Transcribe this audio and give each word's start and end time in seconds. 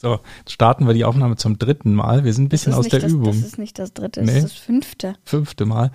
So, 0.00 0.20
jetzt 0.38 0.52
starten 0.52 0.86
wir 0.86 0.94
die 0.94 1.04
Aufnahme 1.04 1.34
zum 1.34 1.58
dritten 1.58 1.92
Mal. 1.92 2.22
Wir 2.22 2.32
sind 2.32 2.44
ein 2.44 2.48
bisschen 2.48 2.70
Das 2.70 2.78
aus 2.78 2.88
der 2.88 3.00
das, 3.00 3.10
Übung. 3.10 3.32
Das 3.32 3.38
ist 3.38 3.58
nicht 3.58 3.80
das 3.80 3.92
dritte, 3.92 4.20
das 4.22 4.30
Nee. 4.30 4.38
ist 4.38 4.44
das 4.44 4.52
fünfte. 4.52 5.14
Fünfte 5.24 5.64
Mal. 5.66 5.90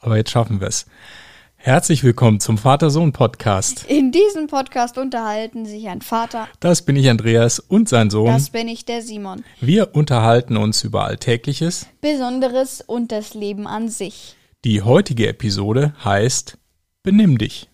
Aber 0.00 0.16
jetzt 0.16 0.30
schaffen 0.32 0.60
wir 0.60 0.66
es. 0.66 0.86
Herzlich 1.54 2.02
willkommen 2.02 2.40
zum 2.40 2.58
Vater-Sohn-Podcast. 2.58 3.84
In 3.88 4.10
diesem 4.10 4.48
Podcast 4.48 4.98
unterhalten 4.98 5.66
sich 5.66 5.86
ein 5.86 6.02
Vater, 6.02 6.48
Das 6.58 6.82
bin 6.82 6.96
ich 6.96 7.08
Andreas 7.08 7.60
und 7.60 7.88
sein 7.88 8.10
Sohn. 8.10 8.26
das 8.26 8.50
bin 8.50 8.66
ich, 8.66 8.86
der 8.86 9.02
Simon. 9.02 9.44
Wir 9.60 9.94
unterhalten 9.94 10.56
uns 10.56 10.82
über 10.82 11.04
Alltägliches. 11.04 11.86
Besonderes 12.00 12.80
und 12.84 13.12
das 13.12 13.34
Leben 13.34 13.68
an 13.68 13.88
sich. 13.88 14.34
Die 14.64 14.82
heutige 14.82 15.28
Episode 15.28 15.94
heißt 16.04 16.58
Benimm 17.04 17.38
dich. 17.38 17.70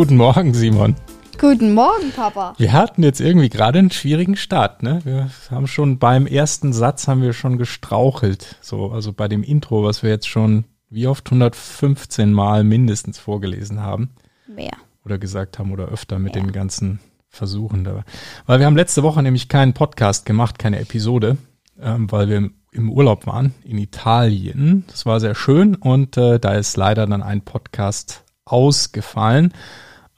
Guten 0.00 0.16
Morgen, 0.16 0.54
Simon. 0.54 0.96
Guten 1.38 1.74
Morgen, 1.74 2.10
Papa. 2.16 2.54
Wir 2.56 2.72
hatten 2.72 3.02
jetzt 3.02 3.20
irgendwie 3.20 3.50
gerade 3.50 3.78
einen 3.80 3.90
schwierigen 3.90 4.34
Start, 4.34 4.82
ne? 4.82 5.00
Wir 5.04 5.28
haben 5.50 5.66
schon 5.66 5.98
beim 5.98 6.26
ersten 6.26 6.72
Satz 6.72 7.06
haben 7.06 7.20
wir 7.20 7.34
schon 7.34 7.58
gestrauchelt. 7.58 8.56
So, 8.62 8.92
also 8.92 9.12
bei 9.12 9.28
dem 9.28 9.42
Intro, 9.42 9.84
was 9.84 10.02
wir 10.02 10.08
jetzt 10.08 10.26
schon 10.26 10.64
wie 10.88 11.06
oft 11.06 11.26
115 11.26 12.32
Mal 12.32 12.64
mindestens 12.64 13.18
vorgelesen 13.18 13.82
haben 13.82 14.08
Wer? 14.46 14.70
oder 15.04 15.18
gesagt 15.18 15.58
haben 15.58 15.70
oder 15.70 15.88
öfter 15.88 16.18
mit 16.18 16.34
Ja. 16.34 16.40
den 16.40 16.52
ganzen 16.52 17.00
Versuchen 17.28 17.84
da. 17.84 18.02
Weil 18.46 18.58
wir 18.58 18.64
haben 18.64 18.76
letzte 18.76 19.02
Woche 19.02 19.22
nämlich 19.22 19.50
keinen 19.50 19.74
Podcast 19.74 20.24
gemacht, 20.24 20.58
keine 20.58 20.78
Episode, 20.80 21.36
ähm, 21.78 22.10
weil 22.10 22.26
wir 22.30 22.38
im- 22.38 22.54
im 22.72 22.90
Urlaub 22.90 23.26
waren 23.26 23.52
in 23.64 23.76
Italien. 23.76 24.84
Das 24.86 25.04
war 25.04 25.20
sehr 25.20 25.34
schön 25.34 25.74
und 25.74 26.16
äh, 26.16 26.40
da 26.40 26.54
ist 26.54 26.78
leider 26.78 27.06
dann 27.06 27.22
ein 27.22 27.42
Podcast 27.42 28.24
ausgefallen. 28.46 29.52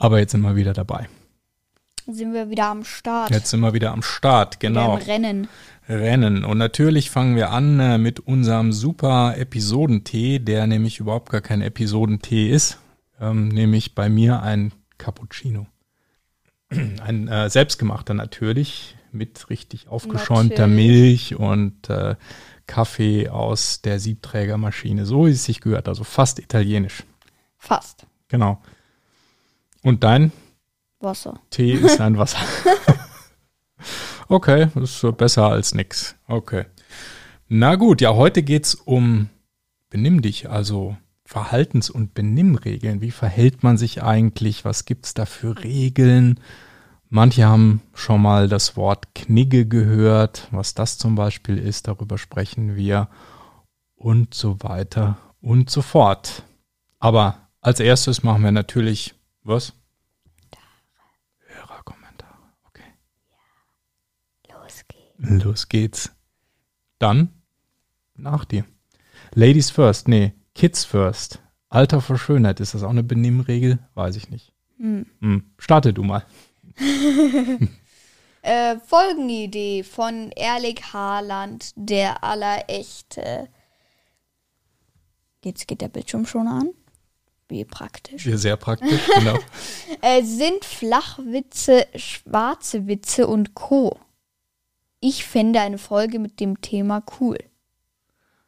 Aber 0.03 0.19
jetzt 0.19 0.33
sind 0.33 0.41
wir 0.41 0.57
wieder 0.57 0.73
dabei. 0.73 1.09
Sind 2.09 2.35
wir 2.35 2.51
wieder 2.51 2.67
am 2.67 2.83
Start. 2.83 3.31
Jetzt 3.31 3.51
sind 3.51 3.61
wir 3.61 3.73
wieder 3.73 3.93
am 3.93 4.03
Start, 4.03 4.59
genau. 4.59 4.97
Wieder 4.97 5.07
Rennen. 5.07 5.49
Rennen. 5.89 6.45
Und 6.45 6.59
natürlich 6.59 7.09
fangen 7.09 7.37
wir 7.37 7.53
an 7.53 7.79
äh, 7.79 7.99
mit 7.99 8.19
unserem 8.19 8.73
super 8.73 9.37
Episodentee, 9.39 10.41
der 10.41 10.67
nämlich 10.67 10.99
überhaupt 10.99 11.31
gar 11.31 11.41
kein 11.41 11.63
Episodentee 11.63 12.51
ist, 12.51 12.81
ähm, 13.21 13.47
nämlich 13.47 13.95
bei 13.95 14.09
mir 14.09 14.43
ein 14.43 14.73
Cappuccino. 14.99 15.69
Ein 16.71 17.29
äh, 17.29 17.49
selbstgemachter 17.49 18.15
natürlich, 18.15 18.97
mit 19.13 19.51
richtig 19.51 19.87
aufgeschäumter 19.87 20.67
Natürlich. 20.67 21.31
Milch 21.31 21.37
und 21.37 21.91
äh, 21.91 22.17
Kaffee 22.67 23.29
aus 23.29 23.83
der 23.83 24.01
Siebträgermaschine, 24.01 25.07
so 25.07 25.27
wie 25.27 25.31
es 25.31 25.45
sich 25.45 25.61
gehört, 25.61 25.87
also 25.87 26.03
fast 26.03 26.41
italienisch. 26.41 27.05
Fast. 27.57 28.07
Genau. 28.27 28.61
Und 29.83 30.05
dein 30.05 30.33
Wasser. 31.01 31.41
Tee 31.51 31.73
ist 31.73 32.01
ein 32.01 32.17
Wasser. 32.17 32.39
okay, 34.29 34.69
das 34.75 35.03
ist 35.03 35.17
besser 35.17 35.49
als 35.49 35.75
nix. 35.75 36.15
Okay. 36.29 36.67
Na 37.49 37.75
gut, 37.75 38.01
ja, 38.01 38.15
heute 38.15 38.43
geht's 38.43 38.75
um 38.75 39.29
Benimm 39.91 40.23
dich, 40.23 40.49
also 40.49 40.97
Verhaltens- 41.25 41.91
und 41.91 42.15
Benimmregeln. 42.15 43.01
Wie 43.01 43.11
verhält 43.11 43.63
man 43.63 43.77
sich 43.77 44.03
eigentlich? 44.03 44.65
Was 44.65 44.85
gibt's 44.85 45.13
da 45.13 45.27
für 45.27 45.63
Regeln? 45.63 46.41
Manche 47.09 47.45
haben 47.45 47.83
schon 47.93 48.23
mal 48.23 48.49
das 48.49 48.77
Wort 48.77 49.15
Knigge 49.15 49.67
gehört, 49.67 50.49
was 50.51 50.73
das 50.73 50.97
zum 50.97 51.15
Beispiel 51.15 51.59
ist, 51.59 51.89
darüber 51.89 52.17
sprechen 52.17 52.75
wir 52.75 53.09
und 53.97 54.33
so 54.33 54.63
weiter 54.63 55.19
und 55.43 55.69
so 55.69 55.83
fort. 55.83 56.43
Aber 56.99 57.49
als 57.61 57.81
erstes 57.81 58.23
machen 58.23 58.45
wir 58.45 58.53
natürlich 58.53 59.15
was? 59.45 59.73
Hörerkommentare. 61.47 62.35
Okay. 62.69 62.93
Los 64.49 64.85
geht's. 64.89 65.45
Los 65.45 65.69
geht's. 65.69 66.13
Dann 66.99 67.43
nach 68.15 68.45
dir. 68.45 68.65
Ladies 69.35 69.71
first, 69.71 70.09
nee, 70.09 70.33
Kids 70.55 70.85
first. 70.85 71.41
Alter 71.69 72.01
vor 72.01 72.19
Schönheit, 72.19 72.61
ist 72.61 72.75
das 72.75 72.83
auch 72.83 72.91
eine 72.91 73.03
Benimmregel? 73.03 73.79
Weiß 73.95 74.17
ich 74.17 74.29
nicht. 74.29 74.53
Hm. 74.79 75.07
Hm. 75.21 75.53
Starte 75.59 75.93
du 75.95 76.03
mal. 76.03 76.25
Äh, 78.45 78.81
Folgenidee 78.81 79.85
von 79.85 80.33
Erlik 80.33 80.93
Haaland, 80.93 81.71
der 81.77 82.25
Allerechte. 82.25 83.49
Jetzt 85.45 85.69
geht 85.69 85.81
der 85.81 85.89
Bildschirm 85.89 86.27
schon 86.27 86.49
an. 86.49 86.71
Wie 87.53 87.67
praktisch. 87.67 88.25
Sehr, 88.25 88.39
sehr 88.39 88.57
praktisch, 88.57 89.03
genau. 89.15 89.39
Äh, 90.01 90.23
sind 90.25 90.65
Flachwitze, 90.65 91.87
schwarze 91.95 92.87
Witze 92.87 93.27
und 93.27 93.55
Co. 93.55 94.01
Ich 95.01 95.27
fände 95.27 95.61
eine 95.61 95.77
Folge 95.77 96.19
mit 96.19 96.41
dem 96.41 96.63
Thema 96.63 97.05
cool. 97.21 97.37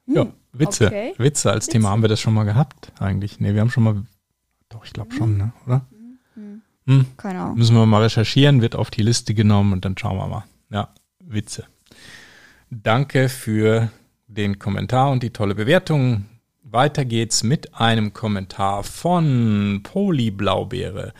ja, 0.06 0.26
Witze. 0.52 0.86
okay. 0.86 1.14
Witze 1.18 1.52
als 1.52 1.66
Thema 1.66 1.90
haben 1.90 2.00
wir 2.00 2.08
das 2.08 2.18
schon 2.18 2.32
mal 2.32 2.44
gehabt 2.44 2.92
eigentlich. 2.98 3.40
Nee, 3.40 3.52
wir 3.52 3.60
haben 3.60 3.70
schon 3.70 3.84
mal, 3.84 4.02
doch, 4.70 4.86
ich 4.86 4.94
glaube 4.94 5.14
schon, 5.14 5.36
ne? 5.36 5.52
oder? 5.66 5.86
Hm. 6.86 7.06
Keine 7.18 7.40
Ahnung. 7.40 7.58
Müssen 7.58 7.76
wir 7.76 7.84
mal 7.84 8.02
recherchieren, 8.02 8.62
wird 8.62 8.74
auf 8.74 8.90
die 8.90 9.02
Liste 9.02 9.34
genommen 9.34 9.74
und 9.74 9.84
dann 9.84 9.98
schauen 9.98 10.16
wir 10.16 10.26
mal. 10.26 10.44
Ja, 10.70 10.88
Witze. 11.20 11.66
Danke 12.70 13.28
für 13.28 13.90
den 14.28 14.58
Kommentar 14.58 15.10
und 15.10 15.22
die 15.22 15.30
tolle 15.30 15.54
Bewertung. 15.54 16.24
Weiter 16.74 17.04
geht's 17.04 17.44
mit 17.44 17.76
einem 17.76 18.12
Kommentar 18.12 18.82
von 18.82 19.78
Poli 19.84 20.32
Blaubeere. 20.32 21.14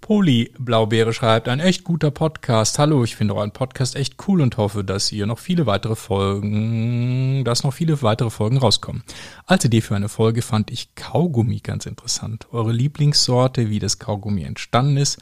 Poli 0.00 0.54
Blaubeere 0.56 1.12
schreibt, 1.12 1.48
ein 1.48 1.58
echt 1.58 1.82
guter 1.82 2.12
Podcast. 2.12 2.78
Hallo, 2.78 3.02
ich 3.02 3.16
finde 3.16 3.34
euren 3.34 3.50
Podcast 3.50 3.96
echt 3.96 4.14
cool 4.28 4.40
und 4.40 4.56
hoffe, 4.56 4.84
dass 4.84 5.10
ihr 5.10 5.26
noch 5.26 5.40
viele 5.40 5.66
weitere 5.66 5.96
Folgen, 5.96 7.44
dass 7.44 7.64
noch 7.64 7.74
viele 7.74 8.00
weitere 8.02 8.30
Folgen 8.30 8.58
rauskommen. 8.58 9.02
Als 9.46 9.64
Idee 9.64 9.80
für 9.80 9.96
eine 9.96 10.08
Folge 10.08 10.42
fand 10.42 10.70
ich 10.70 10.94
Kaugummi 10.94 11.58
ganz 11.58 11.86
interessant. 11.86 12.46
Eure 12.52 12.70
Lieblingssorte, 12.70 13.68
wie 13.68 13.80
das 13.80 13.98
Kaugummi 13.98 14.44
entstanden 14.44 14.96
ist, 14.96 15.18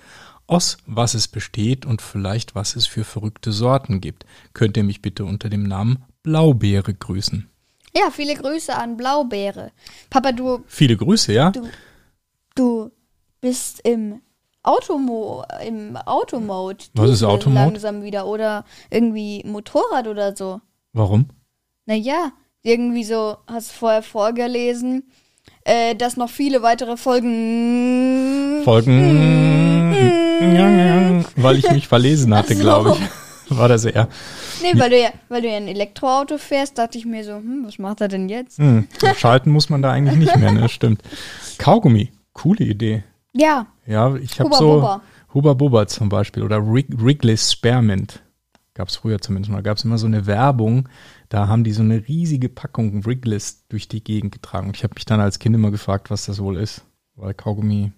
aus 0.47 0.77
was 0.84 1.15
es 1.15 1.28
besteht 1.28 1.87
und 1.87 2.03
vielleicht 2.03 2.54
was 2.54 2.77
es 2.77 2.87
für 2.87 3.04
verrückte 3.04 3.53
Sorten 3.53 4.03
gibt. 4.03 4.27
Könnt 4.53 4.77
ihr 4.77 4.84
mich 4.84 5.00
bitte 5.00 5.25
unter 5.25 5.48
dem 5.48 5.62
Namen 5.62 6.04
Blaubeere 6.22 6.93
grüßen. 6.93 7.48
Ja, 7.98 8.10
viele 8.12 8.34
Grüße 8.34 8.75
an 8.75 8.97
Blaubeere. 8.97 9.72
Papa, 10.09 10.31
du, 10.31 10.62
Viele 10.69 10.97
Grüße, 10.97 11.32
ja? 11.32 11.50
du, 11.50 11.69
du 12.54 12.92
bist 13.41 13.81
im 13.81 14.20
Automo, 14.62 15.44
im 15.66 15.97
Automode. 15.97 16.84
Was 16.94 17.10
ist 17.10 17.25
Automode? 17.25 17.64
Langsam 17.64 18.04
wieder 18.04 18.26
oder 18.26 18.64
irgendwie 18.91 19.42
Motorrad 19.44 20.06
oder 20.06 20.36
so. 20.36 20.60
Warum? 20.92 21.31
Naja, 21.86 22.31
irgendwie 22.62 23.03
so, 23.03 23.38
hast 23.48 23.72
vorher 23.72 24.03
vorgelesen, 24.03 25.10
äh, 25.65 25.97
dass 25.97 26.16
noch 26.16 26.30
viele 26.30 26.62
weitere 26.62 26.97
Folgen. 26.97 28.62
Folgen, 28.65 29.94
weil 31.36 31.59
ich 31.59 31.69
mich 31.72 31.88
verlesen 31.88 32.32
hatte, 32.34 32.54
so. 32.54 32.60
glaube 32.60 32.97
ich. 32.97 33.00
War 33.56 33.69
das 33.69 33.84
eher. 33.86 34.09
Nee, 34.62 34.78
weil 34.78 34.91
du 34.91 35.00
ja, 35.00 35.10
weil 35.28 35.42
du 35.42 35.48
ja 35.48 35.56
ein 35.56 35.69
Elektroauto 35.69 36.38
fährst, 36.38 36.78
dachte 36.78 36.98
ich 36.98 37.06
mir 37.06 37.24
so, 37.24 37.36
hm, 37.36 37.64
was 37.66 37.78
macht 37.78 38.00
er 38.00 38.08
denn 38.08 38.28
jetzt? 38.28 38.58
Hm, 38.58 38.86
schalten 39.16 39.50
muss 39.50 39.69
man 39.70 39.82
da 39.82 39.91
eigentlich 39.92 40.16
nicht 40.19 40.36
mehr, 40.36 40.52
ne? 40.52 40.69
Stimmt. 40.69 41.02
Kaugummi, 41.58 42.12
coole 42.32 42.64
Idee. 42.64 43.04
Ja, 43.32 43.66
Ja, 43.86 44.14
ich 44.16 44.41
habe 44.41 44.54
so 44.54 44.74
Bubba. 44.74 45.02
Huba 45.34 45.54
Bubba 45.54 45.86
zum 45.86 46.08
Beispiel 46.08 46.42
oder 46.42 46.66
Wrig 46.66 46.86
Wrigley's 46.91 47.52
Spearmint. 47.52 48.22
Gab 48.74 48.88
es 48.88 48.97
früher 48.97 49.20
zumindest 49.20 49.50
mal. 49.52 49.62
Gab 49.62 49.76
es 49.76 49.84
immer 49.84 49.98
so 49.98 50.06
eine 50.06 50.27
Werbung, 50.27 50.88
da 51.28 51.48
haben 51.48 51.65
die 51.65 51.72
so 51.72 51.83
eine 51.83 52.06
riesige 52.09 52.48
Packung 52.48 53.04
Wrigley's 53.04 53.65
durch 53.68 53.88
die 53.88 54.03
Gegend 54.03 54.33
getragen. 54.33 54.68
Und 54.68 54.77
ich 54.77 54.84
habe 54.84 54.94
mich 54.94 55.04
dann 55.04 55.21
als 55.21 55.38
Kind 55.38 55.54
immer 55.54 55.71
gefragt, 55.71 56.10
was 56.10 56.27
das 56.27 56.41
wohl 56.41 56.56
ist. 56.56 56.84
Weil 57.16 57.34
Kaugummi 57.34 57.92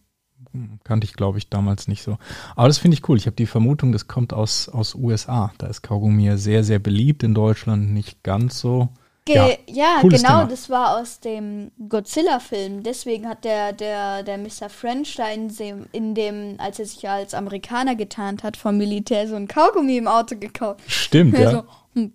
kannte 0.85 1.05
ich, 1.05 1.15
glaube 1.15 1.39
ich, 1.39 1.49
damals 1.49 1.89
nicht 1.89 2.03
so. 2.03 2.19
Aber 2.57 2.69
das 2.69 2.79
finde 2.79 2.97
ich 2.97 3.09
cool. 3.09 3.17
Ich 3.17 3.27
habe 3.27 3.37
die 3.37 3.47
Vermutung, 3.47 3.93
das 3.93 4.09
kommt 4.09 4.33
aus, 4.33 4.69
aus 4.69 4.95
USA. 4.95 5.53
Da 5.59 5.67
ist 5.67 5.83
Kaugummi 5.83 6.27
ja 6.27 6.37
sehr, 6.37 6.65
sehr 6.65 6.79
beliebt. 6.79 7.23
In 7.23 7.35
Deutschland 7.35 7.93
nicht 7.93 8.23
ganz 8.23 8.61
so. 8.61 8.89
Ge 9.27 9.37
Ja, 9.37 9.49
ja, 9.67 10.01
genau, 10.03 10.17
Thema. 10.17 10.47
das 10.47 10.71
war 10.71 10.99
aus 10.99 11.21
dem 11.21 11.71
Godzilla-Film. 11.89 12.83
Deswegen 12.83 13.29
hat 13.29 13.45
der, 13.45 13.73
der, 13.73 14.23
der 14.23 14.39
Mr. 14.39 14.69
French 14.69 15.15
da 15.17 15.29
in 15.29 15.49
dem, 15.49 15.87
in 15.93 16.15
dem, 16.15 16.55
als 16.59 16.79
er 16.79 16.87
sich 16.87 17.09
als 17.09 17.35
Amerikaner 17.35 17.95
getarnt 17.97 18.43
hat, 18.43 18.57
vom 18.57 18.79
Militär 18.79 19.29
so 19.29 19.37
ein 19.37 19.47
Kaugummi 19.47 19.99
im 19.99 20.09
Auto 20.09 20.37
gekauft. 20.37 20.81
Stimmt, 20.87 21.39
ja. 21.39 21.51
So, 21.51 21.65
hm, 21.95 22.13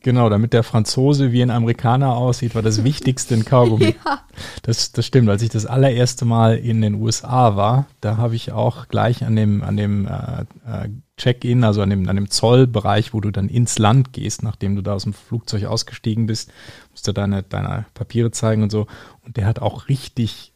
Genau, 0.00 0.30
damit 0.30 0.54
der 0.54 0.62
Franzose 0.62 1.32
wie 1.32 1.42
ein 1.42 1.50
Amerikaner 1.50 2.16
aussieht, 2.16 2.54
war 2.54 2.62
das 2.62 2.82
Wichtigste 2.82 3.34
in 3.34 3.44
Kaugummi. 3.44 3.94
Ja. 4.06 4.20
Das, 4.62 4.92
das 4.92 5.06
stimmt. 5.06 5.30
Als 5.30 5.40
ich 5.40 5.48
das 5.48 5.64
allererste 5.64 6.26
Mal 6.26 6.58
in 6.58 6.82
den 6.82 6.94
USA 6.94 7.56
war, 7.56 7.86
da 8.02 8.18
habe 8.18 8.36
ich 8.36 8.52
auch 8.52 8.88
gleich 8.88 9.24
an 9.24 9.34
dem, 9.34 9.62
an 9.62 9.78
dem 9.78 10.06
äh, 10.06 10.42
äh, 10.66 10.88
Check-in, 11.16 11.64
also 11.64 11.80
an 11.80 11.88
dem, 11.88 12.06
an 12.08 12.16
dem 12.16 12.30
Zollbereich, 12.30 13.14
wo 13.14 13.20
du 13.20 13.30
dann 13.30 13.48
ins 13.48 13.78
Land 13.78 14.12
gehst, 14.12 14.42
nachdem 14.42 14.76
du 14.76 14.82
da 14.82 14.92
aus 14.92 15.04
dem 15.04 15.14
Flugzeug 15.14 15.64
ausgestiegen 15.64 16.26
bist, 16.26 16.52
musst 16.90 17.08
du 17.08 17.12
deine, 17.12 17.42
deine 17.42 17.86
Papiere 17.94 18.30
zeigen 18.30 18.62
und 18.62 18.70
so. 18.70 18.86
Und 19.24 19.38
der 19.38 19.46
hat 19.46 19.60
auch 19.60 19.88
richtig 19.88 20.52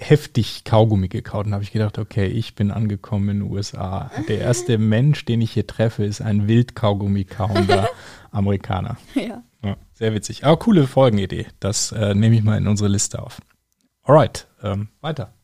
heftig 0.00 0.64
Kaugummi 0.64 1.08
gekaut. 1.08 1.46
Und 1.46 1.52
habe 1.52 1.62
ich 1.62 1.72
gedacht, 1.72 1.98
okay, 1.98 2.26
ich 2.26 2.54
bin 2.54 2.70
angekommen 2.70 3.28
in 3.28 3.40
den 3.40 3.50
USA. 3.50 4.10
Der 4.28 4.38
erste 4.38 4.78
Mensch, 4.78 5.24
den 5.24 5.40
ich 5.40 5.52
hier 5.52 5.66
treffe, 5.66 6.04
ist 6.04 6.20
ein 6.20 6.48
Wildkaugummi 6.48 7.24
kauender 7.24 7.88
Amerikaner. 8.30 8.96
Ja. 9.14 9.42
Ja, 9.62 9.76
sehr 9.92 10.14
witzig. 10.14 10.44
Aber 10.44 10.58
coole 10.58 10.86
Folgenidee. 10.86 11.46
Das 11.60 11.92
äh, 11.92 12.14
nehme 12.14 12.34
ich 12.34 12.42
mal 12.42 12.56
in 12.56 12.66
unsere 12.66 12.88
Liste 12.88 13.22
auf. 13.22 13.40
Alright, 14.02 14.46
ähm, 14.62 14.88
weiter. 15.00 15.34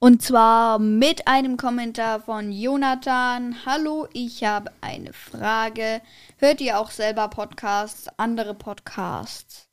Und 0.00 0.22
zwar 0.22 0.78
mit 0.78 1.26
einem 1.26 1.56
Kommentar 1.56 2.20
von 2.20 2.52
Jonathan. 2.52 3.56
Hallo, 3.66 4.06
ich 4.12 4.44
habe 4.44 4.70
eine 4.80 5.12
Frage. 5.12 6.00
Hört 6.36 6.60
ihr 6.60 6.78
auch 6.78 6.90
selber 6.90 7.28
Podcasts, 7.28 8.06
andere 8.16 8.54
Podcasts? 8.54 9.68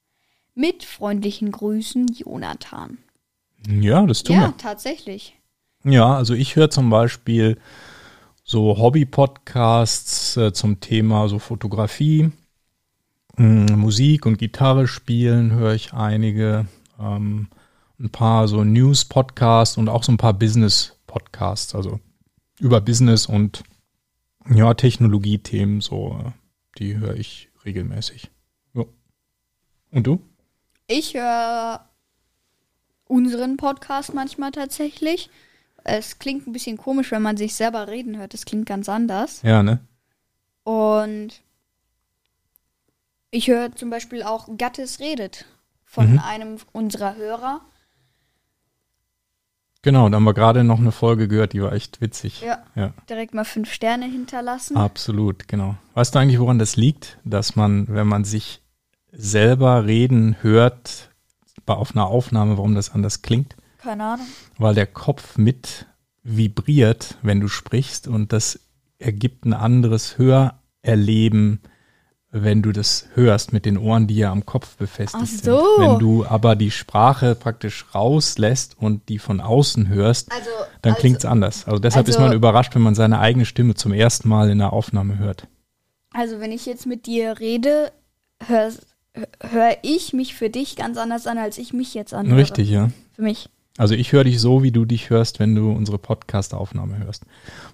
Mit 0.56 0.84
freundlichen 0.84 1.52
Grüßen, 1.52 2.08
Jonathan. 2.08 2.98
Ja, 3.68 4.06
das 4.06 4.24
tun 4.24 4.36
ja, 4.36 4.42
wir. 4.48 4.58
tatsächlich. 4.58 5.40
Ja, 5.84 6.16
also 6.16 6.34
ich 6.34 6.56
höre 6.56 6.70
zum 6.70 6.90
Beispiel 6.90 7.58
so 8.44 8.78
Hobby-Podcasts 8.78 10.38
äh, 10.38 10.54
zum 10.54 10.80
Thema 10.80 11.28
so 11.30 11.40
Fotografie, 11.40 12.32
mh, 13.38 13.76
Musik 13.76 14.26
und 14.26 14.38
Gitarre 14.38 14.88
spielen 14.88 15.52
höre 15.52 15.74
ich 15.74 15.94
einige, 15.94 16.68
ähm, 17.00 17.48
ein 18.00 18.10
paar 18.10 18.48
so 18.48 18.64
News-Podcasts 18.64 19.78
und 19.78 19.90
auch 19.90 20.04
so 20.04 20.12
ein 20.12 20.18
paar 20.18 20.34
Business-Podcasts, 20.34 21.76
also 21.76 22.00
über 22.60 22.82
Business 22.82 23.26
und 23.26 23.64
ja, 24.50 24.74
Technologiethemen, 24.74 25.82
so, 25.82 26.34
die 26.78 26.98
höre 26.98 27.16
ich 27.16 27.50
regelmäßig. 27.64 28.30
Ja. 28.74 28.84
Und 29.92 30.08
du? 30.08 30.22
Ich 30.88 31.16
höre 31.16 31.88
unseren 33.08 33.58
Podcast 33.58 34.14
manchmal 34.14 34.52
tatsächlich. 34.52 35.30
Es 35.84 36.18
klingt 36.20 36.48
ein 36.48 36.52
bisschen 36.54 36.78
komisch, 36.78 37.12
wenn 37.12 37.22
man 37.22 37.38
sich 37.38 37.54
selber 37.56 37.88
reden 37.88 38.18
hört. 38.18 38.34
Es 38.34 38.46
klingt 38.46 38.66
ganz 38.66 38.90
anders. 38.90 39.42
Ja, 39.44 39.62
ne? 39.62 39.80
Und 40.64 41.42
ich 43.32 43.48
höre 43.48 43.76
zum 43.76 43.90
Beispiel 43.92 44.24
auch 44.24 44.48
Gattes 44.58 45.00
redet 45.00 45.46
von 45.84 46.14
Mhm. 46.14 46.20
einem 46.20 46.58
unserer 46.72 47.16
Hörer. 47.16 47.62
Genau, 49.84 50.10
da 50.10 50.16
haben 50.16 50.24
wir 50.24 50.34
gerade 50.34 50.64
noch 50.64 50.80
eine 50.80 50.92
Folge 50.92 51.28
gehört, 51.28 51.54
die 51.54 51.62
war 51.62 51.72
echt 51.74 52.02
witzig. 52.02 52.42
Ja, 52.42 52.64
Ja. 52.74 52.92
direkt 53.08 53.36
mal 53.36 53.46
fünf 53.46 53.72
Sterne 53.72 54.06
hinterlassen. 54.06 54.76
Absolut, 54.78 55.48
genau. 55.48 55.76
Weißt 55.94 56.16
du 56.16 56.20
eigentlich, 56.20 56.40
woran 56.40 56.58
das 56.58 56.76
liegt? 56.76 57.20
Dass 57.24 57.56
man, 57.56 57.88
wenn 57.90 58.08
man 58.08 58.24
sich 58.26 58.64
selber 59.12 59.86
reden 59.86 60.38
hört, 60.42 61.12
bei 61.66 61.74
auf 61.74 61.92
einer 61.96 62.06
Aufnahme, 62.08 62.58
warum 62.58 62.76
das 62.76 62.92
anders 62.94 63.22
klingt? 63.22 63.56
Keine 63.78 64.04
Ahnung. 64.04 64.26
Weil 64.58 64.76
der 64.76 64.88
Kopf 64.88 65.38
mit 65.38 65.86
vibriert, 66.24 67.18
wenn 67.22 67.40
du 67.40 67.48
sprichst 67.48 68.08
und 68.08 68.34
das 68.34 68.60
ergibt 68.98 69.46
ein 69.46 69.54
anderes 69.54 70.18
Hörerleben, 70.18 71.60
wenn 72.32 72.62
du 72.62 72.72
das 72.74 73.08
hörst 73.14 73.54
mit 73.54 73.66
den 73.66 73.78
Ohren, 73.78 74.08
die 74.08 74.18
ja 74.18 74.32
am 74.32 74.46
Kopf 74.46 74.76
befestigt 74.76 75.24
Ach 75.24 75.28
sind. 75.30 75.46
so. 75.46 75.64
Wenn 75.78 76.00
du 76.00 76.26
aber 76.26 76.56
die 76.58 76.72
Sprache 76.72 77.34
praktisch 77.36 77.86
rauslässt 77.96 78.76
und 78.78 79.08
die 79.08 79.20
von 79.20 79.40
außen 79.40 79.88
hörst, 79.88 80.32
Also, 80.32 80.50
dann 80.82 80.94
also, 80.94 81.02
klingt's 81.02 81.24
anders. 81.24 81.66
Also 81.66 81.80
deshalb 81.80 82.08
ist 82.10 82.16
also- 82.16 82.28
man 82.28 82.36
überrascht, 82.36 82.76
wenn 82.76 82.82
man 82.82 82.96
seine 82.96 83.20
eigene 83.20 83.46
Stimme 83.46 83.76
zum 83.76 83.94
ersten 83.94 84.28
Mal 84.28 84.50
in 84.50 84.58
der 84.58 84.74
Aufnahme 84.74 85.18
hört. 85.18 85.48
Also, 86.12 86.40
wenn 86.40 86.52
ich 86.52 86.66
jetzt 86.66 86.86
mit 86.88 87.06
dir 87.06 87.40
rede, 87.40 87.92
höre 89.16 89.52
hör 89.52 89.78
ich 89.82 90.14
mich 90.14 90.36
für 90.36 90.50
dich 90.50 90.76
ganz 90.76 90.98
anders 90.98 91.28
an, 91.28 91.38
als 91.38 91.58
ich 91.58 91.74
mich 91.74 91.94
jetzt 91.94 92.14
anhöre. 92.14 92.38
Richtig, 92.38 92.70
ja. 92.70 92.90
Für 93.16 93.22
mich. 93.22 93.50
Also 93.78 93.94
ich 93.94 94.14
höre 94.14 94.24
dich 94.24 94.40
so, 94.40 94.64
wie 94.64 94.72
du 94.72 94.86
dich 94.86 95.10
hörst, 95.10 95.40
wenn 95.40 95.54
du 95.54 95.70
unsere 95.72 95.98
Podcast-Aufnahme 95.98 96.98
hörst. 96.98 97.24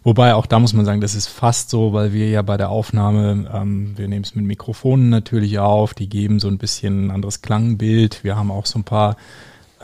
Wobei 0.04 0.34
auch 0.34 0.48
da 0.48 0.58
muss 0.58 0.74
man 0.74 0.84
sagen, 0.84 1.00
das 1.00 1.14
ist 1.14 1.28
fast 1.28 1.70
so, 1.70 1.94
weil 1.94 2.12
wir 2.12 2.28
ja 2.28 2.42
bei 2.42 2.58
der 2.58 2.70
Aufnahme, 2.70 3.48
ähm, 3.54 3.94
wir 3.98 4.08
nehmen 4.08 4.24
es 4.24 4.34
mit 4.34 4.46
Mikrofonen 4.46 5.10
natürlich 5.10 5.60
auf, 5.60 5.94
die 5.94 6.10
geben 6.10 6.40
so 6.40 6.48
ein 6.48 6.58
bisschen 6.58 7.08
ein 7.08 7.12
anderes 7.12 7.44
Klangbild. 7.44 8.24
Wir 8.24 8.36
haben 8.36 8.50
auch 8.50 8.66
so 8.66 8.80
ein 8.80 8.84
paar 8.84 9.16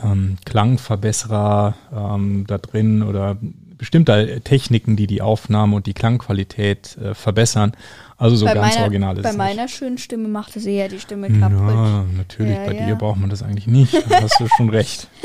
ähm, 0.02 0.38
Klangverbesserer 0.44 1.74
ähm, 1.94 2.44
da 2.48 2.58
drin 2.58 3.04
oder 3.04 3.36
bestimmte 3.78 4.40
Techniken, 4.42 4.96
die 4.96 5.06
die 5.06 5.22
Aufnahme 5.22 5.76
und 5.76 5.86
die 5.86 5.94
Klangqualität 5.94 6.98
äh, 6.98 7.14
verbessern. 7.14 7.72
Also 8.18 8.34
so 8.36 8.46
bei 8.46 8.54
ganz 8.54 8.74
meiner, 8.74 8.82
original 8.82 9.16
ist 9.16 9.22
Bei 9.22 9.28
es 9.30 9.34
nicht. 9.36 9.38
meiner 9.38 9.68
schönen 9.68 9.96
Stimme 9.98 10.28
macht 10.28 10.56
es 10.56 10.66
eher 10.66 10.88
die 10.88 10.98
Stimme 10.98 11.28
kaputt. 11.38 11.60
Ja, 11.74 12.04
natürlich, 12.16 12.56
Ja, 12.56 12.66
bei 12.66 12.74
ja. 12.74 12.86
dir 12.86 12.96
braucht 12.96 13.18
man 13.20 13.30
das 13.30 13.42
eigentlich 13.44 13.68
nicht. 13.68 13.94
Da 13.94 14.22
hast 14.22 14.38
du 14.40 14.48
schon 14.56 14.68
recht. 14.70 15.08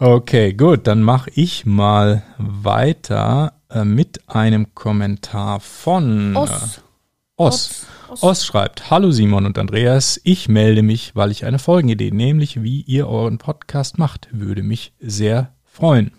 Okay, 0.00 0.52
gut, 0.52 0.86
dann 0.86 1.02
mache 1.02 1.28
ich 1.34 1.66
mal 1.66 2.22
weiter 2.38 3.54
äh, 3.68 3.82
mit 3.84 4.28
einem 4.28 4.72
Kommentar 4.72 5.58
von 5.58 6.36
äh, 6.36 6.38
Oss. 6.38 6.80
Oss. 7.34 7.86
Oss. 8.08 8.22
Oss 8.22 8.46
schreibt, 8.46 8.90
Hallo 8.92 9.10
Simon 9.10 9.44
und 9.44 9.58
Andreas, 9.58 10.20
ich 10.22 10.48
melde 10.48 10.82
mich, 10.82 11.16
weil 11.16 11.32
ich 11.32 11.44
eine 11.46 11.58
Folgenidee, 11.58 12.12
nämlich 12.12 12.62
wie 12.62 12.82
ihr 12.82 13.08
euren 13.08 13.38
Podcast 13.38 13.98
macht, 13.98 14.28
würde 14.30 14.62
mich 14.62 14.92
sehr 15.00 15.52
freuen. 15.64 16.12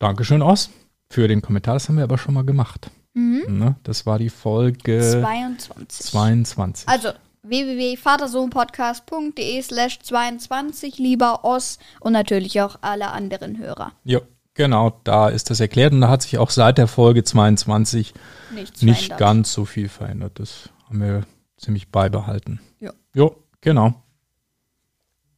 Dankeschön, 0.00 0.42
Oss, 0.42 0.70
für 1.08 1.28
den 1.28 1.40
Kommentar. 1.40 1.74
Das 1.74 1.88
haben 1.88 1.98
wir 1.98 2.04
aber 2.04 2.18
schon 2.18 2.34
mal 2.34 2.44
gemacht. 2.44 2.90
Mhm. 3.14 3.58
Ne? 3.58 3.76
Das 3.82 4.06
war 4.06 4.18
die 4.18 4.30
Folge 4.30 5.00
22. 5.20 6.06
22. 6.06 6.88
Also 6.88 7.10
www.vatersohnpodcast.de 7.42 9.62
slash 9.62 9.98
22, 10.00 10.98
lieber 10.98 11.44
Oss 11.44 11.78
und 12.00 12.12
natürlich 12.12 12.60
auch 12.60 12.76
alle 12.82 13.10
anderen 13.10 13.58
Hörer. 13.58 13.92
Ja, 14.04 14.20
genau, 14.54 15.00
da 15.04 15.28
ist 15.28 15.50
das 15.50 15.60
erklärt 15.60 15.92
und 15.92 16.02
da 16.02 16.08
hat 16.08 16.22
sich 16.22 16.38
auch 16.38 16.50
seit 16.50 16.78
der 16.78 16.86
Folge 16.86 17.24
22 17.24 18.14
Nichts 18.54 18.82
nicht 18.82 18.98
verändert. 19.06 19.18
ganz 19.18 19.52
so 19.52 19.64
viel 19.64 19.88
verändert. 19.88 20.38
Das 20.38 20.68
haben 20.88 21.00
wir 21.00 21.22
ziemlich 21.56 21.88
beibehalten. 21.88 22.60
Ja. 22.78 22.92
Jo, 23.14 23.36
genau. 23.60 23.94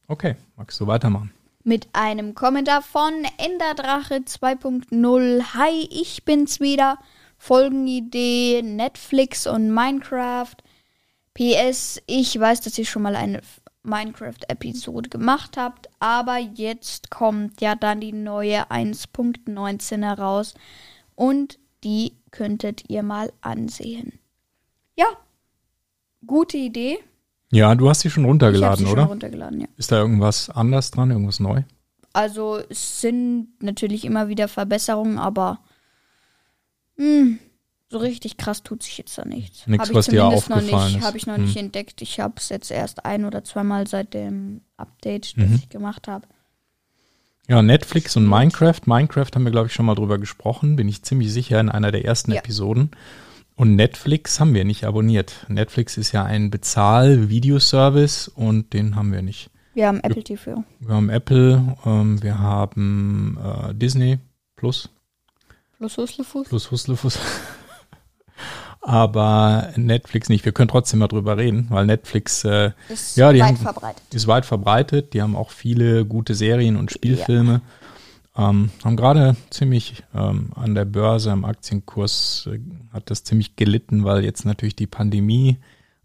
Okay, 0.07 0.35
magst 0.57 0.79
du 0.79 0.87
weitermachen? 0.87 1.31
Mit 1.63 1.87
einem 1.93 2.35
Kommentar 2.35 2.81
von 2.81 3.13
Enderdrache 3.37 4.15
2.0. 4.17 5.53
Hi, 5.53 5.87
ich 5.89 6.25
bin's 6.25 6.59
wieder. 6.59 6.97
Folgenidee 7.43 8.61
Netflix 8.63 9.47
und 9.47 9.69
Minecraft. 9.73 10.55
PS, 11.33 12.01
ich 12.07 12.39
weiß, 12.39 12.61
dass 12.61 12.77
ihr 12.77 12.85
schon 12.85 13.01
mal 13.01 13.17
eine 13.17 13.41
Minecraft-Episode 13.83 15.09
gemacht 15.09 15.57
habt, 15.57 15.89
aber 15.99 16.37
jetzt 16.37 17.11
kommt 17.11 17.59
ja 17.59 17.75
dann 17.75 17.99
die 17.99 18.13
neue 18.13 18.71
1.19 18.71 20.03
heraus 20.03 20.53
und 21.15 21.59
die 21.83 22.13
könntet 22.31 22.89
ihr 22.89 23.03
mal 23.03 23.33
ansehen. 23.41 24.19
Ja, 24.95 25.07
gute 26.25 26.55
Idee. 26.55 26.99
Ja, 27.51 27.75
du 27.75 27.89
hast 27.89 28.01
sie 28.01 28.09
schon 28.09 28.23
ich 28.23 28.27
habe 28.27 28.31
runtergeladen, 28.31 28.77
sie 28.77 28.85
schon 28.85 28.93
oder? 28.93 29.07
runtergeladen, 29.07 29.59
ja. 29.59 29.67
Ist 29.75 29.91
da 29.91 29.97
irgendwas 29.97 30.49
anders 30.49 30.91
dran, 30.91 31.11
irgendwas 31.11 31.41
neu? 31.41 31.63
Also 32.13 32.61
es 32.69 33.01
sind 33.01 33.49
natürlich 33.61 34.05
immer 34.05 34.29
wieder 34.29 34.47
Verbesserungen, 34.47 35.19
aber 35.19 35.59
hm, 36.97 37.39
so 37.89 37.97
richtig 37.99 38.37
krass 38.37 38.63
tut 38.63 38.81
sich 38.83 38.97
jetzt 38.97 39.17
da 39.17 39.25
nichts. 39.25 39.67
Nichts, 39.67 39.89
Hab 39.89 39.95
was 39.95 40.05
dir 40.07 40.21
zumindest 40.21 40.49
noch 40.49 40.57
aufgefallen 40.57 40.85
nicht, 40.87 40.97
ist. 40.99 41.05
Habe 41.05 41.17
ich 41.17 41.27
noch 41.27 41.35
Hm. 41.37 41.43
nicht 41.45 41.57
entdeckt. 41.57 42.01
Ich 42.01 42.19
habe 42.19 42.33
es 42.37 42.49
jetzt 42.49 42.71
erst 42.71 43.05
ein 43.05 43.25
oder 43.25 43.43
zweimal 43.43 43.87
seit 43.87 44.13
dem 44.13 44.61
Update, 44.77 45.33
Mhm. 45.37 45.41
das 45.51 45.51
ich 45.61 45.69
gemacht 45.69 46.07
habe. 46.07 46.25
Ja, 47.49 47.61
Netflix 47.61 48.15
und 48.15 48.25
Minecraft. 48.25 48.79
Minecraft 48.85 49.27
haben 49.35 49.43
wir, 49.43 49.51
glaube 49.51 49.67
ich, 49.67 49.73
schon 49.73 49.85
mal 49.85 49.95
drüber 49.95 50.17
gesprochen, 50.17 50.75
bin 50.77 50.87
ich 50.87 51.03
ziemlich 51.03 51.31
sicher 51.31 51.59
in 51.59 51.69
einer 51.69 51.91
der 51.91 52.05
ersten 52.05 52.31
Ja. 52.31 52.39
Episoden. 52.39 52.91
Und 53.55 53.75
Netflix 53.75 54.39
haben 54.39 54.53
wir 54.55 54.63
nicht 54.65 54.85
abonniert. 54.85 55.45
Netflix 55.49 55.97
ist 55.97 56.11
ja 56.13 56.23
ein 56.23 56.49
Bezahl-Videoservice 56.49 58.27
und 58.29 58.73
den 58.73 58.95
haben 58.95 59.11
wir 59.11 59.21
nicht. 59.21 59.49
Wir 59.75 59.87
haben 59.87 59.99
Apple 60.01 60.23
TV. 60.23 60.63
Wir 60.79 60.95
haben 60.95 61.09
Apple, 61.09 61.75
ähm, 61.85 62.21
wir 62.23 62.39
haben 62.39 63.37
äh, 63.43 63.73
Disney 63.75 64.19
Plus, 64.55 64.89
Plus 65.83 65.97
Huslefuß. 65.97 66.47
plus 66.47 66.71
Huslefus. 66.71 67.19
Aber 68.81 69.69
Netflix 69.75 70.29
nicht. 70.29 70.45
Wir 70.45 70.53
können 70.53 70.69
trotzdem 70.69 70.99
mal 70.99 71.07
drüber 71.09 71.37
reden, 71.37 71.67
weil 71.69 71.85
Netflix 71.85 72.45
äh, 72.45 72.71
Ist 72.87 73.17
Ja, 73.17 73.33
die 73.33 73.39
weit 73.39 73.47
haben- 73.49 73.57
verbreitet. 73.57 74.03
ist 74.13 74.27
weit 74.27 74.45
verbreitet. 74.45 75.13
Die 75.13 75.21
haben 75.21 75.35
auch 75.35 75.51
viele 75.51 76.05
gute 76.05 76.35
Serien 76.35 76.77
und 76.77 76.91
Spielfilme. 76.91 77.59
Ähm, 78.37 78.71
haben 78.83 78.95
gerade 78.95 79.35
ziemlich 79.49 80.03
ähm, 80.15 80.51
an 80.55 80.73
der 80.73 80.85
Börse, 80.85 81.31
am 81.31 81.43
Aktienkurs, 81.43 82.47
äh, 82.51 82.59
hat 82.93 83.09
das 83.11 83.25
ziemlich 83.25 83.57
gelitten, 83.57 84.05
weil 84.05 84.23
jetzt 84.23 84.45
natürlich 84.45 84.75
die 84.77 84.87
Pandemie 84.87 85.57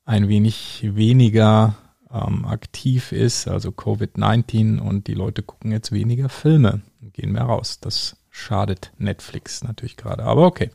ein 0.04 0.28
wenig 0.28 0.80
weniger 0.92 1.76
ähm, 2.12 2.44
aktiv 2.46 3.12
ist, 3.12 3.46
also 3.48 3.70
Covid-19 3.70 4.78
und 4.80 5.06
die 5.06 5.14
Leute 5.14 5.42
gucken 5.42 5.70
jetzt 5.72 5.92
weniger 5.92 6.28
Filme 6.28 6.80
und 7.00 7.14
gehen 7.14 7.30
mehr 7.32 7.44
raus. 7.44 7.78
Das 7.80 8.16
schadet 8.38 8.92
Netflix 8.98 9.62
natürlich 9.62 9.96
gerade. 9.96 10.24
Aber 10.24 10.46
okay. 10.46 10.70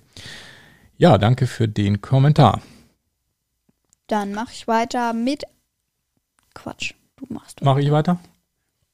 Ja, 0.97 1.17
danke 1.17 1.47
für 1.47 1.67
den 1.67 2.01
Kommentar. 2.01 2.61
Dann 4.07 4.33
mache 4.33 4.51
ich 4.53 4.67
weiter 4.67 5.13
mit 5.13 5.43
Quatsch. 6.53 6.93
Du 7.17 7.25
machst 7.33 7.61
Mache 7.61 7.81
ich 7.81 7.91
weiter? 7.91 8.19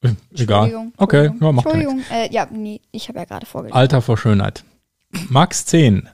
Äh, 0.02 0.14
Egal. 0.34 0.66
Entschuldigung, 0.66 0.94
Okay, 0.98 1.26
Entschuldigung. 1.26 1.48
ja, 1.48 1.52
macht 1.52 1.66
Entschuldigung. 1.66 2.04
Äh, 2.12 2.32
ja, 2.32 2.48
nee, 2.52 2.82
ich 2.92 3.10
habe 3.10 3.20
ja 3.20 3.26
gerade 3.26 3.46
vorgelesen. 3.46 3.76
Alter 3.78 4.02
vor 4.02 4.18
Schönheit. 4.18 4.64
Max 5.30 5.66
10. 5.66 6.08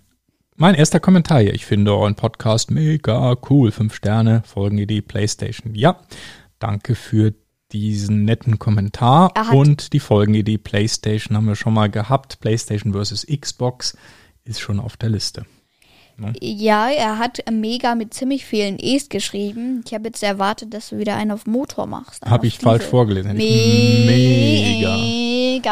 Mein 0.56 0.74
erster 0.76 1.00
Kommentar 1.00 1.42
hier. 1.42 1.54
Ich 1.54 1.66
finde 1.66 1.94
euren 1.94 2.16
Podcast 2.16 2.72
mega 2.72 3.36
cool. 3.50 3.72
Fünf 3.72 3.94
Sterne, 3.94 4.42
Folgenidee, 4.46 5.02
Playstation. 5.02 5.76
Ja, 5.76 6.00
danke 6.60 6.96
für 6.96 7.34
diesen 7.72 8.26
netten 8.26 8.60
Kommentar. 8.60 9.32
Und 9.54 9.94
die 9.94 10.00
Folgenidee 10.00 10.58
Playstation 10.58 11.36
haben 11.36 11.48
wir 11.48 11.56
schon 11.56 11.74
mal 11.74 11.90
gehabt. 11.90 12.40
Playstation 12.40 12.94
versus 12.94 13.26
Xbox 13.26 13.98
ist 14.44 14.60
schon 14.60 14.80
auf 14.80 14.98
der 14.98 15.10
Liste. 15.10 15.46
Ja, 16.40 16.90
er 16.90 17.20
hat 17.20 17.40
mega 17.52 17.94
mit 17.94 18.14
ziemlich 18.14 18.46
vielen 18.46 18.80
E's 18.80 19.10
geschrieben. 19.10 19.84
Ich 19.86 19.94
habe 19.94 20.06
jetzt 20.08 20.24
erwartet, 20.24 20.74
dass 20.74 20.90
du 20.90 20.98
wieder 20.98 21.18
einen 21.18 21.32
auf 21.32 21.46
Motor 21.46 21.88
machst. 21.88 22.26
Habe 22.26 22.48
ich 22.48 22.58
falsch 22.60 22.86
vorgelesen. 22.86 23.34
Mega. 23.36 24.96
Mega. 24.96 25.72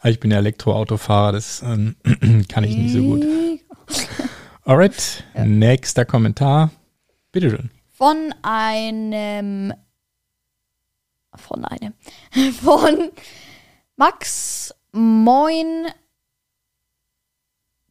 Ah, 0.00 0.08
Ich 0.08 0.18
bin 0.18 0.32
ja 0.32 0.38
Elektroautofahrer, 0.38 1.32
das 1.32 1.62
ähm, 1.62 1.94
kann 2.48 2.64
ich 2.64 2.76
nicht 2.76 2.92
so 2.92 3.02
gut. 3.02 3.24
Alright, 4.64 5.22
nächster 5.44 6.04
Kommentar. 6.04 6.70
Bitteschön. 7.30 7.70
Von 7.96 8.34
einem. 8.42 9.72
Von 11.34 11.64
einem. 11.64 11.94
Von 12.62 13.10
Max 13.96 14.74
Moin. 14.92 15.86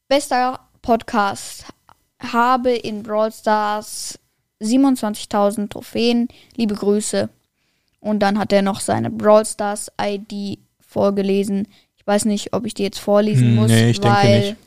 Bester 0.07 0.59
Podcast. 0.83 1.65
Habe 2.19 2.69
in 2.69 3.01
Brawl 3.01 3.31
Stars 3.31 4.19
27.000 4.62 5.69
Trophäen. 5.69 6.27
Liebe 6.55 6.75
Grüße. 6.75 7.29
Und 8.00 8.19
dann 8.19 8.38
hat 8.38 8.53
er 8.53 8.62
noch 8.62 8.81
seine 8.81 9.09
Brawl 9.09 9.47
Stars 9.47 9.91
ID 10.00 10.59
vorgelesen. 10.81 11.67
Ich 11.97 12.05
weiß 12.05 12.25
nicht, 12.25 12.53
ob 12.53 12.67
ich 12.67 12.75
die 12.75 12.83
jetzt 12.83 13.00
vorlesen 13.00 13.47
Hm, 13.47 13.55
muss, 13.55 13.71
nee, 13.71 13.89
ich 13.89 14.00
denke 14.00 14.17
weil 14.17 14.39
nicht. 14.39 14.57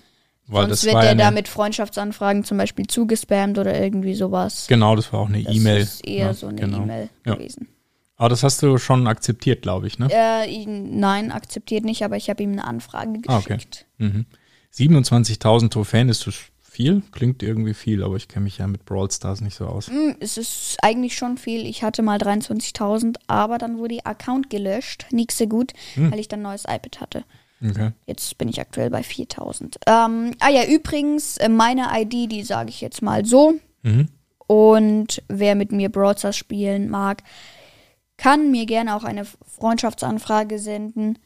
Weil 0.48 0.62
sonst 0.62 0.70
das 0.70 0.84
wird 0.84 0.94
war 0.94 1.04
ja 1.04 1.10
er 1.10 1.14
da 1.16 1.30
mit 1.30 1.46
Freundschaftsanfragen 1.48 2.42
zum 2.44 2.58
Beispiel 2.58 2.86
zugespammt 2.86 3.58
oder 3.58 3.78
irgendwie 3.80 4.14
sowas. 4.14 4.66
Genau, 4.68 4.96
das 4.96 5.12
war 5.12 5.20
auch 5.20 5.28
eine 5.28 5.42
Das 5.42 5.54
E-Mail. 5.54 5.82
ist 5.82 6.06
eher 6.06 6.26
Ja, 6.28 6.34
so 6.34 6.46
eine 6.48 6.60
genau. 6.60 6.82
E-Mail 6.82 7.10
Ja. 7.26 7.34
gewesen. 7.34 7.68
Aber 8.16 8.30
das 8.30 8.42
hast 8.42 8.62
du 8.62 8.78
schon 8.78 9.06
akzeptiert, 9.06 9.62
glaube 9.62 9.86
ich, 9.86 9.98
ne? 9.98 10.08
Äh, 10.10 10.66
nein, 10.66 11.30
akzeptiert 11.30 11.84
nicht, 11.84 12.02
aber 12.02 12.16
ich 12.16 12.28
habe 12.30 12.42
ihm 12.42 12.52
eine 12.52 12.64
Anfrage 12.64 13.20
Ah, 13.28 13.38
okay. 13.38 13.54
geschickt. 13.56 13.86
Mhm. 13.98 14.26
27.000 14.74 15.70
Trophäen 15.70 16.08
ist 16.08 16.26
das 16.26 16.34
viel? 16.62 17.02
Klingt 17.12 17.42
irgendwie 17.42 17.74
viel, 17.74 18.02
aber 18.02 18.16
ich 18.16 18.28
kenne 18.28 18.44
mich 18.44 18.58
ja 18.58 18.66
mit 18.66 18.84
Brawl 18.84 19.10
Stars 19.10 19.40
nicht 19.40 19.54
so 19.56 19.66
aus. 19.66 19.88
Hm, 19.88 20.16
es 20.20 20.36
ist 20.36 20.76
eigentlich 20.82 21.16
schon 21.16 21.36
viel. 21.38 21.66
Ich 21.66 21.82
hatte 21.82 22.02
mal 22.02 22.18
23.000, 22.18 23.16
aber 23.26 23.58
dann 23.58 23.78
wurde 23.78 23.96
der 23.96 24.06
Account 24.06 24.50
gelöscht. 24.50 25.06
Nix 25.10 25.38
so 25.38 25.46
gut, 25.46 25.72
Hm. 25.94 26.10
weil 26.12 26.20
ich 26.20 26.28
dann 26.28 26.40
ein 26.40 26.44
neues 26.44 26.64
iPad 26.64 27.00
hatte. 27.00 27.24
Okay. 27.64 27.90
Jetzt 28.06 28.38
bin 28.38 28.48
ich 28.48 28.60
aktuell 28.60 28.90
bei 28.90 29.00
4.000. 29.00 29.76
Ähm, 29.86 30.32
ah 30.38 30.48
ja, 30.48 30.64
übrigens, 30.64 31.38
äh, 31.38 31.48
meine 31.48 31.88
ID, 31.92 32.30
die 32.30 32.44
sage 32.44 32.70
ich 32.70 32.80
jetzt 32.80 33.02
mal 33.02 33.24
so. 33.24 33.54
Mhm. 33.82 34.08
Und 34.46 35.22
wer 35.28 35.54
mit 35.54 35.72
mir 35.72 35.90
Brawl 35.90 36.16
Stars 36.16 36.36
spielen 36.36 36.88
mag, 36.88 37.22
kann 38.16 38.50
mir 38.50 38.66
gerne 38.66 38.96
auch 38.96 39.04
eine 39.04 39.24
Freundschaftsanfrage 39.24 40.58
senden. 40.58 41.18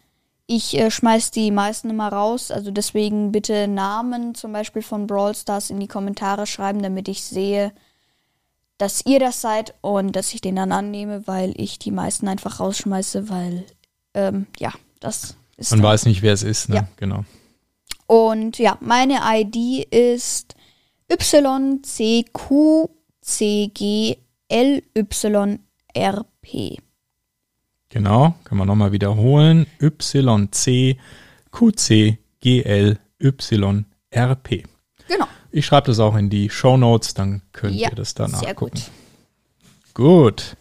Ich 0.47 0.77
äh, 0.79 0.91
schmeiß 0.91 1.31
die 1.31 1.51
meisten 1.51 1.91
immer 1.91 2.09
raus, 2.09 2.51
also 2.51 2.71
deswegen 2.71 3.33
bitte 3.33 3.69
Namen 3.69 4.35
zum 4.35 4.53
Beispiel 4.53 4.83
von 4.83 5.07
Brawl 5.07 5.35
Stars 5.35 5.71
in 5.71 5.81
die 5.81 5.87
Kommentare 5.87 6.47
schreiben, 6.47 6.83
damit 6.83 7.09
ich 7.09 7.23
sehe, 7.23 7.73
dass 8.77 9.07
ihr 9.07 9.21
das 9.21 9.41
seid 9.41 9.75
und 9.81 10.17
dass 10.17 10.35
ich 10.35 10.41
den 10.41 10.57
dann 10.57 10.73
annehme, 10.73 11.27
weil 11.27 11.55
ich 11.57 11.79
die 11.79 11.93
meisten 11.93 12.27
einfach 12.27 12.59
rausschmeiße, 12.59 13.29
weil 13.31 13.65
ähm, 14.15 14.47
ja, 14.59 14.73
das 14.99 15.37
ist. 15.63 15.71
Man 15.71 15.81
dann- 15.81 15.91
weiß 15.91 16.05
nicht, 16.07 16.23
wer 16.23 16.33
es 16.35 16.43
ist, 16.43 16.69
ne? 16.69 16.77
Ja. 16.77 16.89
Genau. 16.97 17.25
und 18.07 18.59
ja, 18.59 18.77
meine 18.81 19.21
ID 19.25 19.87
ist 19.91 20.55
YCQCGLYRP. 25.43 26.79
Genau, 27.89 28.35
kann 28.45 28.59
man 28.59 28.67
nochmal 28.67 28.93
wiederholen. 28.93 29.67
YCQCGLYRP. 29.81 30.99
Genau. 35.09 35.27
Ich 35.51 35.67
schreibe 35.67 35.87
das 35.89 35.99
auch 36.01 36.17
in 36.17 36.31
die 36.31 36.49
Show 36.49 36.77
Notes, 36.77 37.15
dann 37.15 37.43
könnt 37.53 37.75
Ja, 37.77 37.91
ihr 37.91 37.97
das 37.97 38.15
dann 38.15 38.31
sehr 38.31 38.49
nachgucken. 38.51 38.77
gut. 38.77 38.91
Gut. 39.95 40.57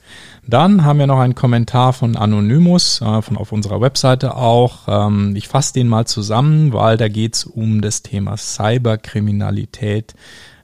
Dann 0.51 0.83
haben 0.83 0.99
wir 0.99 1.07
noch 1.07 1.19
einen 1.19 1.33
Kommentar 1.33 1.93
von 1.93 2.17
Anonymous, 2.17 2.99
äh, 2.99 3.21
von 3.21 3.37
auf 3.37 3.53
unserer 3.53 3.79
Webseite 3.79 4.35
auch. 4.35 4.79
Ähm, 4.89 5.33
ich 5.37 5.47
fasse 5.47 5.71
den 5.71 5.87
mal 5.87 6.05
zusammen, 6.05 6.73
weil 6.73 6.97
da 6.97 7.07
geht 7.07 7.35
es 7.35 7.45
um 7.45 7.81
das 7.81 8.01
Thema 8.01 8.35
Cyberkriminalität. 8.35 10.13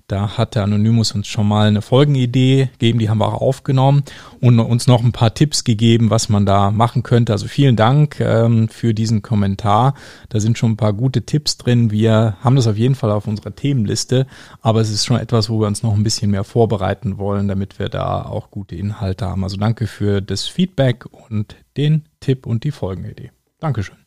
Da 0.07 0.37
hat 0.37 0.55
der 0.55 0.63
Anonymous 0.63 1.11
uns 1.11 1.27
schon 1.27 1.49
mal 1.49 1.67
eine 1.67 1.81
Folgenidee 1.81 2.69
gegeben, 2.71 2.99
die 2.99 3.09
haben 3.09 3.17
wir 3.17 3.27
auch 3.27 3.41
aufgenommen 3.41 4.03
und 4.39 4.57
uns 4.57 4.87
noch 4.87 5.03
ein 5.03 5.11
paar 5.11 5.33
Tipps 5.33 5.65
gegeben, 5.65 6.09
was 6.09 6.29
man 6.29 6.45
da 6.45 6.71
machen 6.71 7.03
könnte. 7.03 7.33
Also 7.33 7.47
vielen 7.49 7.75
Dank 7.75 8.21
ähm, 8.21 8.69
für 8.69 8.93
diesen 8.93 9.21
Kommentar. 9.21 9.95
Da 10.29 10.39
sind 10.39 10.57
schon 10.57 10.71
ein 10.71 10.77
paar 10.77 10.93
gute 10.93 11.23
Tipps 11.23 11.57
drin. 11.57 11.91
Wir 11.91 12.37
haben 12.39 12.55
das 12.55 12.67
auf 12.67 12.77
jeden 12.77 12.95
Fall 12.95 13.11
auf 13.11 13.27
unserer 13.27 13.53
Themenliste, 13.53 14.27
aber 14.61 14.79
es 14.79 14.89
ist 14.89 15.05
schon 15.05 15.19
etwas, 15.19 15.49
wo 15.49 15.59
wir 15.59 15.67
uns 15.67 15.83
noch 15.83 15.93
ein 15.93 16.03
bisschen 16.03 16.31
mehr 16.31 16.45
vorbereiten 16.45 17.17
wollen, 17.17 17.49
damit 17.49 17.77
wir 17.77 17.89
da 17.89 18.21
auch 18.21 18.49
gute 18.49 18.77
Inhalte 18.77 19.25
haben. 19.25 19.43
Also 19.43 19.57
danke 19.57 19.87
für 19.87 20.21
das 20.21 20.47
Feedback 20.47 21.05
und 21.29 21.57
den 21.75 22.05
Tipp 22.21 22.45
und 22.45 22.63
die 22.63 22.71
Folgenidee. 22.71 23.31
Dankeschön. 23.59 23.97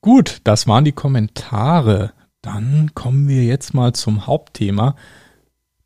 Gut, 0.00 0.40
das 0.42 0.66
waren 0.66 0.84
die 0.84 0.92
Kommentare. 0.92 2.12
Dann 2.42 2.92
kommen 2.94 3.28
wir 3.28 3.44
jetzt 3.44 3.74
mal 3.74 3.92
zum 3.92 4.26
Hauptthema. 4.26 4.94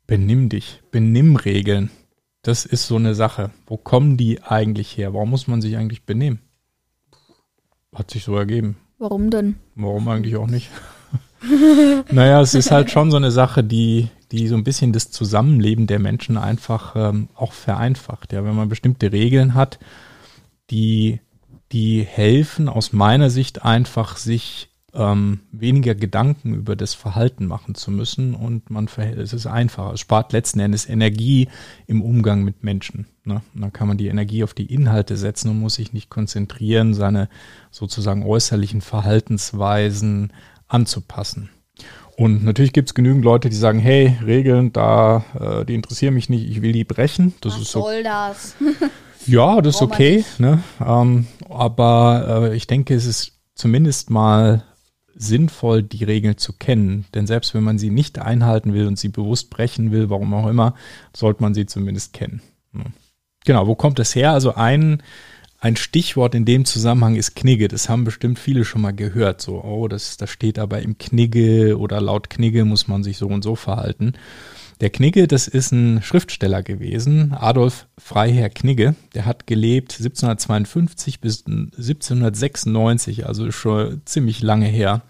Benimm 0.05 0.49
dich, 0.49 0.81
Benimmregeln. 0.91 1.89
Das 2.43 2.65
ist 2.65 2.87
so 2.87 2.97
eine 2.97 3.15
Sache. 3.15 3.51
Wo 3.65 3.77
kommen 3.77 4.17
die 4.17 4.43
eigentlich 4.43 4.97
her? 4.97 5.13
Warum 5.13 5.29
muss 5.29 5.47
man 5.47 5.61
sich 5.61 5.77
eigentlich 5.77 6.05
benehmen? 6.05 6.39
Hat 7.93 8.11
sich 8.11 8.23
so 8.23 8.35
ergeben. 8.35 8.77
Warum 8.99 9.29
denn? 9.29 9.55
Warum 9.75 10.07
eigentlich 10.07 10.35
auch 10.35 10.47
nicht? 10.47 10.69
naja, 12.11 12.41
es 12.41 12.53
ist 12.53 12.71
halt 12.71 12.91
schon 12.91 13.11
so 13.11 13.17
eine 13.17 13.31
Sache, 13.31 13.63
die, 13.63 14.09
die 14.31 14.47
so 14.47 14.55
ein 14.55 14.63
bisschen 14.63 14.93
das 14.93 15.11
Zusammenleben 15.11 15.87
der 15.87 15.99
Menschen 15.99 16.37
einfach 16.37 16.95
ähm, 16.95 17.29
auch 17.35 17.53
vereinfacht. 17.53 18.33
Ja, 18.33 18.43
wenn 18.43 18.55
man 18.55 18.69
bestimmte 18.69 19.11
Regeln 19.11 19.53
hat, 19.53 19.79
die, 20.69 21.19
die 21.71 22.03
helfen 22.03 22.69
aus 22.69 22.93
meiner 22.93 23.29
Sicht 23.29 23.63
einfach, 23.63 24.17
sich 24.17 24.72
ähm, 24.95 25.39
weniger 25.51 25.95
Gedanken 25.95 26.53
über 26.53 26.75
das 26.75 26.93
Verhalten 26.93 27.47
machen 27.47 27.75
zu 27.75 27.89
müssen 27.89 28.35
und 28.35 28.69
man 28.69 28.87
verhält, 28.87 29.17
es 29.17 29.33
ist 29.33 29.47
einfacher. 29.47 29.93
Es 29.93 29.99
spart 29.99 30.33
letzten 30.33 30.59
Endes 30.59 30.87
Energie 30.87 31.47
im 31.87 32.01
Umgang 32.01 32.43
mit 32.43 32.63
Menschen. 32.63 33.07
Ne? 33.25 33.41
Und 33.55 33.61
dann 33.61 33.73
kann 33.73 33.87
man 33.87 33.97
die 33.97 34.07
Energie 34.07 34.43
auf 34.43 34.53
die 34.53 34.71
Inhalte 34.71 35.17
setzen 35.17 35.49
und 35.49 35.59
muss 35.59 35.75
sich 35.75 35.93
nicht 35.93 36.09
konzentrieren, 36.09 36.93
seine 36.93 37.29
sozusagen 37.71 38.23
äußerlichen 38.23 38.81
Verhaltensweisen 38.81 40.31
anzupassen. 40.67 41.49
Und 42.15 42.43
natürlich 42.43 42.73
gibt 42.73 42.89
es 42.89 42.93
genügend 42.93 43.25
Leute, 43.25 43.49
die 43.49 43.55
sagen, 43.55 43.79
hey, 43.79 44.17
Regeln, 44.23 44.71
da, 44.71 45.25
äh, 45.39 45.65
die 45.65 45.73
interessieren 45.73 46.13
mich 46.13 46.29
nicht, 46.29 46.47
ich 46.47 46.61
will 46.61 46.71
die 46.71 46.83
brechen. 46.83 47.33
Das 47.41 47.55
Was 47.55 47.61
ist 47.63 47.71
so 47.71 47.81
soll 47.81 48.03
das? 48.03 48.55
ja, 49.25 49.59
das 49.61 49.75
ist 49.75 49.81
okay. 49.81 50.23
Ne? 50.37 50.61
Ähm, 50.85 51.25
aber 51.49 52.51
äh, 52.51 52.55
ich 52.55 52.67
denke, 52.67 52.93
es 52.93 53.07
ist 53.07 53.31
zumindest 53.55 54.11
mal 54.11 54.63
sinnvoll, 55.15 55.83
die 55.83 56.03
Regeln 56.03 56.37
zu 56.37 56.53
kennen. 56.53 57.05
Denn 57.13 57.27
selbst 57.27 57.53
wenn 57.53 57.63
man 57.63 57.77
sie 57.77 57.89
nicht 57.89 58.19
einhalten 58.19 58.73
will 58.73 58.87
und 58.87 58.97
sie 58.97 59.09
bewusst 59.09 59.49
brechen 59.49 59.91
will, 59.91 60.09
warum 60.09 60.33
auch 60.33 60.47
immer, 60.47 60.75
sollte 61.15 61.41
man 61.41 61.53
sie 61.53 61.65
zumindest 61.65 62.13
kennen. 62.13 62.41
Ne? 62.71 62.85
Genau, 63.45 63.67
wo 63.67 63.75
kommt 63.75 63.99
das 63.99 64.15
her? 64.15 64.31
Also 64.31 64.55
ein, 64.55 65.03
ein 65.59 65.75
Stichwort 65.75 66.35
in 66.35 66.45
dem 66.45 66.65
Zusammenhang 66.65 67.15
ist 67.15 67.35
Knigge. 67.35 67.67
Das 67.67 67.89
haben 67.89 68.03
bestimmt 68.03 68.39
viele 68.39 68.65
schon 68.65 68.81
mal 68.81 68.93
gehört. 68.93 69.41
So, 69.41 69.63
oh, 69.63 69.87
das, 69.87 70.17
das 70.17 70.29
steht 70.29 70.59
aber 70.59 70.81
im 70.81 70.97
Knigge 70.97 71.77
oder 71.77 72.01
laut 72.01 72.29
Knigge 72.29 72.65
muss 72.65 72.87
man 72.87 73.03
sich 73.03 73.17
so 73.17 73.27
und 73.27 73.43
so 73.43 73.55
verhalten. 73.55 74.13
Der 74.83 74.89
Knigge, 74.89 75.29
das 75.29 75.47
ist 75.47 75.71
ein 75.71 76.01
Schriftsteller 76.01 76.61
gewesen, 76.61 77.31
Adolf 77.31 77.87
Freiherr 77.97 78.49
Knigge. 78.49 78.95
Der 79.15 79.25
hat 79.25 79.47
gelebt 79.47 79.93
1752 79.93 81.21
bis 81.21 81.45
1796, 81.45 83.25
also 83.25 83.49
schon 83.51 84.01
ziemlich 84.03 84.41
lange 84.41 84.65
her. 84.65 85.01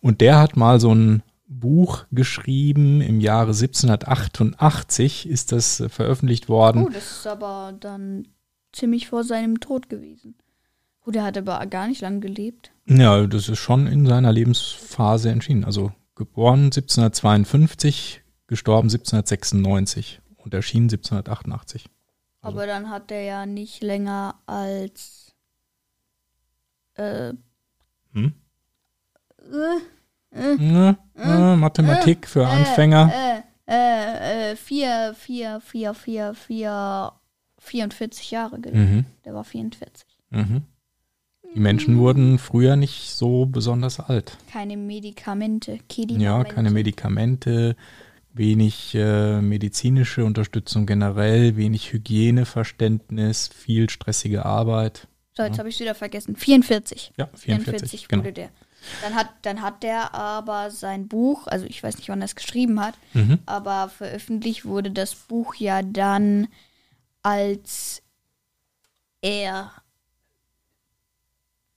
Und 0.00 0.20
der 0.20 0.38
hat 0.38 0.58
mal 0.58 0.80
so 0.80 0.94
ein 0.94 1.22
Buch 1.48 2.04
geschrieben 2.12 3.00
im 3.00 3.20
Jahre 3.20 3.52
1788 3.52 5.26
ist 5.26 5.50
das 5.50 5.80
äh, 5.80 5.88
veröffentlicht 5.88 6.50
worden. 6.50 6.84
Oh, 6.86 6.90
das 6.92 7.20
ist 7.20 7.26
aber 7.26 7.72
dann 7.80 8.28
ziemlich 8.74 9.08
vor 9.08 9.24
seinem 9.24 9.60
Tod 9.60 9.88
gewesen. 9.88 10.34
Oh, 11.06 11.10
der 11.10 11.24
hat 11.24 11.38
aber 11.38 11.64
gar 11.64 11.88
nicht 11.88 12.02
lang 12.02 12.20
gelebt. 12.20 12.70
Ja, 12.84 13.26
das 13.26 13.48
ist 13.48 13.60
schon 13.60 13.86
in 13.86 14.04
seiner 14.04 14.34
Lebensphase 14.34 15.30
entschieden. 15.30 15.64
Also 15.64 15.90
geboren 16.16 16.64
1752, 16.64 18.20
gestorben 18.46 18.88
1796 18.88 20.20
und 20.36 20.54
erschienen 20.54 20.84
1788. 20.84 21.86
Also. 22.40 22.56
Aber 22.56 22.66
dann 22.66 22.90
hat 22.90 23.10
er 23.10 23.22
ja 23.22 23.46
nicht 23.46 23.82
länger 23.82 24.36
als 24.46 25.34
äh, 26.94 27.32
hm? 28.12 28.32
äh, 30.32 30.56
äh, 30.58 30.94
äh, 31.16 31.56
Mathematik 31.56 32.26
für 32.26 32.46
Anfänger. 32.46 33.12
Äh, 33.12 33.42
äh, 33.68 34.52
äh, 34.52 34.56
vier, 34.56 35.14
vier, 35.18 35.60
vier, 35.60 35.94
vier, 35.94 36.34
vier, 36.34 37.12
44 37.58 38.30
Jahre 38.30 38.60
gelebt. 38.60 38.90
Mhm. 38.90 39.04
Der 39.24 39.34
war 39.34 39.44
44. 39.44 40.06
Mhm. 40.30 40.62
Die 41.54 41.60
Menschen 41.60 41.98
wurden 41.98 42.38
früher 42.38 42.76
nicht 42.76 43.10
so 43.12 43.46
besonders 43.46 43.98
alt. 43.98 44.36
Keine 44.52 44.76
Medikamente, 44.76 45.78
Kedimamente. 45.88 46.24
Ja, 46.24 46.54
keine 46.54 46.70
Medikamente, 46.70 47.76
wenig 48.36 48.94
äh, 48.94 49.40
medizinische 49.40 50.24
Unterstützung 50.24 50.86
generell, 50.86 51.56
wenig 51.56 51.92
Hygieneverständnis, 51.92 53.48
viel 53.48 53.90
stressige 53.90 54.44
Arbeit. 54.44 55.08
So, 55.36 55.42
jetzt 55.42 55.54
ja. 55.54 55.58
habe 55.58 55.68
ich 55.68 55.78
wieder 55.80 55.94
vergessen. 55.94 56.36
44. 56.36 57.12
Ja, 57.16 57.26
44, 57.34 57.64
44 57.64 58.08
genau. 58.08 58.22
wurde 58.22 58.32
der. 58.32 58.50
Dann 59.02 59.14
hat, 59.14 59.28
dann 59.42 59.62
hat 59.62 59.82
der 59.82 60.14
aber 60.14 60.70
sein 60.70 61.08
Buch, 61.08 61.46
also 61.46 61.66
ich 61.66 61.82
weiß 61.82 61.96
nicht, 61.96 62.08
wann 62.08 62.20
er 62.20 62.26
es 62.26 62.36
geschrieben 62.36 62.80
hat, 62.80 62.94
mhm. 63.14 63.38
aber 63.46 63.88
veröffentlicht 63.88 64.64
wurde 64.64 64.90
das 64.90 65.14
Buch 65.14 65.54
ja 65.56 65.82
dann, 65.82 66.48
als 67.22 68.02
er 69.22 69.72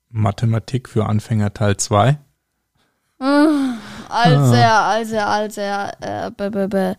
Mathematik 0.10 0.89
für 0.89 1.06
Anfänger 1.06 1.54
Teil 1.54 1.78
2. 1.78 2.18
Als 4.10 4.51
ah. 4.51 4.56
er, 4.56 4.82
als 4.82 5.12
er, 5.12 5.28
als 5.28 5.58
er, 5.58 6.28
äh, 6.28 6.32
b, 6.32 6.50
b, 6.50 6.68
b. 6.68 6.96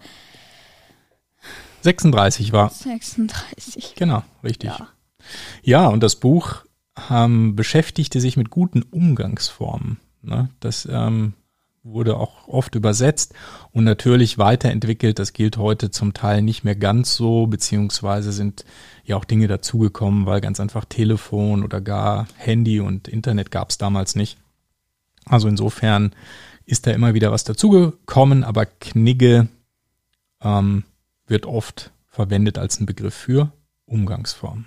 36 1.83 2.53
war. 2.53 2.71
36. 2.71 3.95
Genau, 3.97 4.23
richtig. 4.45 4.71
Ja, 4.71 4.89
ja 5.63 5.87
und 5.89 6.03
das 6.03 6.17
Buch 6.17 6.65
ähm, 7.11 7.57
beschäftigte 7.57 8.21
sich 8.21 8.37
mit 8.37 8.51
guten 8.51 8.83
Umgangsformen. 8.83 9.99
Ne? 10.23 10.51
Das 10.61 10.87
ähm, 10.91 11.35
wurde 11.83 12.17
auch 12.17 12.47
oft 12.47 12.75
übersetzt 12.75 13.35
und 13.73 13.85
natürlich 13.85 14.37
weiterentwickelt. 14.37 15.19
Das 15.19 15.33
gilt 15.33 15.57
heute 15.57 15.91
zum 15.91 16.13
Teil 16.13 16.43
nicht 16.43 16.63
mehr 16.63 16.77
ganz 16.77 17.17
so, 17.17 17.47
beziehungsweise 17.47 18.33
sind 18.33 18.65
ja 19.05 19.17
auch 19.17 19.25
Dinge 19.25 19.49
dazugekommen, 19.49 20.27
weil 20.27 20.41
ganz 20.41 20.61
einfach 20.61 20.85
Telefon 20.85 21.65
oder 21.65 21.81
gar 21.81 22.27
Handy 22.37 22.81
und 22.81 23.09
Internet 23.09 23.51
gab 23.51 23.71
es 23.71 23.79
damals 23.79 24.15
nicht. 24.15 24.37
Also 25.25 25.49
insofern 25.49 26.15
ist 26.71 26.87
da 26.87 26.93
immer 26.93 27.15
wieder 27.15 27.33
was 27.33 27.45
dazugekommen, 27.45 28.45
aber 28.45 28.65
Knigge 28.65 29.49
ähm, 30.41 30.85
wird 31.27 31.47
oft 31.47 31.91
verwendet 32.07 32.59
als 32.59 32.79
ein 32.79 32.87
Begriff 32.87 33.15
für 33.15 33.53
Umgangsformen. 33.87 34.67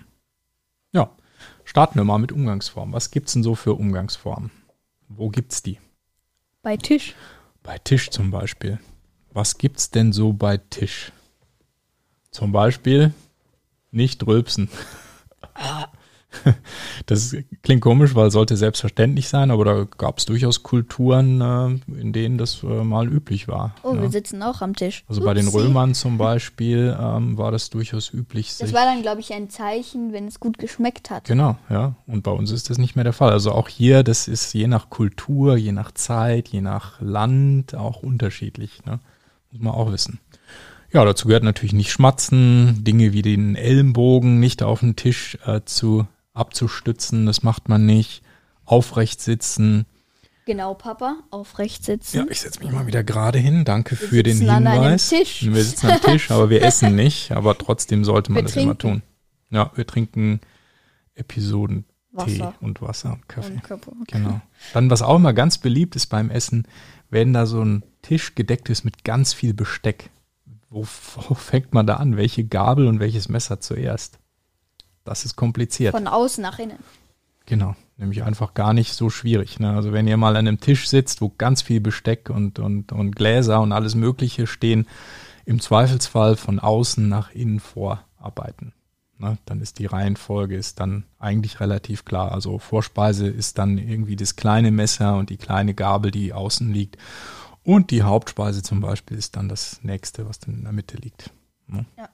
Ja, 0.92 1.16
starten 1.64 1.96
wir 1.96 2.04
mal 2.04 2.18
mit 2.18 2.34
Umgangsformen. 2.34 2.94
Was 2.94 3.10
gibt 3.10 3.28
es 3.28 3.34
denn 3.34 3.44
so 3.44 3.56
für 3.56 3.74
Umgangsformen? 3.74 4.52
Wo 5.08 5.30
gibt 5.30 5.54
es 5.54 5.64
die? 5.64 5.80
Bei 6.62 6.76
Tisch. 6.76 7.16
Bei 7.64 7.78
Tisch 7.78 8.10
zum 8.10 8.32
Beispiel. 8.32 8.80
Was 9.32 9.58
gibt's 9.58 9.90
denn 9.90 10.12
so 10.12 10.34
bei 10.34 10.58
Tisch? 10.58 11.14
Zum 12.32 12.52
Beispiel 12.52 13.14
nicht 13.92 14.28
rülpsen. 14.28 14.70
Das 17.06 17.36
klingt 17.64 17.82
komisch, 17.82 18.16
weil 18.16 18.28
es 18.28 18.34
sollte 18.34 18.56
selbstverständlich 18.56 19.28
sein, 19.28 19.52
aber 19.52 19.66
da 19.66 19.84
gab 19.98 20.20
es 20.20 20.26
durchaus 20.26 20.64
Kulturen, 20.64 21.42
äh, 21.42 22.00
in 22.00 22.14
denen 22.14 22.38
das 22.38 22.64
äh, 22.64 22.84
mal 22.84 23.08
üblich 23.08 23.48
war. 23.48 23.76
Oh, 23.84 23.94
ne? 23.94 24.04
wir 24.04 24.10
sitzen 24.10 24.42
auch 24.44 24.62
am 24.62 24.76
Tisch. 24.76 25.04
Also 25.08 25.22
Upsi. 25.22 25.28
bei 25.28 25.34
den 25.34 25.48
Römern 25.48 25.94
zum 25.94 26.18
Beispiel 26.18 26.96
ähm, 27.00 27.38
war 27.38 27.52
das 27.52 27.70
durchaus 27.70 28.14
üblich. 28.14 28.56
Das 28.58 28.74
war 28.74 28.86
dann, 28.86 29.02
glaube 29.02 29.22
ich, 29.22 29.34
ein 29.34 29.50
Zeichen, 29.50 30.14
wenn 30.14 30.28
es 30.28 30.40
gut 30.40 30.58
geschmeckt 30.58 31.10
hat. 31.10 31.26
Genau, 31.26 31.58
ja. 31.70 31.96
Und 32.08 32.24
bei 32.24 32.32
uns 32.32 32.52
ist 32.52 32.70
das 32.70 32.78
nicht 32.78 32.96
mehr 32.96 33.04
der 33.04 33.14
Fall. 33.14 33.32
Also 33.32 33.52
auch 33.52 33.68
hier, 33.68 34.04
das 34.04 34.28
ist 34.28 34.54
je 34.54 34.68
nach 34.68 34.90
Kultur, 34.90 35.58
je 35.58 35.72
nach 35.72 35.92
Zeit, 35.92 36.50
je 36.50 36.62
nach 36.62 37.02
Land 37.02 37.76
auch 37.76 38.04
unterschiedlich. 38.04 38.86
Ne? 38.86 39.00
Muss 39.52 39.62
man 39.62 39.74
auch 39.74 39.92
wissen. 39.92 40.20
Ja, 40.94 41.04
dazu 41.06 41.28
gehört 41.28 41.44
natürlich 41.44 41.74
nicht 41.74 41.92
schmatzen, 41.92 42.84
Dinge 42.84 43.14
wie 43.14 43.24
den 43.24 43.56
Ellenbogen 43.56 44.40
nicht 44.40 44.62
auf 44.62 44.82
den 44.82 44.96
Tisch 44.96 45.40
äh, 45.44 45.62
zu 45.66 46.06
abzustützen, 46.34 47.26
das 47.26 47.44
macht 47.44 47.70
man 47.70 47.86
nicht. 47.86 48.24
Aufrecht 48.66 49.22
sitzen. 49.22 49.86
Genau, 50.46 50.74
Papa, 50.74 51.18
aufrecht 51.32 51.86
sitzen. 51.86 52.18
Ja, 52.18 52.26
ich 52.30 52.42
setze 52.42 52.60
mich 52.60 52.72
mal 52.72 52.88
wieder 52.88 53.04
gerade 53.04 53.40
hin. 53.40 53.64
Danke 53.64 54.00
wir 54.00 54.08
für 54.08 54.24
den 54.24 54.38
Hinweis. 54.38 55.12
Wir 55.12 55.64
sitzen 55.64 55.90
am 55.90 56.02
Tisch, 56.02 56.32
aber 56.32 56.50
wir 56.50 56.62
essen 56.64 56.96
nicht. 56.96 57.32
Aber 57.32 57.58
trotzdem 57.58 58.04
sollte 58.04 58.32
man 58.32 58.38
wir 58.38 58.44
das 58.44 58.54
trinken. 58.54 58.70
immer 58.70 58.78
tun. 58.78 59.04
Ja, 59.52 59.72
wir 59.76 59.88
trinken 59.88 60.42
Episoden 61.16 61.86
Tee 62.26 62.44
und 62.60 62.82
Wasser 62.82 63.14
und 63.14 63.28
Kaffee. 63.28 63.54
Und 63.54 63.64
Kaffee 63.64 63.92
okay. 63.92 64.18
Genau. 64.18 64.42
Dann, 64.74 64.90
was 64.90 65.02
auch 65.02 65.16
immer 65.16 65.34
ganz 65.34 65.58
beliebt 65.58 65.96
ist 65.96 66.08
beim 66.08 66.30
Essen, 66.30 66.68
wenn 67.10 67.34
da 67.34 67.46
so 67.46 67.64
ein 67.64 67.84
Tisch 68.02 68.36
gedeckt 68.36 68.70
ist 68.70 68.84
mit 68.84 69.04
ganz 69.04 69.34
viel 69.34 69.54
Besteck. 69.54 70.10
Wo, 70.70 70.86
wo 71.16 71.34
fängt 71.36 71.74
man 71.74 71.88
da 71.88 71.96
an? 71.96 72.18
Welche 72.18 72.44
Gabel 72.44 72.88
und 72.88 73.00
welches 73.00 73.30
Messer 73.30 73.60
zuerst? 73.60 74.20
Das 75.04 75.26
ist 75.26 75.36
kompliziert. 75.36 75.92
Von 75.94 76.08
außen 76.08 76.42
nach 76.42 76.60
innen. 76.60 76.80
Genau, 77.46 77.76
nämlich 77.98 78.24
einfach 78.24 78.54
gar 78.54 78.74
nicht 78.74 78.94
so 78.94 79.10
schwierig. 79.10 79.60
Ne? 79.60 79.74
Also 79.76 79.92
wenn 79.92 80.08
ihr 80.08 80.18
mal 80.18 80.38
an 80.38 80.48
einem 80.48 80.60
Tisch 80.60 80.88
sitzt, 80.88 81.22
wo 81.22 81.30
ganz 81.30 81.62
viel 81.62 81.82
Besteck 81.82 82.30
und, 82.30 82.60
und, 82.60 82.92
und 82.92 83.16
Gläser 83.16 83.62
und 83.62 83.74
alles 83.74 83.96
Mögliche 83.96 84.48
stehen, 84.48 84.88
im 85.46 85.60
Zweifelsfall 85.60 86.38
von 86.38 86.60
außen 86.60 87.08
nach 87.08 87.32
innen 87.32 87.60
vorarbeiten. 87.60 88.74
Ne? 89.18 89.38
Dann 89.46 89.60
ist 89.60 89.80
die 89.80 89.88
Reihenfolge 89.88 90.56
ist 90.56 90.80
dann 90.80 91.04
eigentlich 91.20 91.60
relativ 91.60 92.06
klar. 92.06 92.32
Also 92.32 92.60
Vorspeise 92.60 93.28
ist 93.28 93.58
dann 93.58 93.78
irgendwie 93.78 94.16
das 94.16 94.38
kleine 94.38 94.72
Messer 94.72 95.18
und 95.18 95.30
die 95.30 95.38
kleine 95.38 95.74
Gabel, 95.74 96.12
die 96.12 96.32
außen 96.32 96.72
liegt. 96.72 96.98
Und 97.64 97.92
die 97.92 98.04
Hauptspeise 98.04 98.64
zum 98.64 98.80
Beispiel 98.80 99.18
ist 99.18 99.36
dann 99.36 99.50
das 99.50 99.84
nächste, 99.84 100.28
was 100.28 100.40
dann 100.40 100.56
in 100.56 100.64
der 100.64 100.74
Mitte 100.74 100.98
liegt. 100.98 101.30
Ne? 101.68 101.86
Ja. 101.98 102.10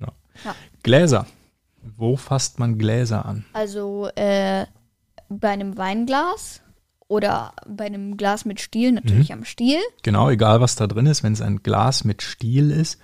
Ja. 0.00 0.12
ja. 0.44 0.54
Gläser 0.82 1.26
wo 1.82 2.16
fasst 2.16 2.58
man 2.58 2.78
Gläser 2.78 3.24
an? 3.24 3.44
Also 3.52 4.08
äh, 4.14 4.66
bei 5.28 5.48
einem 5.48 5.76
Weinglas 5.76 6.62
oder 7.08 7.52
bei 7.66 7.86
einem 7.86 8.16
Glas 8.16 8.44
mit 8.44 8.60
Stiel 8.60 8.92
natürlich 8.92 9.30
mhm. 9.30 9.38
am 9.38 9.44
Stiel. 9.44 9.78
Genau, 10.02 10.30
egal 10.30 10.60
was 10.60 10.76
da 10.76 10.86
drin 10.86 11.06
ist, 11.06 11.22
wenn 11.22 11.32
es 11.32 11.40
ein 11.40 11.62
Glas 11.62 12.04
mit 12.04 12.22
Stiel 12.22 12.70
ist, 12.70 13.00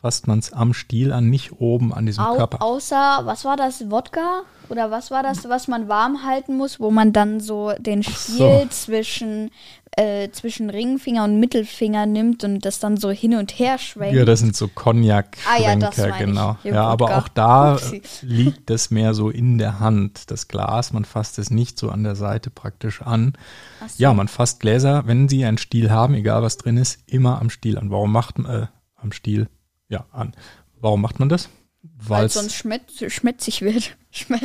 fasst 0.00 0.26
man 0.26 0.38
es 0.38 0.52
am 0.52 0.74
Stiel 0.74 1.12
an, 1.12 1.28
nicht 1.28 1.60
oben 1.60 1.92
an 1.92 2.06
diesem 2.06 2.24
Au 2.24 2.36
Körper. 2.36 2.62
Außer, 2.62 3.20
was 3.24 3.44
war 3.44 3.56
das, 3.56 3.90
Wodka? 3.90 4.42
Oder 4.68 4.90
was 4.90 5.10
war 5.10 5.22
das, 5.22 5.48
was 5.48 5.66
man 5.66 5.88
warm 5.88 6.24
halten 6.24 6.56
muss, 6.56 6.78
wo 6.78 6.90
man 6.90 7.12
dann 7.12 7.40
so 7.40 7.72
den 7.78 8.02
Stiel 8.02 8.60
so. 8.62 8.66
zwischen, 8.68 9.50
äh, 9.92 10.28
zwischen 10.30 10.68
Ringfinger 10.68 11.24
und 11.24 11.40
Mittelfinger 11.40 12.04
nimmt 12.04 12.44
und 12.44 12.64
das 12.66 12.78
dann 12.78 12.98
so 12.98 13.10
hin 13.10 13.34
und 13.34 13.58
her 13.58 13.78
schwenkt? 13.78 14.14
Ja, 14.14 14.26
das 14.26 14.40
sind 14.40 14.54
so 14.54 14.68
Cognac-Schwenker, 14.68 15.90
ah, 15.96 16.06
ja, 16.06 16.18
genau. 16.18 16.58
Ja, 16.64 16.74
ja 16.74 16.84
aber 16.84 17.16
auch 17.16 17.28
da 17.28 17.74
Upsi. 17.74 18.02
liegt 18.22 18.70
es 18.70 18.90
mehr 18.90 19.14
so 19.14 19.30
in 19.30 19.56
der 19.56 19.80
Hand, 19.80 20.30
das 20.30 20.48
Glas. 20.48 20.92
Man 20.92 21.06
fasst 21.06 21.38
es 21.38 21.50
nicht 21.50 21.78
so 21.78 21.90
an 21.90 22.04
der 22.04 22.14
Seite 22.14 22.50
praktisch 22.50 23.00
an. 23.00 23.32
So. 23.80 24.02
Ja, 24.02 24.12
man 24.12 24.28
fasst 24.28 24.60
Gläser, 24.60 25.06
wenn 25.06 25.28
sie 25.28 25.44
einen 25.46 25.58
Stiel 25.58 25.90
haben, 25.90 26.14
egal 26.14 26.42
was 26.42 26.58
drin 26.58 26.76
ist, 26.76 27.00
immer 27.06 27.40
am 27.40 27.48
Stiel 27.48 27.78
an. 27.78 27.90
Warum 27.90 28.12
macht 28.12 28.38
man, 28.38 28.62
äh, 28.62 28.66
am 28.96 29.12
Stiel, 29.12 29.48
ja, 29.88 30.06
an. 30.12 30.34
Warum 30.80 31.02
macht 31.02 31.18
man 31.18 31.28
das? 31.28 31.48
Weil 31.82 32.26
es 32.26 32.34
sonst 32.34 32.54
schmetz, 32.54 33.02
schmetzig 33.08 33.62
wird. 33.62 33.96
Schme 34.10 34.40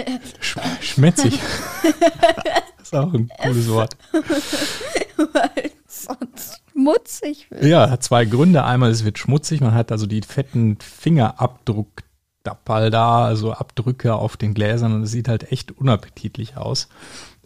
schmetzig. 0.81 1.39
das 2.77 2.83
ist 2.87 2.95
auch 2.95 3.13
ein 3.13 3.29
cooles 3.41 3.69
Wort. 3.69 3.97
Weil 4.11 5.71
es 5.87 6.03
sonst 6.03 6.61
schmutzig 6.71 7.49
wird. 7.49 7.63
Ja, 7.63 7.89
hat 7.89 8.03
zwei 8.03 8.25
Gründe. 8.25 8.65
Einmal, 8.65 8.91
es 8.91 9.05
wird 9.05 9.17
schmutzig. 9.17 9.61
Man 9.61 9.73
hat 9.73 9.91
also 9.91 10.05
die 10.05 10.21
fetten 10.21 10.77
Fingerabdruckdappel 10.79 12.89
da, 12.89 13.25
also 13.25 13.53
Abdrücke 13.53 14.15
auf 14.15 14.37
den 14.37 14.53
Gläsern 14.53 14.93
und 14.93 15.03
es 15.03 15.11
sieht 15.11 15.27
halt 15.27 15.51
echt 15.51 15.71
unappetitlich 15.71 16.57
aus. 16.57 16.89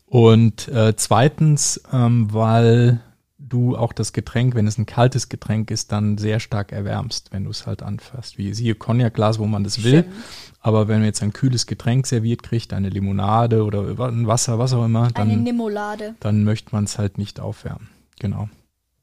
Und 0.06 0.68
äh, 0.70 0.96
zweitens, 0.96 1.82
ähm, 1.94 2.34
weil 2.34 3.02
du 3.48 3.78
auch 3.78 3.94
das 3.94 4.14
Getränk, 4.14 4.56
wenn 4.56 4.68
es 4.68 4.78
ein 4.78 4.86
kaltes 4.86 5.30
Getränk 5.30 5.72
ist, 5.72 5.92
dann 5.92 6.18
sehr 6.18 6.40
stark 6.40 6.72
erwärmst, 6.72 7.32
wenn 7.32 7.46
du 7.46 7.52
es 7.52 7.66
halt 7.66 7.84
anfasst. 7.84 8.38
Wie 8.38 8.54
siehe 8.54 8.76
Cognac-Glas, 8.76 9.40
wo 9.40 9.46
man 9.46 9.64
das 9.64 9.84
will. 9.84 10.04
Stimmt. 10.04 10.16
Aber 10.60 10.88
wenn 10.88 10.98
man 10.98 11.06
jetzt 11.06 11.24
ein 11.24 11.34
kühles 11.34 11.66
Getränk 11.66 12.08
serviert 12.08 12.44
kriegt, 12.44 12.74
eine 12.74 12.90
Limonade 12.90 13.64
oder 13.64 14.08
ein 14.08 14.28
Wasser, 14.28 14.60
was 14.60 14.74
auch 14.74 14.86
immer, 14.86 15.10
dann, 15.12 15.30
eine 15.30 16.16
dann 16.20 16.44
möchte 16.44 16.70
man 16.74 16.84
es 16.84 16.98
halt 16.98 17.18
nicht 17.18 17.40
aufwärmen. 17.40 17.90
Genau. 18.20 18.50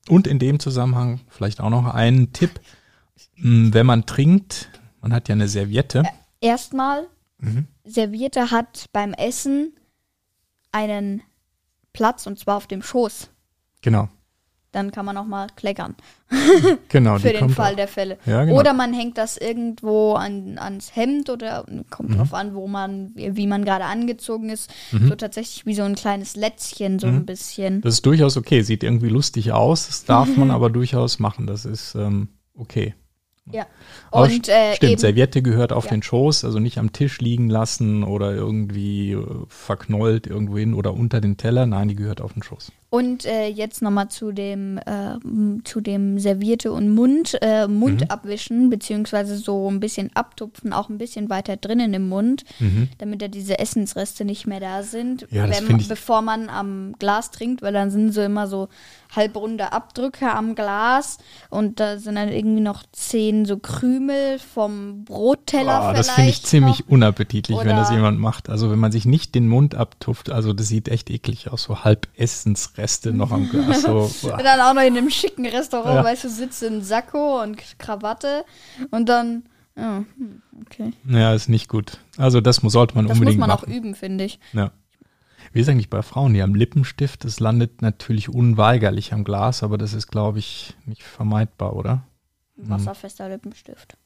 Und 0.08 0.26
in 0.26 0.38
dem 0.38 0.58
Zusammenhang 0.58 1.20
vielleicht 1.28 1.60
auch 1.60 1.70
noch 1.70 1.86
ein 1.86 2.32
Tipp. 2.32 2.60
Hm, 3.36 3.72
wenn 3.72 3.86
man 3.86 4.06
trinkt, 4.06 4.68
man 5.00 5.12
hat 5.12 5.28
ja 5.28 5.34
eine 5.34 5.48
Serviette. 5.48 6.02
Erstmal, 6.40 7.06
mhm. 7.38 7.66
Serviette 7.84 8.50
hat 8.50 8.86
beim 8.92 9.12
Essen 9.14 9.72
einen 10.72 11.22
Platz 11.92 12.26
und 12.26 12.38
zwar 12.38 12.56
auf 12.56 12.66
dem 12.66 12.82
Schoß. 12.82 13.30
Genau. 13.80 14.08
Dann 14.74 14.90
kann 14.90 15.06
man 15.06 15.16
auch 15.16 15.24
mal 15.26 15.46
kleckern. 15.56 15.94
Genau. 16.88 17.18
für 17.18 17.32
den 17.32 17.48
Fall 17.50 17.72
auch. 17.72 17.76
der 17.76 17.88
Fälle. 17.88 18.18
Ja, 18.26 18.44
genau. 18.44 18.58
Oder 18.58 18.72
man 18.74 18.92
hängt 18.92 19.18
das 19.18 19.36
irgendwo 19.36 20.14
an, 20.14 20.58
ans 20.58 20.94
Hemd 20.96 21.30
oder 21.30 21.64
kommt 21.90 22.10
Mhm. 22.10 22.16
drauf 22.16 22.34
an, 22.34 22.54
wo 22.54 22.66
man, 22.66 23.12
wie, 23.14 23.46
man 23.46 23.64
gerade 23.64 23.84
angezogen 23.84 24.50
ist. 24.50 24.68
Mhm. 24.92 25.08
So 25.08 25.14
tatsächlich 25.14 25.64
wie 25.66 25.74
so 25.74 25.82
ein 25.82 25.94
kleines 25.94 26.34
Lätzchen, 26.36 26.98
so 26.98 27.06
ein 27.06 27.24
bisschen. 27.24 27.80
Das 27.82 27.94
ist 27.94 28.06
durchaus 28.06 28.36
okay. 28.36 28.62
Sieht 28.62 28.82
irgendwie 28.82 29.08
lustig 29.08 29.52
aus. 29.52 29.86
Das 29.86 30.04
darf 30.04 30.28
Mhm. 30.28 30.40
man 30.40 30.50
aber 30.50 30.70
durchaus 30.70 31.18
machen. 31.20 31.46
Das 31.46 31.64
ist 31.64 31.94
ähm, 31.94 32.28
okay. 32.56 32.94
Ja. 33.52 33.66
Aber 34.10 34.24
Und 34.24 34.48
äh, 34.48 34.74
Stimmt, 34.74 34.92
eben, 34.92 34.98
Serviette 35.00 35.42
gehört 35.42 35.72
auf 35.72 35.84
Ja. 35.84 35.90
den 35.90 36.02
Schoß, 36.02 36.44
also 36.46 36.58
nicht 36.60 36.78
am 36.78 36.92
Tisch 36.92 37.20
liegen 37.20 37.50
lassen 37.50 38.02
oder 38.02 38.32
irgendwie 38.32 39.12
äh, 39.12 39.24
verknollt 39.48 40.26
irgendwo 40.26 40.56
hin 40.56 40.72
oder 40.74 40.94
unter 40.94 41.20
den 41.20 41.36
Teller. 41.36 41.66
Nein, 41.66 41.88
die 41.88 41.94
gehört 41.94 42.20
auf 42.22 42.32
den 42.32 42.42
Schoß. 42.42 42.72
Und 42.94 43.24
äh, 43.24 43.48
jetzt 43.48 43.82
nochmal 43.82 44.08
zu 44.08 44.30
dem 44.32 44.78
äh, 44.78 45.16
zu 45.64 45.80
dem 45.80 46.18
Servierte 46.18 46.70
und 46.72 46.94
Mund 46.94 47.36
äh, 47.42 47.66
Mund 47.66 48.02
Mhm. 48.02 48.06
abwischen 48.10 48.70
beziehungsweise 48.70 49.36
so 49.36 49.68
ein 49.70 49.80
bisschen 49.80 50.10
abtupfen, 50.14 50.72
auch 50.72 50.88
ein 50.88 50.98
bisschen 50.98 51.28
weiter 51.30 51.56
drinnen 51.56 51.92
im 51.94 52.08
Mund, 52.08 52.44
damit 52.98 53.20
da 53.22 53.28
diese 53.28 53.58
Essensreste 53.58 54.24
nicht 54.24 54.46
mehr 54.46 54.60
da 54.60 54.82
sind, 54.82 55.26
Ja, 55.30 55.46
das 55.46 55.66
wenn, 55.68 55.86
bevor 55.88 56.22
man 56.22 56.48
am 56.48 56.94
Glas 56.98 57.30
trinkt, 57.30 57.62
weil 57.62 57.72
dann 57.72 57.90
sind 57.90 58.12
so 58.12 58.20
immer 58.22 58.46
so 58.46 58.68
halbrunde 59.14 59.72
Abdrücke 59.72 60.30
am 60.30 60.54
Glas 60.54 61.18
und 61.50 61.78
da 61.80 61.98
sind 61.98 62.16
dann 62.16 62.28
irgendwie 62.28 62.60
noch 62.60 62.82
zehn 62.92 63.44
so 63.44 63.56
Krümel 63.58 64.38
vom 64.38 65.04
Brotteller 65.04 65.90
Oh, 65.90 65.96
das 65.96 66.10
finde 66.10 66.30
ich 66.30 66.42
ziemlich 66.42 66.80
noch. 66.80 66.88
unappetitlich, 66.88 67.58
wenn 67.58 67.76
das 67.76 67.88
Oder- 67.88 67.96
jemand 67.96 68.18
macht. 68.20 68.48
Also 68.50 68.70
wenn 68.70 68.78
man 68.78 68.92
sich 68.92 69.04
nicht 69.04 69.34
den 69.34 69.48
Mund 69.48 69.74
abtupft, 69.74 70.30
also 70.30 70.52
das 70.52 70.68
sieht 70.68 70.88
echt 70.88 71.10
eklig 71.10 71.50
aus, 71.50 71.64
so 71.64 71.84
halb 71.84 72.08
Essensreste 72.16 72.83
noch 73.12 73.30
am 73.32 73.48
Glas. 73.48 73.82
So, 73.84 74.10
dann 74.30 74.60
auch 74.60 74.74
noch 74.74 74.82
in 74.82 74.96
einem 74.96 75.10
schicken 75.10 75.46
Restaurant, 75.46 75.94
Ja. 75.96 76.04
weißt 76.04 76.24
du, 76.24 76.28
sitzt 76.28 76.62
in 76.62 76.82
Sakko 76.82 77.42
und 77.42 77.56
Krawatte 77.78 78.44
und 78.90 79.08
dann, 79.08 79.44
ja, 79.76 80.04
hm, 80.16 80.42
okay. 80.62 80.92
ja, 81.08 81.34
ist 81.34 81.48
nicht 81.48 81.68
gut. 81.68 81.98
Also 82.16 82.40
das 82.40 82.62
muss, 82.62 82.72
sollte 82.72 82.94
man 82.94 83.06
Das 83.06 83.16
muss 83.16 83.20
unbedingt 83.20 83.40
man 83.40 83.50
auch 83.50 83.62
machen. 83.62 83.72
üben, 83.72 83.94
finde 83.94 84.24
ich. 84.24 84.38
Ja. 84.52 84.70
Wie 85.52 85.60
ist 85.60 85.68
eigentlich 85.68 85.90
bei 85.90 86.02
Frauen? 86.02 86.34
Die 86.34 86.42
haben 86.42 86.54
Lippenstift, 86.54 87.24
das 87.24 87.38
landet 87.38 87.82
natürlich 87.82 88.28
unweigerlich 88.28 89.12
am 89.12 89.24
Glas, 89.24 89.62
aber 89.62 89.78
das 89.78 89.92
ist, 89.92 90.08
glaube 90.08 90.38
ich, 90.38 90.74
nicht 90.86 91.02
vermeidbar, 91.02 91.76
oder? 91.76 92.02
Ein 92.58 92.70
wasserfester 92.70 93.28
Lippenstift. 93.28 93.96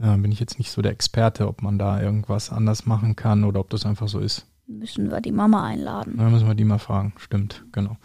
Ja, 0.00 0.16
bin 0.16 0.30
ich 0.30 0.38
jetzt 0.40 0.58
nicht 0.58 0.70
so 0.70 0.80
der 0.82 0.92
Experte, 0.92 1.48
ob 1.48 1.62
man 1.62 1.78
da 1.78 2.00
irgendwas 2.00 2.50
anders 2.50 2.86
machen 2.86 3.16
kann 3.16 3.42
oder 3.44 3.58
ob 3.60 3.70
das 3.70 3.84
einfach 3.84 4.08
so 4.08 4.20
ist. 4.20 4.46
Müssen 4.68 5.10
wir 5.10 5.22
die 5.22 5.32
Mama 5.32 5.64
einladen. 5.64 6.18
Da 6.18 6.28
müssen 6.28 6.46
wir 6.46 6.54
die 6.54 6.64
mal 6.64 6.78
fragen. 6.78 7.14
Stimmt, 7.16 7.64
genau. 7.72 7.96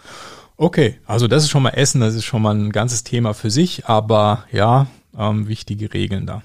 Okay, 0.55 0.99
also 1.05 1.27
das 1.27 1.43
ist 1.43 1.49
schon 1.49 1.63
mal 1.63 1.71
Essen, 1.71 1.99
das 1.99 2.15
ist 2.15 2.23
schon 2.23 2.41
mal 2.41 2.55
ein 2.55 2.71
ganzes 2.71 3.03
Thema 3.03 3.33
für 3.33 3.51
sich, 3.51 3.85
aber 3.85 4.45
ja, 4.49 4.87
ähm, 5.17 5.49
wichtige 5.49 5.93
Regeln 5.93 6.25
da. 6.25 6.41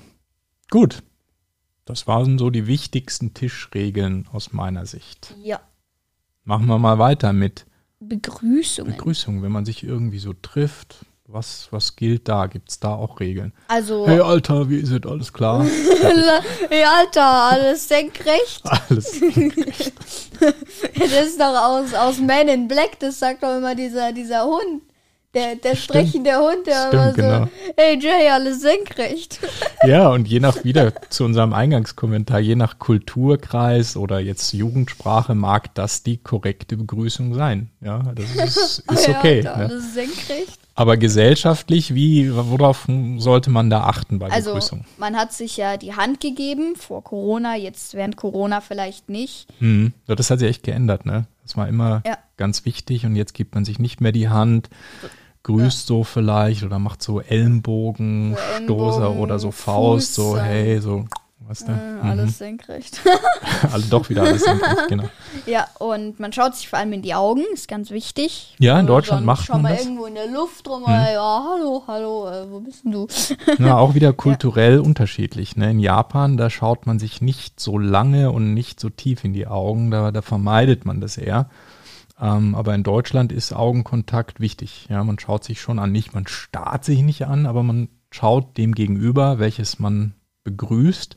Gut, 0.70 1.04
das 1.84 2.06
waren 2.08 2.36
so 2.36 2.50
die 2.50 2.66
wichtigsten 2.66 3.32
Tischregeln 3.32 4.26
aus 4.32 4.52
meiner 4.52 4.86
Sicht. 4.86 5.34
Ja. 5.42 5.60
Machen 6.44 6.66
wir 6.66 6.78
mal 6.78 6.98
weiter 6.98 7.32
mit 7.32 7.66
Begrüßungen. 8.00 8.96
Begrüßung, 8.96 9.42
wenn 9.42 9.52
man 9.52 9.64
sich 9.64 9.84
irgendwie 9.84 10.18
so 10.18 10.32
trifft. 10.32 11.06
Was, 11.30 11.68
was 11.70 11.94
gilt 11.94 12.26
da? 12.26 12.46
Gibt 12.46 12.70
es 12.70 12.80
da 12.80 12.94
auch 12.94 13.20
Regeln? 13.20 13.52
Also, 13.68 14.06
Hey 14.08 14.20
Alter, 14.20 14.70
wie 14.70 14.78
ist 14.78 14.90
es? 14.90 15.04
Alles 15.04 15.30
klar? 15.30 15.62
hey, 16.70 16.84
Alter, 16.84 17.22
alles 17.22 17.86
senkrecht. 17.86 18.62
Alles. 18.88 19.20
Das 20.40 21.26
ist 21.26 21.40
doch 21.40 21.54
aus, 21.54 21.92
aus 21.94 22.18
Man 22.18 22.46
in 22.46 22.68
Black, 22.68 23.00
das 23.00 23.18
sagt 23.18 23.42
doch 23.42 23.56
immer 23.56 23.74
dieser, 23.74 24.12
dieser 24.12 24.44
Hund. 24.44 24.82
Der, 25.34 25.56
der 25.56 25.76
sprechende 25.76 26.30
Hund, 26.38 26.66
der 26.66 26.88
Stimmt, 26.88 27.16
so, 27.16 27.22
genau. 27.22 27.48
hey 27.76 27.98
Jay, 28.00 28.28
alles 28.30 28.62
senkrecht. 28.62 29.38
Ja, 29.86 30.08
und 30.08 30.26
je 30.26 30.40
nach, 30.40 30.64
wieder 30.64 30.92
zu 31.08 31.24
unserem 31.24 31.52
Eingangskommentar, 31.52 32.40
je 32.40 32.56
nach 32.56 32.80
Kulturkreis 32.80 33.96
oder 33.96 34.18
jetzt 34.18 34.52
Jugendsprache 34.52 35.36
mag 35.36 35.72
das 35.76 36.02
die 36.02 36.16
korrekte 36.16 36.76
Begrüßung 36.76 37.32
sein. 37.34 37.70
Ja, 37.80 38.02
das 38.16 38.34
ist, 38.34 38.78
ist 38.92 39.08
okay. 39.08 39.42
Ja. 39.44 39.52
alles 39.52 39.94
senkrecht. 39.94 40.58
Aber 40.74 40.96
gesellschaftlich, 40.96 41.94
wie, 41.94 42.34
worauf 42.34 42.88
sollte 43.18 43.50
man 43.50 43.70
da 43.70 43.82
achten 43.84 44.18
bei 44.18 44.30
Also, 44.32 44.50
Begrüßung? 44.50 44.84
man 44.96 45.16
hat 45.16 45.32
sich 45.32 45.56
ja 45.56 45.76
die 45.76 45.94
Hand 45.94 46.20
gegeben 46.20 46.74
vor 46.74 47.04
Corona, 47.04 47.54
jetzt 47.56 47.94
während 47.94 48.16
Corona 48.16 48.60
vielleicht 48.60 49.08
nicht. 49.08 49.46
Hm, 49.60 49.92
das 50.06 50.30
hat 50.30 50.40
sich 50.40 50.48
echt 50.48 50.62
geändert, 50.64 51.06
ne? 51.06 51.26
Das 51.48 51.56
war 51.56 51.66
immer 51.66 52.02
Ja. 52.06 52.18
ganz 52.36 52.66
wichtig 52.66 53.06
und 53.06 53.16
jetzt 53.16 53.32
gibt 53.32 53.54
man 53.54 53.64
sich 53.64 53.78
nicht 53.78 54.02
mehr 54.02 54.12
die 54.12 54.28
Hand, 54.28 54.68
grüßt 55.44 55.86
so 55.86 56.04
vielleicht 56.04 56.62
oder 56.62 56.78
macht 56.78 57.02
so 57.02 57.20
Ellenbogen, 57.22 58.34
So 58.34 58.36
Stoßer 58.64 58.96
Ellenbogen, 58.98 59.20
oder 59.22 59.38
so 59.38 59.50
Faust, 59.50 60.14
Fuß, 60.16 60.32
so. 60.34 60.38
hey, 60.38 60.78
so, 60.80 61.06
was 61.48 61.64
da? 61.64 61.72
Äh, 61.72 62.00
alles 62.06 62.38
senkrecht. 62.38 63.00
Alle 63.72 63.84
doch 63.84 64.08
wieder 64.08 64.22
alles 64.22 64.42
senkrecht, 64.44 64.88
genau. 64.88 65.04
ja, 65.46 65.66
und 65.78 66.20
man 66.20 66.32
schaut 66.32 66.54
sich 66.54 66.68
vor 66.68 66.78
allem 66.78 66.92
in 66.92 67.02
die 67.02 67.14
Augen, 67.14 67.42
ist 67.54 67.66
ganz 67.68 67.90
wichtig. 67.90 68.54
Ja, 68.58 68.78
in 68.78 68.84
Äh, 68.84 68.88
Deutschland 68.88 69.24
macht 69.24 69.46
schau 69.46 69.54
man 69.54 69.62
mal 69.62 69.72
das. 69.72 69.84
Irgendwo 69.84 70.06
in 70.06 70.14
der 70.14 70.28
Luft 70.28 70.68
rum, 70.68 70.84
äh, 70.86 71.14
ja, 71.14 71.44
hallo, 71.50 71.82
hallo, 71.86 72.28
äh, 72.28 72.50
wo 72.50 72.60
bist 72.60 72.84
denn 72.84 72.92
du? 72.92 73.08
Na, 73.58 73.78
auch 73.78 73.94
wieder 73.94 74.12
kulturell 74.12 74.78
unterschiedlich. 74.78 75.56
Ne? 75.56 75.70
In 75.70 75.80
Japan, 75.80 76.36
da 76.36 76.50
schaut 76.50 76.86
man 76.86 76.98
sich 76.98 77.20
nicht 77.20 77.58
so 77.58 77.78
lange 77.78 78.30
und 78.30 78.54
nicht 78.54 78.78
so 78.78 78.90
tief 78.90 79.24
in 79.24 79.32
die 79.32 79.46
Augen, 79.46 79.90
da, 79.90 80.12
da 80.12 80.22
vermeidet 80.22 80.84
man 80.84 81.00
das 81.00 81.16
eher. 81.16 81.48
Ähm, 82.20 82.54
aber 82.54 82.74
in 82.74 82.82
Deutschland 82.82 83.32
ist 83.32 83.52
Augenkontakt 83.52 84.40
wichtig. 84.40 84.86
Ja, 84.90 85.02
man 85.04 85.18
schaut 85.18 85.44
sich 85.44 85.60
schon 85.60 85.78
an, 85.78 85.92
nicht, 85.92 86.14
man 86.14 86.26
starrt 86.26 86.84
sich 86.84 87.02
nicht 87.02 87.26
an, 87.26 87.46
aber 87.46 87.62
man 87.62 87.88
schaut 88.10 88.56
dem 88.58 88.74
gegenüber, 88.74 89.38
welches 89.38 89.78
man 89.78 90.14
begrüßt, 90.44 91.16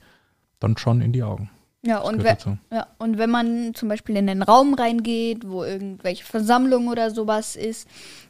dann 0.62 0.78
schon 0.78 1.02
in 1.02 1.12
die 1.12 1.24
Augen. 1.24 1.50
Ja, 1.84 1.98
und, 1.98 2.20
gehört 2.20 2.46
we 2.46 2.52
dazu. 2.52 2.58
ja, 2.72 2.88
und 3.00 3.18
wenn 3.18 3.32
man 3.32 3.74
zum 3.74 3.90
Beispiel 3.90 4.16
in 4.16 4.28
den 4.28 4.44
Raum 4.44 4.76
reingeht, 4.76 5.50
wo 5.50 5.64
irgendwelche 5.64 6.24
Versammlung 6.24 6.88
oder 6.88 7.10
sowas 7.10 7.56
ist, 7.56 7.88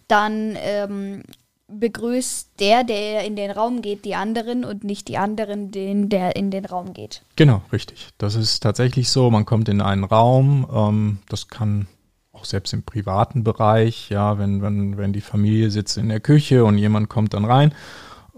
dann 0.07 0.57
ähm, 0.57 1.23
begrüßt 1.67 2.59
der, 2.59 2.83
der 2.83 3.25
in 3.25 3.35
den 3.35 3.51
Raum 3.51 3.81
geht, 3.81 4.05
die 4.05 4.15
anderen 4.15 4.63
und 4.63 4.83
nicht 4.83 5.07
die 5.07 5.17
anderen, 5.17 5.71
den, 5.71 6.09
der 6.09 6.35
in 6.35 6.51
den 6.51 6.65
Raum 6.65 6.93
geht. 6.93 7.23
Genau, 7.35 7.61
richtig. 7.71 8.09
Das 8.17 8.35
ist 8.35 8.61
tatsächlich 8.61 9.09
so. 9.09 9.29
Man 9.29 9.45
kommt 9.45 9.69
in 9.69 9.81
einen 9.81 10.03
Raum, 10.03 10.67
ähm, 10.73 11.19
das 11.27 11.47
kann 11.47 11.87
auch 12.31 12.45
selbst 12.45 12.73
im 12.73 12.83
privaten 12.83 13.43
Bereich, 13.43 14.09
ja, 14.09 14.37
wenn, 14.37 14.61
wenn, 14.61 14.97
wenn 14.97 15.13
die 15.13 15.21
Familie 15.21 15.69
sitzt 15.69 15.97
in 15.97 16.09
der 16.09 16.19
Küche 16.19 16.63
und 16.65 16.77
jemand 16.77 17.09
kommt 17.09 17.33
dann 17.33 17.45
rein, 17.45 17.73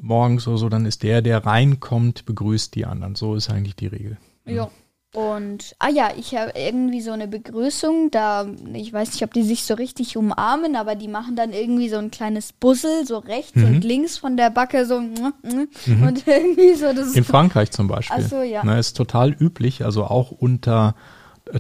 morgens 0.04 0.48
oder 0.48 0.58
so, 0.58 0.70
dann 0.70 0.86
ist 0.86 1.02
der, 1.04 1.22
der 1.22 1.46
reinkommt, 1.46 2.26
begrüßt 2.26 2.76
die 2.76 2.86
anderen. 2.86 3.16
So 3.16 3.36
ist 3.36 3.50
eigentlich 3.50 3.76
die 3.76 3.88
Regel. 3.88 4.18
Ja. 4.46 4.70
Und, 5.16 5.76
ah 5.78 5.90
ja, 5.90 6.10
ich 6.18 6.36
habe 6.36 6.54
irgendwie 6.56 7.00
so 7.02 7.12
eine 7.12 7.28
Begrüßung, 7.28 8.10
da, 8.10 8.48
ich 8.74 8.92
weiß 8.92 9.12
nicht, 9.14 9.24
ob 9.24 9.32
die 9.32 9.44
sich 9.44 9.64
so 9.64 9.76
richtig 9.76 10.18
umarmen, 10.18 10.76
aber 10.76 10.96
die 10.96 11.08
machen 11.08 11.36
dann 11.36 11.54
irgendwie 11.54 11.88
so 11.88 11.98
ein 11.98 12.10
kleines 12.10 12.52
Bussel, 12.52 13.06
so 13.06 13.20
rechts 13.20 13.56
Mhm. 13.56 13.66
und 13.66 13.84
links 13.84 14.18
von 14.18 14.38
der 14.38 14.50
Backe, 14.50 14.88
so, 14.88 14.96
und 14.96 15.14
irgendwie 16.26 16.74
so, 16.74 16.94
das 16.94 17.14
In 17.14 17.24
Frankreich 17.24 17.70
zum 17.70 17.88
Beispiel. 17.88 18.24
Ach 18.24 18.28
so, 18.28 18.42
ja. 18.42 18.66
Ne, 18.66 18.80
ist 18.80 18.98
total 18.98 19.32
üblich, 19.32 19.86
also 19.86 20.04
auch 20.06 20.32
unter 20.32 20.96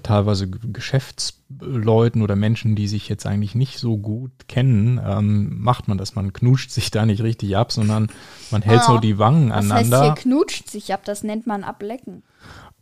teilweise 0.01 0.49
Geschäftsleuten 0.49 2.21
oder 2.21 2.36
Menschen, 2.36 2.75
die 2.75 2.88
sich 2.88 3.10
jetzt 3.10 3.25
eigentlich 3.25 3.56
nicht 3.56 3.77
so 3.79 3.97
gut 3.97 4.32
kennen, 4.47 4.99
ähm, 5.06 5.62
macht 5.62 5.88
man 5.88 5.97
das. 5.97 6.15
Man 6.15 6.34
knutscht 6.34 6.71
sich 6.71 6.91
da 6.91 7.06
nicht 7.06 7.21
richtig 7.23 7.56
ab, 7.58 7.71
sondern 7.71 8.08
man 8.51 8.62
hält 8.62 8.82
Ah, 8.82 8.86
so 8.93 8.97
die 8.97 9.17
Wangen 9.19 9.49
Was 9.49 9.58
heißt 9.58 9.71
aneinander. 9.71 10.03
hier 10.03 10.13
knutscht 10.13 10.69
sich 10.69 10.93
ab? 10.93 11.01
Das 11.06 11.23
nennt 11.23 11.45
man 11.47 11.63
ablecken. 11.63 12.23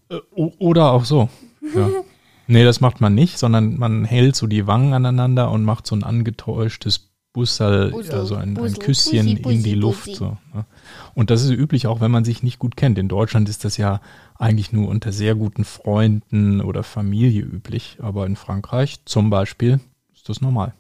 Äh, 0.10 0.20
Oder 0.36 0.92
auch 0.92 1.06
so. 1.06 1.30
Ja. 1.76 1.90
nee, 2.48 2.64
das 2.64 2.82
macht 2.82 3.02
man 3.02 3.14
nicht, 3.14 3.38
sondern 3.38 3.78
man 3.78 4.06
hält 4.06 4.36
so 4.36 4.48
die 4.48 4.68
Wangen 4.68 4.94
aneinander 4.94 5.52
und 5.52 5.64
macht 5.66 5.88
so 5.88 5.96
ein 5.96 6.04
angetäuschtes 6.04 7.11
Bussel, 7.34 7.92
Bussel, 7.92 8.16
also 8.16 8.36
ein, 8.36 8.58
ein 8.58 8.74
Küsschen 8.74 9.12
Bussi, 9.12 9.18
in 9.18 9.42
Bussi, 9.42 9.64
die 9.64 9.74
Luft. 9.76 10.16
So, 10.16 10.38
ne? 10.54 10.66
Und 11.14 11.30
das 11.30 11.44
ist 11.44 11.52
üblich, 11.52 11.88
auch 11.88 12.02
wenn 12.02 12.12
man 12.12 12.26
sich 12.26 12.44
nicht 12.44 12.60
gut 12.60 12.76
kennt. 12.76 12.98
In 12.98 13.08
Deutschland 13.08 13.48
ist 13.48 13.64
das 13.64 13.78
ja 13.78 14.02
eigentlich 14.36 14.74
nur 14.74 14.90
unter 14.90 15.12
sehr 15.14 15.36
guten 15.36 15.64
Freunden 15.64 16.62
oder 16.62 16.84
Familie 16.84 17.42
üblich. 17.44 17.98
Aber 18.02 18.26
in 18.26 18.36
Frankreich 18.36 19.06
zum 19.06 19.30
Beispiel 19.30 19.80
ist 20.14 20.28
das 20.28 20.42
normal. 20.42 20.74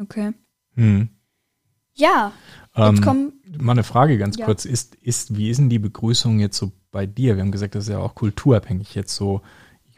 Okay. 0.00 0.32
Hm. 0.74 1.08
Ja, 1.94 2.32
jetzt 2.76 2.98
Ähm, 2.98 3.04
kommen. 3.04 3.32
Mal 3.58 3.72
eine 3.72 3.84
Frage 3.84 4.18
ganz 4.18 4.38
Ja. 4.38 4.46
kurz. 4.46 4.64
Ist, 4.64 4.94
ist, 4.96 5.36
wie 5.36 5.50
ist 5.50 5.58
denn 5.58 5.68
die 5.68 5.78
Begrüßung 5.78 6.40
jetzt 6.40 6.56
so 6.56 6.72
bei 6.90 7.06
dir? 7.06 7.36
Wir 7.36 7.42
haben 7.42 7.52
gesagt, 7.52 7.74
das 7.74 7.84
ist 7.84 7.90
ja 7.90 7.98
auch 7.98 8.14
kulturabhängig. 8.14 8.94
Jetzt 8.94 9.14
so 9.14 9.42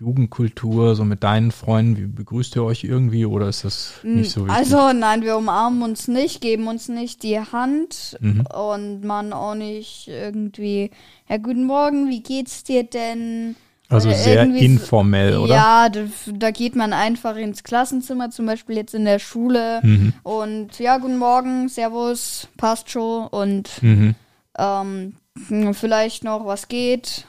Jugendkultur, 0.04 0.94
so 0.94 1.04
mit 1.04 1.22
deinen 1.24 1.50
Freunden, 1.50 1.96
wie 1.96 2.06
begrüßt 2.06 2.56
ihr 2.56 2.64
euch 2.64 2.84
irgendwie 2.84 3.24
oder 3.26 3.48
ist 3.48 3.64
das 3.64 3.94
nicht 4.02 4.30
so 4.30 4.42
wichtig? 4.46 4.54
Also, 4.56 4.92
nein, 4.92 5.22
wir 5.22 5.36
umarmen 5.36 5.82
uns 5.82 6.08
nicht, 6.08 6.40
geben 6.40 6.66
uns 6.68 6.88
nicht 6.88 7.22
die 7.22 7.40
Hand 7.40 8.16
Mhm. 8.20 8.44
und 8.46 9.04
man 9.04 9.32
auch 9.32 9.54
nicht 9.54 10.08
irgendwie, 10.08 10.90
ja, 11.28 11.38
guten 11.38 11.64
Morgen, 11.64 12.08
wie 12.10 12.22
geht's 12.22 12.64
dir 12.64 12.84
denn? 12.84 13.56
Also 13.88 14.10
sehr 14.10 14.46
so- 14.46 14.52
informell, 14.52 15.36
oder? 15.36 15.54
Ja, 15.54 15.88
da, 15.88 16.00
da 16.32 16.50
geht 16.50 16.74
man 16.74 16.92
einfach 16.92 17.36
ins 17.36 17.62
Klassenzimmer, 17.64 18.30
zum 18.30 18.46
Beispiel 18.46 18.76
jetzt 18.76 18.94
in 18.94 19.04
der 19.04 19.18
Schule. 19.18 19.80
Mhm. 19.82 20.12
Und 20.22 20.78
ja, 20.78 20.96
guten 20.98 21.18
Morgen, 21.18 21.68
Servus, 21.68 22.48
passt 22.56 22.90
schon. 22.90 23.26
Und 23.28 23.70
Mhm. 23.82 24.14
ähm, 24.58 25.14
vielleicht 25.74 26.24
noch, 26.24 26.46
was 26.46 26.68
geht. 26.68 27.26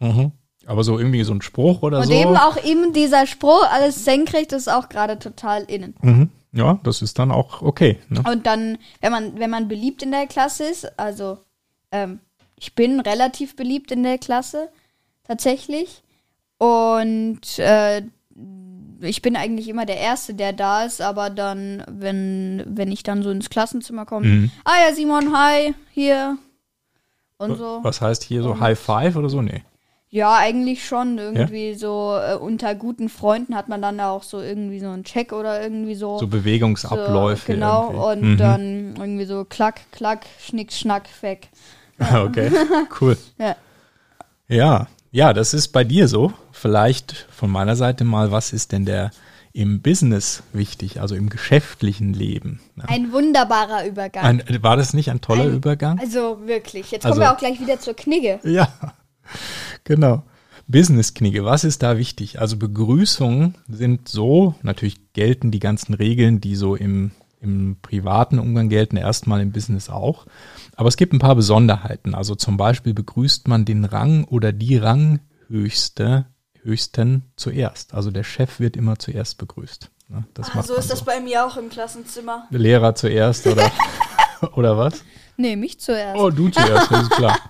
Mhm. 0.00 0.32
Aber 0.66 0.84
so 0.84 0.98
irgendwie 0.98 1.22
so 1.24 1.32
ein 1.34 1.42
Spruch 1.42 1.82
oder 1.82 1.98
Und 2.00 2.06
so. 2.06 2.12
eben 2.12 2.36
auch 2.36 2.62
eben 2.64 2.92
dieser 2.92 3.26
Spruch, 3.26 3.64
alles 3.70 4.04
senkrecht, 4.04 4.52
ist 4.52 4.68
auch 4.68 4.88
gerade 4.88 5.18
total 5.18 5.62
innen. 5.64 5.94
Mhm. 6.02 6.30
Ja, 6.52 6.78
das 6.84 7.02
ist 7.02 7.18
dann 7.18 7.30
auch 7.32 7.62
okay. 7.62 7.98
Ne? 8.08 8.22
Und 8.30 8.46
dann, 8.46 8.78
wenn 9.00 9.10
man, 9.12 9.38
wenn 9.38 9.50
man 9.50 9.66
beliebt 9.68 10.02
in 10.02 10.10
der 10.12 10.26
Klasse 10.26 10.64
ist, 10.64 10.98
also 10.98 11.38
ähm, 11.90 12.20
ich 12.56 12.74
bin 12.74 13.00
relativ 13.00 13.56
beliebt 13.56 13.90
in 13.90 14.02
der 14.04 14.18
Klasse, 14.18 14.68
tatsächlich. 15.24 16.02
Und 16.58 17.58
äh, 17.58 18.02
ich 19.00 19.20
bin 19.20 19.36
eigentlich 19.36 19.68
immer 19.68 19.84
der 19.84 19.98
Erste, 19.98 20.34
der 20.34 20.52
da 20.52 20.84
ist, 20.84 21.00
aber 21.02 21.28
dann, 21.28 21.82
wenn, 21.88 22.62
wenn 22.66 22.90
ich 22.92 23.02
dann 23.02 23.22
so 23.22 23.30
ins 23.30 23.50
Klassenzimmer 23.50 24.06
komme, 24.06 24.26
Mhm. 24.26 24.50
ah 24.64 24.88
ja, 24.88 24.94
Simon, 24.94 25.36
hi, 25.36 25.74
hier. 25.90 26.38
Und 27.36 27.56
so. 27.58 27.80
Was 27.82 28.00
heißt 28.00 28.22
hier 28.22 28.42
so 28.42 28.52
Und- 28.52 28.60
High 28.60 28.78
Five 28.78 29.16
oder 29.16 29.28
so? 29.28 29.42
Nee. 29.42 29.62
Ja, 30.14 30.36
eigentlich 30.36 30.86
schon. 30.86 31.18
Irgendwie 31.18 31.74
so 31.74 32.16
äh, 32.16 32.36
unter 32.36 32.76
guten 32.76 33.08
Freunden 33.08 33.56
hat 33.56 33.68
man 33.68 33.82
dann 33.82 33.98
auch 33.98 34.22
so 34.22 34.40
irgendwie 34.40 34.78
so 34.78 34.88
einen 34.88 35.02
Check 35.02 35.32
oder 35.32 35.60
irgendwie 35.60 35.96
so. 35.96 36.18
So 36.20 36.28
Bewegungsabläufe. 36.28 37.46
So, 37.46 37.52
genau, 37.52 37.90
irgendwie. 38.10 38.26
und 38.28 38.32
Mhm. 38.34 38.36
dann 38.38 38.94
irgendwie 38.96 39.24
so 39.24 39.44
klack, 39.44 39.80
klack, 39.90 40.24
schnick, 40.40 40.72
schnack, 40.72 41.08
weg. 41.22 41.48
Okay, 41.98 42.48
cool. 43.00 43.16
Ja. 43.38 43.56
Ja, 44.46 44.86
ja, 45.10 45.32
das 45.32 45.52
ist 45.52 45.68
bei 45.68 45.82
dir 45.82 46.06
so. 46.06 46.32
Vielleicht 46.52 47.26
von 47.30 47.50
meiner 47.50 47.74
Seite 47.74 48.04
mal, 48.04 48.30
was 48.30 48.52
ist 48.52 48.70
denn 48.70 48.84
der 48.84 49.10
im 49.52 49.82
Business 49.82 50.44
wichtig, 50.52 51.00
also 51.00 51.16
im 51.16 51.28
geschäftlichen 51.28 52.14
Leben? 52.14 52.60
ne? 52.76 52.84
Ein 52.86 53.10
wunderbarer 53.12 53.84
Übergang. 53.84 54.24
Ein, 54.24 54.62
war 54.62 54.76
das 54.76 54.94
nicht 54.94 55.10
ein 55.10 55.20
toller 55.20 55.44
Ein- 55.44 55.54
Übergang? 55.54 55.98
also 55.98 56.38
wirklich. 56.46 56.92
Jetzt 56.92 57.04
Also- 57.04 57.14
kommen 57.18 57.26
wir 57.28 57.32
auch 57.34 57.38
gleich 57.38 57.58
wieder 57.60 57.80
zur 57.80 57.94
Knigge. 57.94 58.38
Ja, 58.44 58.68
genau. 59.84 60.22
Business-Knigge, 60.66 61.44
was 61.44 61.64
ist 61.64 61.82
da 61.82 61.98
wichtig? 61.98 62.40
Also 62.40 62.56
Begrüßungen 62.56 63.54
sind 63.68 64.08
so, 64.08 64.54
natürlich 64.62 65.12
gelten 65.12 65.50
die 65.50 65.60
ganzen 65.60 65.94
Regeln, 65.94 66.40
die 66.40 66.56
so 66.56 66.74
im, 66.74 67.10
im 67.40 67.76
privaten 67.82 68.38
Umgang 68.38 68.68
gelten, 68.68 68.96
erstmal 68.96 69.40
im 69.40 69.52
Business 69.52 69.90
auch. 69.90 70.26
Aber 70.76 70.88
es 70.88 70.96
gibt 70.96 71.12
ein 71.12 71.18
paar 71.18 71.34
Besonderheiten. 71.34 72.14
Also 72.14 72.34
zum 72.34 72.56
Beispiel 72.56 72.94
begrüßt 72.94 73.46
man 73.48 73.64
den 73.64 73.84
Rang 73.84 74.24
oder 74.24 74.52
die 74.52 74.76
Ranghöchste, 74.78 76.26
höchsten 76.62 77.30
zuerst. 77.36 77.92
Also 77.92 78.10
der 78.10 78.24
Chef 78.24 78.58
wird 78.58 78.76
immer 78.76 78.98
zuerst 78.98 79.38
begrüßt. 79.38 79.90
Ne, 80.08 80.24
Das 80.34 80.50
Ah, 80.54 80.62
so 80.62 80.74
ist 80.76 80.90
das 80.90 81.04
bei 81.04 81.20
mir 81.20 81.46
auch 81.46 81.56
im 81.56 81.68
Klassenzimmer. 81.68 82.48
Der 82.50 82.60
Lehrer 82.60 82.94
zuerst 82.94 83.46
oder, 83.46 83.70
oder 84.54 84.78
was? 84.78 85.04
Nee, 85.36 85.56
mich 85.56 85.80
zuerst. 85.80 86.18
Oh, 86.18 86.30
du 86.30 86.48
zuerst, 86.48 86.90
das 86.90 87.02
ist 87.02 87.10
klar. 87.10 87.38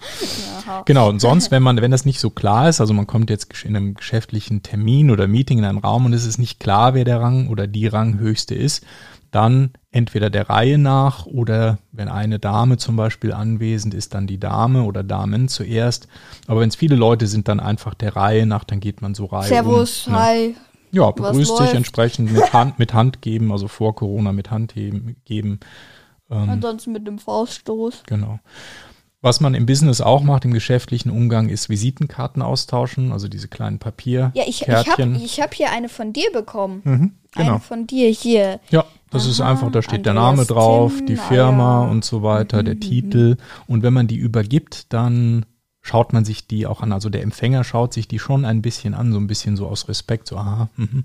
Genau, 0.87 1.11
und 1.11 1.21
sonst, 1.21 1.51
wenn 1.51 1.63
man, 1.63 1.83
wenn 1.83 1.91
das 1.91 2.07
nicht 2.07 2.19
so 2.19 2.31
klar 2.31 2.71
ist, 2.71 2.81
also 2.81 2.95
man 2.95 3.07
kommt 3.07 3.29
jetzt 3.29 3.65
in 3.65 3.77
einem 3.77 3.95
geschäftlichen 3.95 4.63
Termin 4.63 5.11
oder 5.11 5.29
Meeting 5.29 5.59
in 5.59 5.65
einen 5.67 5.77
Raum 5.77 6.07
und 6.07 6.15
es 6.15 6.25
ist 6.25 6.39
nicht 6.39 6.59
klar, 6.59 6.95
wer 6.95 7.05
der 7.05 7.21
Rang 7.21 7.49
oder 7.49 7.67
die 7.67 7.87
Ranghöchste 7.87 8.55
ist, 8.55 8.83
dann 9.31 9.71
entweder 9.91 10.31
der 10.31 10.49
Reihe 10.49 10.79
nach 10.79 11.27
oder 11.27 11.79
wenn 11.93 12.09
eine 12.09 12.39
Dame 12.39 12.79
zum 12.79 12.97
Beispiel 12.97 13.33
anwesend 13.33 13.93
ist, 13.93 14.15
dann 14.15 14.27
die 14.27 14.39
Dame 14.39 14.85
oder 14.85 15.03
Damen 15.03 15.49
zuerst. 15.49 16.09
Aber 16.47 16.61
wenn 16.61 16.69
es 16.69 16.77
viele 16.77 16.97
Leute 16.97 17.27
sind, 17.27 17.49
dann 17.49 17.61
einfach 17.61 17.95
der 17.95 18.17
Reihe 18.17 18.47
nach, 18.47 18.65
dann 18.65 18.81
geht 18.81 19.03
man 19.03 19.15
so 19.15 19.27
Reihe 19.27 19.49
Servus, 19.49 20.07
um, 20.07 20.13
ne? 20.13 20.19
hi. 20.19 20.57
Ja, 20.93 21.11
begrüßt 21.11 21.57
sich 21.57 21.75
entsprechend 21.75 22.33
mit 22.33 22.53
Hand, 22.53 22.79
mit 22.79 22.95
Hand 22.95 23.21
geben, 23.21 23.51
also 23.51 23.67
vor 23.67 23.97
Corona 23.97 24.31
mit 24.31 24.53
Hand 24.53 24.77
heben, 24.77 25.17
geben. 25.25 25.59
Ähm, 26.35 26.51
Ansonsten 26.51 26.93
mit 26.93 27.07
dem 27.07 27.19
Fauststoß. 27.19 28.03
Genau. 28.07 28.41
Was 29.21 29.41
man 29.41 29.55
im 29.55 29.65
Business 29.65 30.03
auch 30.03 30.23
macht, 30.23 30.45
im 30.45 30.53
geschäftlichen 30.53 31.11
Umgang, 31.11 31.49
ist 31.49 31.71
Visitenkarten 31.71 32.43
austauschen, 32.43 33.11
also 33.11 33.27
diese 33.27 33.49
kleinen 33.49 33.79
Papier. 33.79 34.33
Ja, 34.35 34.43
ich, 34.47 34.63
ich 34.63 34.69
habe 34.69 35.15
hab 35.15 35.55
hier 35.55 35.71
eine 35.71 35.89
von 35.89 36.13
dir 36.13 36.31
bekommen. 36.31 36.83
Mhm, 36.85 37.13
genau. 37.35 37.51
Eine 37.53 37.61
von 37.61 37.87
dir 37.87 38.11
hier. 38.11 38.61
Ja, 38.69 38.85
das 39.11 39.27
ist 39.27 39.41
Aha, 39.41 39.51
einfach, 39.53 39.73
da 39.73 39.81
steht 39.81 40.05
der 40.05 40.13
Andreas 40.13 40.37
Name 40.37 40.47
drauf, 40.47 40.97
Timm, 40.97 41.07
die 41.07 41.19
ah 41.19 41.23
Firma 41.23 41.85
ja. 41.85 41.91
und 41.91 42.05
so 42.05 42.23
weiter, 42.23 42.63
der 42.63 42.75
Mhm, 42.75 42.81
Titel. 42.81 43.37
Und 43.67 43.83
wenn 43.83 43.95
man 43.95 44.09
die 44.09 44.17
übergibt, 44.17 44.93
dann 44.93 45.47
schaut 45.81 46.13
man 46.13 46.27
sich 46.27 46.47
die 46.47 46.67
auch 46.67 46.83
an. 46.83 46.93
Also 46.93 47.09
der 47.09 47.23
Empfänger 47.23 47.65
schaut 47.65 47.95
sich 47.95 48.09
die 48.09 48.19
schon 48.19 48.45
ein 48.45 48.61
bisschen 48.61 48.93
an, 48.93 49.11
so 49.13 49.19
ein 49.19 49.27
bisschen 49.27 49.57
so 49.57 49.67
aus 49.69 49.89
Respekt, 49.89 50.29
so 50.29 50.37
aha, 50.37 50.69
mhm. 50.77 51.05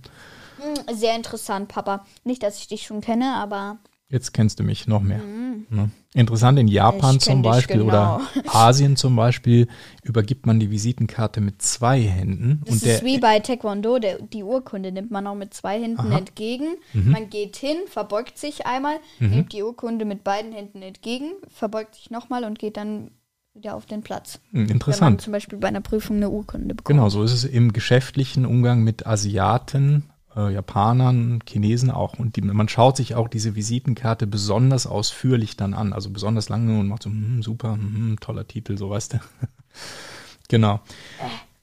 Hm, 0.60 0.96
Sehr 0.96 1.15
interessant, 1.15 1.70
Papa. 1.70 2.06
Nicht, 2.26 2.44
dass 2.44 2.58
ich 2.60 2.68
dich 2.68 2.84
schon 2.84 3.00
kenne, 3.00 3.36
aber 3.36 3.78
Jetzt 4.10 4.34
kennst 4.34 4.60
du 4.60 4.63
mich 4.63 4.88
noch 4.88 5.02
mehr. 5.02 5.22
Ne? 5.69 5.91
Interessant, 6.15 6.58
in 6.58 6.67
Japan 6.67 7.15
Mhm. 7.15 7.19
Zum 7.19 7.41
Beispiel 7.43 7.82
oder 7.82 8.22
genau. 8.34 8.50
Asien 8.52 8.95
zum 8.95 9.15
Beispiel 9.15 9.67
übergibt 10.04 10.48
man 10.48 10.60
die 10.60 10.72
Visitenkarte 10.72 11.41
mit 11.41 11.62
zwei 11.62 12.02
Händen. 12.02 12.62
das 12.65 12.82
und 12.82 12.89
ist 12.89 13.04
wie 13.04 13.19
bei 13.19 13.39
Taekwondo. 13.39 14.00
Der, 14.00 14.19
die 14.19 14.41
Urkunde 14.43 14.91
nimmt 14.91 15.12
man 15.12 15.28
auch 15.28 15.36
mit 15.36 15.54
zwei 15.54 15.80
Händen 15.80 16.00
Aha. 16.12 16.17
entgegen. 16.17 16.69
Mhm. 16.93 17.12
Man 17.12 17.30
geht 17.30 17.56
hin, 17.58 17.78
verbeugt 17.88 18.39
sich 18.39 18.65
einmal, 18.65 18.95
nimmt 19.19 19.54
die 19.54 19.62
Urkunde 19.62 20.06
mit 20.06 20.24
beiden 20.24 20.54
Händen 20.54 20.82
entgegen, 20.82 21.34
verbeugt 21.48 21.93
sich 21.93 22.10
nochmal 22.10 22.45
und 22.45 22.58
geht 22.58 22.78
dann 22.78 23.12
wieder 23.54 23.76
auf 23.76 23.86
den 23.86 24.02
Platz. 24.02 24.39
Hm, 24.52 24.62
Wenn 24.62 24.62
man 24.63 24.72
interessant. 24.72 25.22
zum 25.22 25.34
Beispiel 25.34 25.60
bei 25.60 25.67
einer 25.67 25.82
Prüfung 25.82 26.15
eine 26.15 26.30
Urkunde 26.32 26.74
bekommt. 26.74 26.88
Genau, 26.98 27.10
so 27.10 27.22
ist 27.24 27.34
es 27.34 27.43
im 27.43 27.74
geschäftlichen 27.74 28.45
Umgang 28.48 28.84
mit 28.84 29.06
Asiaten, 29.06 30.06
äh, 30.39 30.54
Japanern, 30.54 31.39
Chinesen 31.47 31.91
auch. 31.91 32.17
Und 32.17 32.36
die, 32.36 32.41
man 32.41 32.69
schaut 32.69 32.97
sich 32.97 33.15
auch 33.15 33.28
diese 33.28 33.56
Visitenkarte 33.56 34.28
besonders 34.28 34.88
ausführlich 34.88 35.58
dann 35.58 35.73
an, 35.73 35.93
also 35.93 36.10
besonders 36.10 36.49
lange 36.49 36.80
und 36.80 36.88
macht 36.88 37.04
so, 37.04 37.10
hm, 37.10 37.43
super, 37.43 37.73
hm, 37.73 38.17
toller 38.19 38.47
Titel, 38.47 38.78
so 38.78 38.89
weißt 38.89 39.13
du. 39.13 39.17
genau. 40.47 40.80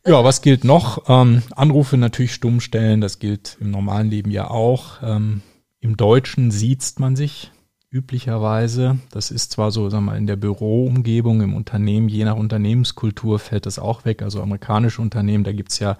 Ja, 0.06 0.22
was 0.22 0.42
gilt 0.42 0.64
noch? 0.64 1.04
Ähm, 1.08 1.42
Anrufe 1.56 1.96
natürlich 1.96 2.34
stumm 2.34 2.60
stellen, 2.60 3.00
das 3.00 3.18
gilt 3.18 3.56
im 3.60 3.70
normalen 3.70 4.08
Leben 4.08 4.30
ja 4.30 4.48
auch. 4.48 5.02
Ähm, 5.02 5.42
Im 5.80 5.96
Deutschen 5.96 6.50
siezt 6.50 7.00
man 7.00 7.16
sich 7.16 7.50
üblicherweise. 7.90 8.98
Das 9.10 9.30
ist 9.30 9.52
zwar 9.52 9.70
so, 9.70 9.88
sagen 9.88 10.04
wir 10.04 10.12
mal, 10.12 10.18
in 10.18 10.26
der 10.26 10.36
Büroumgebung, 10.36 11.40
im 11.40 11.54
Unternehmen, 11.54 12.08
je 12.08 12.24
nach 12.24 12.36
Unternehmenskultur 12.36 13.38
fällt 13.38 13.66
das 13.66 13.78
auch 13.78 14.04
weg. 14.04 14.22
Also 14.22 14.42
amerikanische 14.42 15.02
Unternehmen, 15.02 15.44
da 15.44 15.52
gibt's 15.52 15.78
ja, 15.78 15.96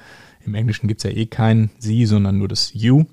im 0.47 0.55
Englischen 0.55 0.89
gibt's 0.89 1.05
ja 1.05 1.11
eh 1.11 1.27
kein 1.27 1.71
Sie, 1.79 2.07
sondern 2.07 2.39
nur 2.39 2.49
das 2.49 2.73
You. 2.75 3.05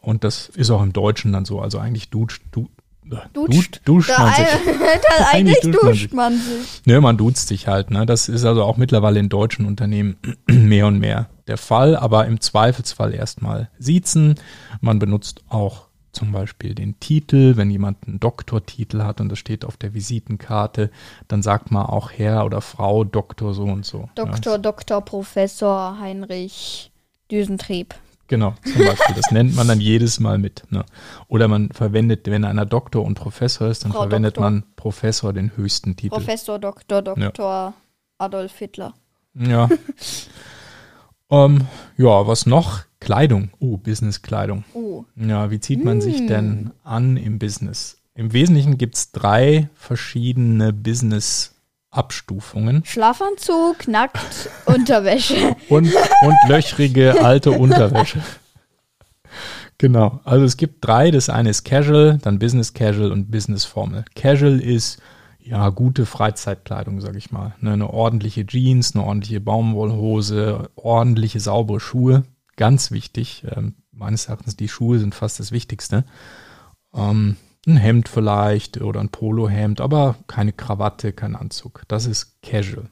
Und 0.00 0.24
das 0.24 0.48
ist 0.48 0.70
auch 0.70 0.82
im 0.82 0.92
Deutschen 0.92 1.32
dann 1.32 1.44
so. 1.44 1.60
Also 1.60 1.78
eigentlich 1.78 2.08
dutscht, 2.10 2.42
du, 2.52 2.68
äh, 3.10 3.16
Dutscht. 3.32 3.82
duscht 3.84 4.10
Da, 4.10 4.18
man 4.18 4.34
sich. 4.34 4.46
da 5.18 5.24
Eigentlich 5.30 5.58
eigentlich 5.58 5.60
duscht 5.60 5.82
man 5.82 5.92
duscht 5.92 6.12
man 6.12 6.32
sich. 6.34 6.82
Ne, 6.86 7.00
man 7.00 7.16
duzt 7.16 7.48
sich 7.48 7.68
halt. 7.68 7.90
Ne? 7.90 8.06
Das 8.06 8.28
ist 8.28 8.44
also 8.44 8.64
auch 8.64 8.76
mittlerweile 8.76 9.20
in 9.20 9.28
deutschen 9.28 9.66
Unternehmen 9.66 10.16
mehr 10.46 10.86
und 10.86 10.98
mehr 10.98 11.28
der 11.46 11.58
Fall. 11.58 11.96
Aber 11.96 12.26
im 12.26 12.40
Zweifelsfall 12.40 13.14
erstmal 13.14 13.70
siezen. 13.78 14.36
Man 14.80 14.98
benutzt 14.98 15.42
auch 15.48 15.89
zum 16.12 16.32
Beispiel 16.32 16.74
den 16.74 16.98
Titel. 17.00 17.56
Wenn 17.56 17.70
jemand 17.70 18.06
einen 18.06 18.20
Doktortitel 18.20 19.02
hat 19.02 19.20
und 19.20 19.28
das 19.28 19.38
steht 19.38 19.64
auf 19.64 19.76
der 19.76 19.94
Visitenkarte, 19.94 20.90
dann 21.28 21.42
sagt 21.42 21.70
man 21.70 21.86
auch 21.86 22.10
Herr 22.10 22.44
oder 22.44 22.60
Frau 22.60 23.04
Doktor 23.04 23.54
so 23.54 23.64
und 23.64 23.84
so. 23.84 24.08
Doktor, 24.14 24.58
Doktor, 24.58 25.00
Professor 25.00 25.98
Heinrich 26.00 26.90
Düsentrieb. 27.30 27.94
Genau, 28.30 28.54
zum 28.62 28.84
Beispiel. 28.86 29.16
Das 29.16 29.32
nennt 29.32 29.56
man 29.56 29.66
dann 29.66 29.80
jedes 29.80 30.20
Mal 30.20 30.38
mit. 30.38 30.62
Ne? 30.70 30.84
Oder 31.26 31.48
man 31.48 31.70
verwendet, 31.70 32.26
wenn 32.26 32.44
einer 32.44 32.64
Doktor 32.64 33.04
und 33.04 33.16
Professor 33.16 33.66
ist, 33.66 33.84
dann 33.84 33.90
Frau 33.90 34.02
verwendet 34.02 34.36
Doktor. 34.36 34.50
man 34.50 34.64
Professor 34.76 35.32
den 35.32 35.56
höchsten 35.56 35.96
Titel. 35.96 36.14
Professor, 36.14 36.60
Doktor, 36.60 37.02
Doktor 37.02 37.74
Adolf 38.18 38.56
Hitler. 38.56 38.94
Ja. 39.34 39.68
ähm, 41.30 41.66
ja, 41.96 42.26
was 42.26 42.46
noch? 42.46 42.82
Kleidung. 43.00 43.50
Oh, 43.58 43.76
Business-Kleidung. 43.78 44.64
Oh, 44.74 45.04
Ja, 45.16 45.50
wie 45.50 45.58
zieht 45.60 45.82
man 45.84 46.00
sich 46.00 46.20
Mm. 46.20 46.26
denn 46.26 46.70
an 46.84 47.16
im 47.16 47.38
Business? 47.38 47.96
Im 48.14 48.32
Wesentlichen 48.32 48.76
gibt 48.78 48.96
es 48.96 49.12
drei 49.12 49.68
verschiedene 49.74 50.72
Business-Abstufungen 50.74 52.84
Schlafanzug, 52.84 53.88
nackt, 53.88 54.18
Unterwäsche. 54.66 55.56
und, 55.68 55.86
und 56.22 56.36
löchrige 56.48 57.22
alte 57.24 57.50
Unterwäsche. 57.52 58.20
Genau, 59.78 60.20
also 60.24 60.44
es 60.44 60.56
gibt 60.58 60.86
drei. 60.86 61.10
Das 61.10 61.28
eine 61.30 61.48
ist 61.50 61.64
Casual, 61.64 62.18
dann 62.22 62.38
Business 62.38 62.74
Casual 62.74 63.10
und 63.12 63.30
Business 63.30 63.64
Formal. 63.64 64.04
Casual 64.14 64.60
ist 64.60 65.00
ja 65.42 65.70
gute 65.70 66.04
Freizeitkleidung, 66.04 67.00
sag 67.00 67.16
ich 67.16 67.30
mal. 67.32 67.54
Ne, 67.60 67.72
eine 67.72 67.88
ordentliche 67.88 68.44
Jeans, 68.44 68.94
eine 68.94 69.04
ordentliche 69.04 69.40
Baumwollhose, 69.40 70.68
ordentliche 70.76 71.40
saubere 71.40 71.80
Schuhe. 71.80 72.24
Ganz 72.60 72.90
wichtig. 72.90 73.42
Ähm, 73.56 73.74
meines 73.90 74.26
Erachtens 74.26 74.54
die 74.54 74.68
Schuhe 74.68 74.98
sind 74.98 75.14
fast 75.14 75.40
das 75.40 75.50
Wichtigste. 75.50 76.04
Ähm, 76.92 77.36
ein 77.66 77.76
Hemd 77.78 78.10
vielleicht 78.10 78.82
oder 78.82 79.00
ein 79.00 79.08
Polohemd, 79.08 79.80
aber 79.80 80.16
keine 80.26 80.52
Krawatte, 80.52 81.14
kein 81.14 81.36
Anzug. 81.36 81.84
Das 81.88 82.04
ist 82.04 82.42
Casual. 82.42 82.90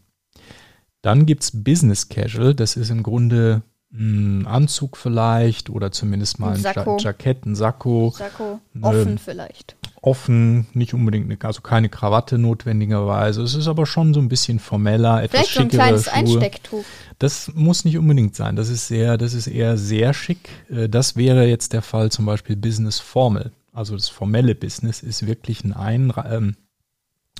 Dann 1.02 1.26
gibt's 1.26 1.50
Business 1.52 2.08
Casual. 2.08 2.54
Das 2.54 2.76
ist 2.76 2.88
im 2.88 3.02
Grunde 3.02 3.60
ein 3.92 4.46
Anzug 4.46 4.96
vielleicht 4.96 5.68
oder 5.68 5.92
zumindest 5.92 6.38
mal 6.38 6.54
Ein 6.54 6.62
Jackett, 6.98 7.44
ein 7.44 7.54
Sakko. 7.54 8.14
Sakko, 8.16 8.60
offen 8.80 9.08
Ähm, 9.12 9.18
vielleicht. 9.18 9.76
Offen, 10.00 10.66
nicht 10.74 10.94
unbedingt, 10.94 11.44
also 11.44 11.60
keine 11.60 11.88
Krawatte 11.88 12.38
notwendigerweise. 12.38 13.42
Es 13.42 13.54
ist 13.54 13.66
aber 13.66 13.84
schon 13.84 14.14
so 14.14 14.20
ein 14.20 14.28
bisschen 14.28 14.58
formeller, 14.60 15.22
etwas 15.22 15.40
Vielleicht 15.40 15.54
so 15.54 15.60
ein 15.62 15.68
kleines 15.68 16.04
Schuhe. 16.04 16.12
Einstecktuch. 16.14 16.84
Das 17.18 17.50
muss 17.54 17.84
nicht 17.84 17.98
unbedingt 17.98 18.36
sein. 18.36 18.54
Das 18.54 18.68
ist 18.68 18.86
sehr, 18.86 19.18
das 19.18 19.34
ist 19.34 19.48
eher 19.48 19.76
sehr 19.76 20.14
schick. 20.14 20.48
Äh, 20.70 20.88
Das 20.88 21.16
wäre 21.16 21.46
jetzt 21.46 21.72
der 21.72 21.82
Fall 21.82 22.12
zum 22.12 22.26
Beispiel 22.26 22.54
Business 22.56 23.00
Formal. 23.00 23.52
Also 23.72 23.94
das 23.94 24.08
formelle 24.08 24.54
Business 24.54 25.02
ist 25.02 25.26
wirklich 25.26 25.64
ein, 25.64 25.72
ein, 25.72 26.12
ähm, 26.30 26.56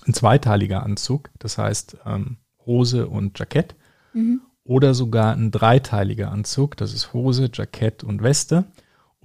ein 0.07 0.15
zweiteiliger 0.15 0.83
Anzug. 0.83 1.31
Das 1.39 1.59
heißt 1.59 1.99
ähm, 2.07 2.39
Hose 2.67 3.07
und 3.07 3.39
Jackett. 3.39 3.77
Mhm. 4.15 4.41
Oder 4.65 4.95
sogar 4.95 5.35
ein 5.35 5.51
dreiteiliger 5.51 6.31
Anzug. 6.31 6.77
Das 6.77 6.93
ist 6.93 7.13
Hose, 7.13 7.49
Jackett 7.53 8.05
und 8.05 8.23
Weste. 8.23 8.65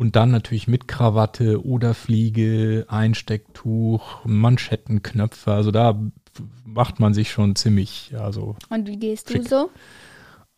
Und 0.04 0.18
dann 0.18 0.32
natürlich 0.32 0.68
mit 0.68 0.90
Krawatte 0.90 1.66
oder 1.66 1.94
Fliege, 1.94 2.86
Einstecktuch, 2.90 4.26
Manschettenknöpfe. 4.26 5.54
Also 5.54 5.72
da 5.72 5.98
macht 6.66 7.00
man 7.00 7.14
sich 7.14 7.32
schon 7.32 7.56
ziemlich, 7.56 8.14
also 8.20 8.58
Und 8.70 8.86
wie 8.90 8.98
gehst 8.98 9.30
du 9.30 9.36
Schick. 9.36 9.48
so? 9.48 9.70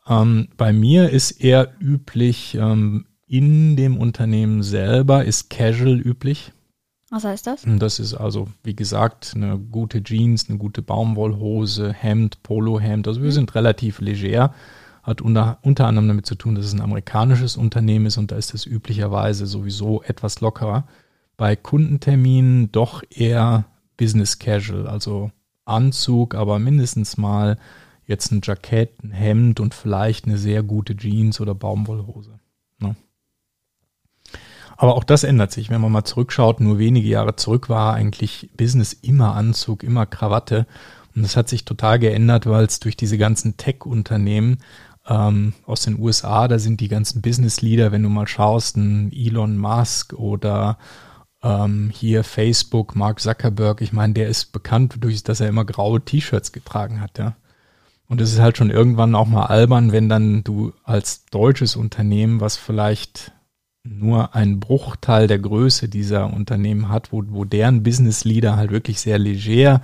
ähm, 0.09 0.47
bei 0.57 0.73
mir 0.73 1.11
ist 1.11 1.29
eher 1.29 1.75
üblich, 1.79 2.55
ähm, 2.55 3.05
in 3.27 3.75
dem 3.75 3.99
Unternehmen 3.99 4.63
selber 4.63 5.25
ist 5.25 5.51
Casual 5.51 5.99
üblich. 5.99 6.51
Was 7.11 7.23
heißt 7.23 7.45
das? 7.45 7.65
Das 7.67 7.99
ist 7.99 8.15
also, 8.15 8.47
wie 8.63 8.75
gesagt, 8.75 9.33
eine 9.35 9.59
gute 9.59 10.01
Jeans, 10.01 10.49
eine 10.49 10.57
gute 10.57 10.81
Baumwollhose, 10.81 11.93
Hemd, 11.93 12.41
Polohemd. 12.41 13.07
Also 13.07 13.21
wir 13.21 13.31
sind 13.31 13.53
relativ 13.53 13.99
leger. 14.01 14.55
Hat 15.05 15.21
unter, 15.21 15.59
unter 15.61 15.85
anderem 15.85 16.07
damit 16.07 16.25
zu 16.25 16.33
tun, 16.33 16.55
dass 16.55 16.65
es 16.65 16.73
ein 16.73 16.81
amerikanisches 16.81 17.57
Unternehmen 17.57 18.07
ist 18.07 18.17
und 18.17 18.31
da 18.31 18.37
ist 18.37 18.55
es 18.55 18.65
üblicherweise 18.65 19.45
sowieso 19.45 20.01
etwas 20.01 20.41
lockerer. 20.41 20.87
Bei 21.37 21.55
Kundenterminen 21.55 22.71
doch 22.71 23.03
eher 23.11 23.65
Business 23.97 24.39
Casual, 24.39 24.87
also 24.87 25.29
Anzug, 25.63 26.33
aber 26.33 26.57
mindestens 26.57 27.17
mal 27.17 27.59
jetzt 28.07 28.31
ein 28.31 28.41
Jackett, 28.43 29.03
ein 29.03 29.11
Hemd 29.11 29.59
und 29.59 29.75
vielleicht 29.75 30.25
eine 30.25 30.39
sehr 30.39 30.63
gute 30.63 30.97
Jeans 30.97 31.39
oder 31.39 31.53
Baumwollhose. 31.53 32.39
Ne? 32.79 32.95
Aber 34.75 34.95
auch 34.95 35.03
das 35.03 35.23
ändert 35.23 35.51
sich, 35.51 35.69
wenn 35.69 35.81
man 35.81 35.91
mal 35.91 36.03
zurückschaut. 36.03 36.61
Nur 36.61 36.79
wenige 36.79 37.07
Jahre 37.07 37.35
zurück 37.35 37.69
war 37.69 37.93
eigentlich 37.93 38.49
Business 38.57 38.93
immer 38.93 39.35
Anzug, 39.35 39.83
immer 39.83 40.07
Krawatte. 40.07 40.65
Und 41.15 41.21
das 41.21 41.37
hat 41.37 41.47
sich 41.47 41.63
total 41.63 41.99
geändert, 41.99 42.47
weil 42.47 42.65
es 42.65 42.79
durch 42.79 42.97
diese 42.97 43.19
ganzen 43.19 43.55
Tech-Unternehmen 43.55 44.57
ähm, 45.07 45.53
aus 45.65 45.81
den 45.81 45.99
USA, 45.99 46.47
da 46.47 46.59
sind 46.59 46.81
die 46.81 46.87
ganzen 46.87 47.21
Business-Leader, 47.21 47.91
wenn 47.91 48.03
du 48.03 48.09
mal 48.09 48.27
schaust, 48.27 48.77
ein 48.77 49.11
Elon 49.13 49.57
Musk 49.57 50.13
oder 50.13 50.77
ähm, 51.43 51.91
hier 51.93 52.23
Facebook, 52.23 52.95
Mark 52.95 53.19
Zuckerberg, 53.19 53.81
ich 53.81 53.93
meine, 53.93 54.13
der 54.13 54.27
ist 54.27 54.51
bekannt 54.51 54.97
durch, 54.99 55.23
dass 55.23 55.39
er 55.39 55.49
immer 55.49 55.65
graue 55.65 56.01
T-Shirts 56.01 56.51
getragen 56.51 57.01
hat, 57.01 57.17
ja. 57.17 57.35
Und 58.07 58.21
es 58.21 58.33
ist 58.33 58.39
halt 58.39 58.55
schon 58.55 58.69
irgendwann 58.69 59.15
auch 59.15 59.25
mal 59.25 59.45
albern, 59.45 59.91
wenn 59.91 60.09
dann 60.09 60.43
du 60.43 60.73
als 60.83 61.25
deutsches 61.25 61.75
Unternehmen, 61.75 62.39
was 62.39 62.55
vielleicht 62.55 63.31
nur 63.83 64.35
einen 64.35 64.59
Bruchteil 64.59 65.27
der 65.27 65.39
Größe 65.39 65.89
dieser 65.89 66.31
Unternehmen 66.31 66.89
hat, 66.89 67.11
wo, 67.11 67.23
wo 67.27 67.45
deren 67.45 67.81
Business 67.83 68.23
Leader 68.23 68.57
halt 68.57 68.71
wirklich 68.71 68.99
sehr 68.99 69.17
leger 69.17 69.81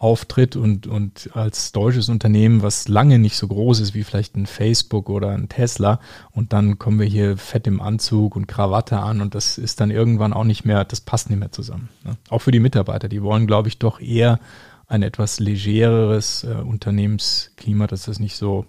auftritt 0.00 0.56
und, 0.56 0.86
und 0.86 1.28
als 1.34 1.72
deutsches 1.72 2.08
Unternehmen, 2.08 2.62
was 2.62 2.88
lange 2.88 3.18
nicht 3.18 3.36
so 3.36 3.46
groß 3.46 3.80
ist 3.80 3.92
wie 3.92 4.02
vielleicht 4.02 4.34
ein 4.34 4.46
Facebook 4.46 5.10
oder 5.10 5.28
ein 5.28 5.50
Tesla 5.50 6.00
und 6.30 6.54
dann 6.54 6.78
kommen 6.78 6.98
wir 6.98 7.06
hier 7.06 7.36
fett 7.36 7.66
im 7.66 7.82
Anzug 7.82 8.34
und 8.34 8.46
Krawatte 8.46 8.98
an 8.98 9.20
und 9.20 9.34
das 9.34 9.58
ist 9.58 9.78
dann 9.78 9.90
irgendwann 9.90 10.32
auch 10.32 10.44
nicht 10.44 10.64
mehr, 10.64 10.86
das 10.86 11.02
passt 11.02 11.28
nicht 11.28 11.38
mehr 11.38 11.52
zusammen. 11.52 11.90
Ne? 12.02 12.16
Auch 12.30 12.38
für 12.38 12.50
die 12.50 12.60
Mitarbeiter, 12.60 13.10
die 13.10 13.22
wollen, 13.22 13.46
glaube 13.46 13.68
ich, 13.68 13.78
doch 13.78 14.00
eher 14.00 14.40
ein 14.86 15.02
etwas 15.02 15.38
legereres 15.38 16.44
äh, 16.44 16.54
Unternehmensklima, 16.54 17.86
dass 17.86 18.06
das 18.06 18.18
nicht 18.18 18.36
so 18.36 18.64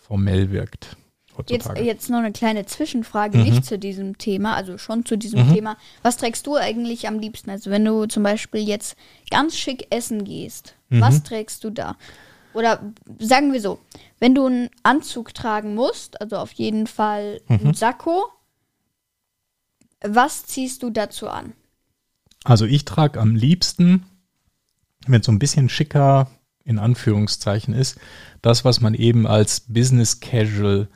formell 0.00 0.50
wirkt. 0.50 0.96
Jetzt, 1.48 1.64
Heutzutage. 1.66 1.86
jetzt 1.86 2.10
noch 2.10 2.18
eine 2.18 2.32
kleine 2.32 2.66
Zwischenfrage, 2.66 3.38
Mhm. 3.38 3.44
nicht 3.44 3.64
zu 3.64 3.78
diesem 3.78 4.18
Thema, 4.18 4.54
also 4.54 4.78
schon 4.78 5.04
zu 5.04 5.16
diesem 5.16 5.48
Mhm. 5.48 5.54
Thema. 5.54 5.76
Was 6.02 6.16
trägst 6.16 6.46
du 6.46 6.56
eigentlich 6.56 7.06
am 7.08 7.18
liebsten? 7.18 7.50
Also 7.50 7.70
wenn 7.70 7.84
du 7.84 8.06
zum 8.06 8.22
Beispiel 8.22 8.60
jetzt 8.66 8.96
ganz 9.30 9.56
schick 9.56 9.86
essen 9.90 10.24
gehst, 10.24 10.74
Mhm. 10.90 11.00
was 11.00 11.22
trägst 11.22 11.64
du 11.64 11.70
da? 11.70 11.96
Oder 12.54 12.92
sagen 13.18 13.52
wir 13.52 13.60
so, 13.60 13.78
wenn 14.20 14.34
du 14.34 14.46
einen 14.46 14.68
Anzug 14.82 15.32
tragen 15.34 15.74
musst, 15.74 16.20
also 16.20 16.36
auf 16.36 16.52
jeden 16.52 16.86
Fall 16.86 17.40
Mhm. 17.48 17.58
einen 17.60 17.74
Sakko, 17.74 18.24
was 20.00 20.46
ziehst 20.46 20.82
du 20.82 20.90
dazu 20.90 21.28
an? 21.28 21.52
Also 22.44 22.66
ich 22.66 22.84
trage 22.84 23.20
am 23.20 23.36
liebsten, 23.36 24.04
wenn 25.06 25.20
es 25.20 25.26
so 25.26 25.32
ein 25.32 25.38
bisschen 25.38 25.68
schicker 25.68 26.28
in 26.64 26.78
Anführungszeichen 26.78 27.74
ist, 27.74 27.98
das, 28.40 28.64
was 28.64 28.80
man 28.80 28.94
eben 28.94 29.26
als 29.26 29.60
Business 29.68 30.20
Casual 30.20 30.88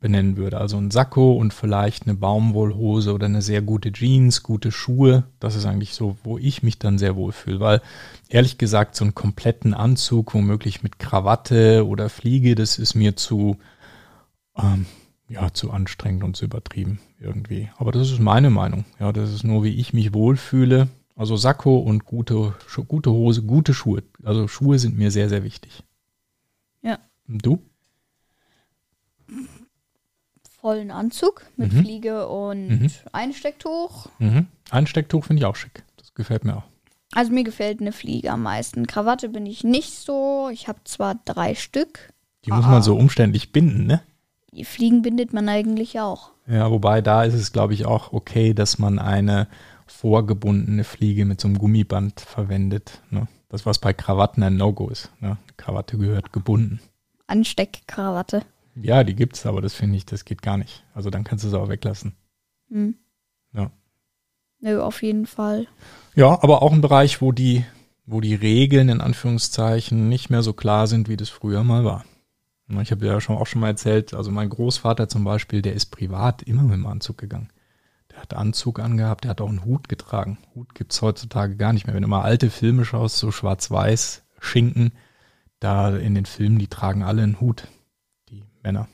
benennen 0.00 0.36
würde. 0.36 0.58
Also 0.58 0.78
ein 0.78 0.90
Sakko 0.90 1.34
und 1.34 1.52
vielleicht 1.52 2.06
eine 2.06 2.14
Baumwollhose 2.14 3.12
oder 3.12 3.26
eine 3.26 3.42
sehr 3.42 3.60
gute 3.60 3.92
Jeans, 3.92 4.42
gute 4.42 4.72
Schuhe. 4.72 5.24
Das 5.38 5.54
ist 5.54 5.66
eigentlich 5.66 5.94
so, 5.94 6.16
wo 6.24 6.38
ich 6.38 6.62
mich 6.62 6.78
dann 6.78 6.98
sehr 6.98 7.16
wohl 7.16 7.32
fühle. 7.32 7.60
Weil 7.60 7.82
ehrlich 8.28 8.56
gesagt, 8.56 8.96
so 8.96 9.04
einen 9.04 9.14
kompletten 9.14 9.74
Anzug, 9.74 10.34
womöglich 10.34 10.82
mit 10.82 10.98
Krawatte 10.98 11.86
oder 11.86 12.08
Fliege, 12.08 12.54
das 12.54 12.78
ist 12.78 12.94
mir 12.94 13.14
zu, 13.14 13.58
ähm, 14.56 14.86
ja, 15.28 15.52
zu 15.52 15.70
anstrengend 15.70 16.24
und 16.24 16.34
zu 16.34 16.46
übertrieben 16.46 16.98
irgendwie. 17.20 17.68
Aber 17.76 17.92
das 17.92 18.10
ist 18.10 18.20
meine 18.20 18.50
Meinung. 18.50 18.86
Ja, 18.98 19.12
das 19.12 19.30
ist 19.30 19.44
nur, 19.44 19.64
wie 19.64 19.76
ich 19.76 19.92
mich 19.92 20.14
wohlfühle. 20.14 20.88
Also 21.14 21.36
Sakko 21.36 21.76
und 21.76 22.06
gute, 22.06 22.54
gute 22.88 23.10
Hose, 23.10 23.42
gute 23.42 23.74
Schuhe. 23.74 24.02
Also 24.24 24.48
Schuhe 24.48 24.78
sind 24.78 24.96
mir 24.96 25.10
sehr, 25.10 25.28
sehr 25.28 25.44
wichtig. 25.44 25.84
Ja. 26.80 26.98
Und 27.28 27.44
du? 27.44 27.60
Vollen 30.60 30.90
Anzug 30.90 31.46
mit 31.56 31.72
Mhm. 31.72 31.80
Fliege 31.82 32.28
und 32.28 32.68
Mhm. 32.68 32.90
Einstecktuch. 33.12 34.06
Mhm. 34.18 34.46
Einstecktuch 34.70 35.24
finde 35.24 35.40
ich 35.40 35.46
auch 35.46 35.56
schick. 35.56 35.82
Das 35.96 36.14
gefällt 36.14 36.44
mir 36.44 36.56
auch. 36.58 36.64
Also 37.12 37.32
mir 37.32 37.44
gefällt 37.44 37.80
eine 37.80 37.92
Fliege 37.92 38.30
am 38.30 38.42
meisten. 38.42 38.86
Krawatte 38.86 39.28
bin 39.28 39.46
ich 39.46 39.64
nicht 39.64 39.92
so. 39.94 40.48
Ich 40.52 40.68
habe 40.68 40.78
zwar 40.84 41.16
drei 41.24 41.54
Stück. 41.54 42.12
Die 42.44 42.52
muss 42.52 42.66
man 42.66 42.82
so 42.82 42.96
umständlich 42.96 43.52
binden, 43.52 43.86
ne? 43.86 44.00
Die 44.52 44.64
Fliegen 44.64 45.02
bindet 45.02 45.32
man 45.32 45.48
eigentlich 45.48 46.00
auch. 46.00 46.30
Ja, 46.46 46.70
wobei 46.70 47.00
da 47.00 47.24
ist 47.24 47.34
es, 47.34 47.52
glaube 47.52 47.74
ich, 47.74 47.84
auch 47.86 48.12
okay, 48.12 48.54
dass 48.54 48.78
man 48.78 48.98
eine 48.98 49.46
vorgebundene 49.86 50.84
Fliege 50.84 51.24
mit 51.24 51.40
so 51.40 51.48
einem 51.48 51.58
Gummiband 51.58 52.20
verwendet. 52.20 53.00
Ne? 53.10 53.28
Das, 53.48 53.66
was 53.66 53.78
bei 53.78 53.92
Krawatten 53.92 54.42
ein 54.42 54.56
No-Go 54.56 54.88
ist. 54.88 55.10
Ne? 55.20 55.36
Krawatte 55.56 55.98
gehört 55.98 56.32
gebunden. 56.32 56.80
Ansteckkrawatte. 57.26 58.42
Ja, 58.74 59.04
die 59.04 59.14
gibt's, 59.14 59.46
aber 59.46 59.60
das 59.60 59.74
finde 59.74 59.96
ich, 59.96 60.06
das 60.06 60.24
geht 60.24 60.42
gar 60.42 60.56
nicht. 60.56 60.84
Also 60.94 61.10
dann 61.10 61.24
kannst 61.24 61.44
du 61.44 61.48
es 61.48 61.54
auch 61.54 61.68
weglassen. 61.68 62.14
Hm. 62.70 62.94
Ja. 63.52 63.70
Nö, 64.60 64.80
auf 64.80 65.02
jeden 65.02 65.26
Fall. 65.26 65.66
Ja, 66.14 66.42
aber 66.42 66.62
auch 66.62 66.72
ein 66.72 66.80
Bereich, 66.80 67.20
wo 67.20 67.32
die, 67.32 67.64
wo 68.06 68.20
die 68.20 68.34
Regeln 68.34 68.88
in 68.88 69.00
Anführungszeichen 69.00 70.08
nicht 70.08 70.30
mehr 70.30 70.42
so 70.42 70.52
klar 70.52 70.86
sind, 70.86 71.08
wie 71.08 71.16
das 71.16 71.28
früher 71.28 71.64
mal 71.64 71.84
war. 71.84 72.04
Ich 72.82 72.92
habe 72.92 73.04
ja 73.04 73.20
schon, 73.20 73.36
auch 73.36 73.46
schon 73.46 73.60
mal 73.60 73.68
erzählt, 73.68 74.14
also 74.14 74.30
mein 74.30 74.48
Großvater 74.48 75.08
zum 75.08 75.24
Beispiel, 75.24 75.60
der 75.60 75.74
ist 75.74 75.86
privat 75.86 76.42
immer 76.42 76.62
mit 76.62 76.74
dem 76.74 76.86
Anzug 76.86 77.18
gegangen. 77.18 77.48
Der 78.12 78.22
hat 78.22 78.34
Anzug 78.34 78.78
angehabt, 78.78 79.24
der 79.24 79.30
hat 79.30 79.40
auch 79.40 79.48
einen 79.48 79.64
Hut 79.64 79.88
getragen. 79.88 80.38
Hut 80.54 80.74
gibt's 80.74 81.02
heutzutage 81.02 81.56
gar 81.56 81.72
nicht 81.72 81.86
mehr. 81.86 81.96
Wenn 81.96 82.02
du 82.02 82.08
mal 82.08 82.22
alte 82.22 82.48
Filme 82.48 82.84
schaust, 82.84 83.16
so 83.16 83.32
schwarz-weiß, 83.32 84.22
Schinken, 84.38 84.92
da 85.58 85.96
in 85.96 86.14
den 86.14 86.26
Filmen, 86.26 86.58
die 86.58 86.68
tragen 86.68 87.02
alle 87.02 87.22
einen 87.22 87.40
Hut, 87.40 87.66
Männer. 88.62 88.88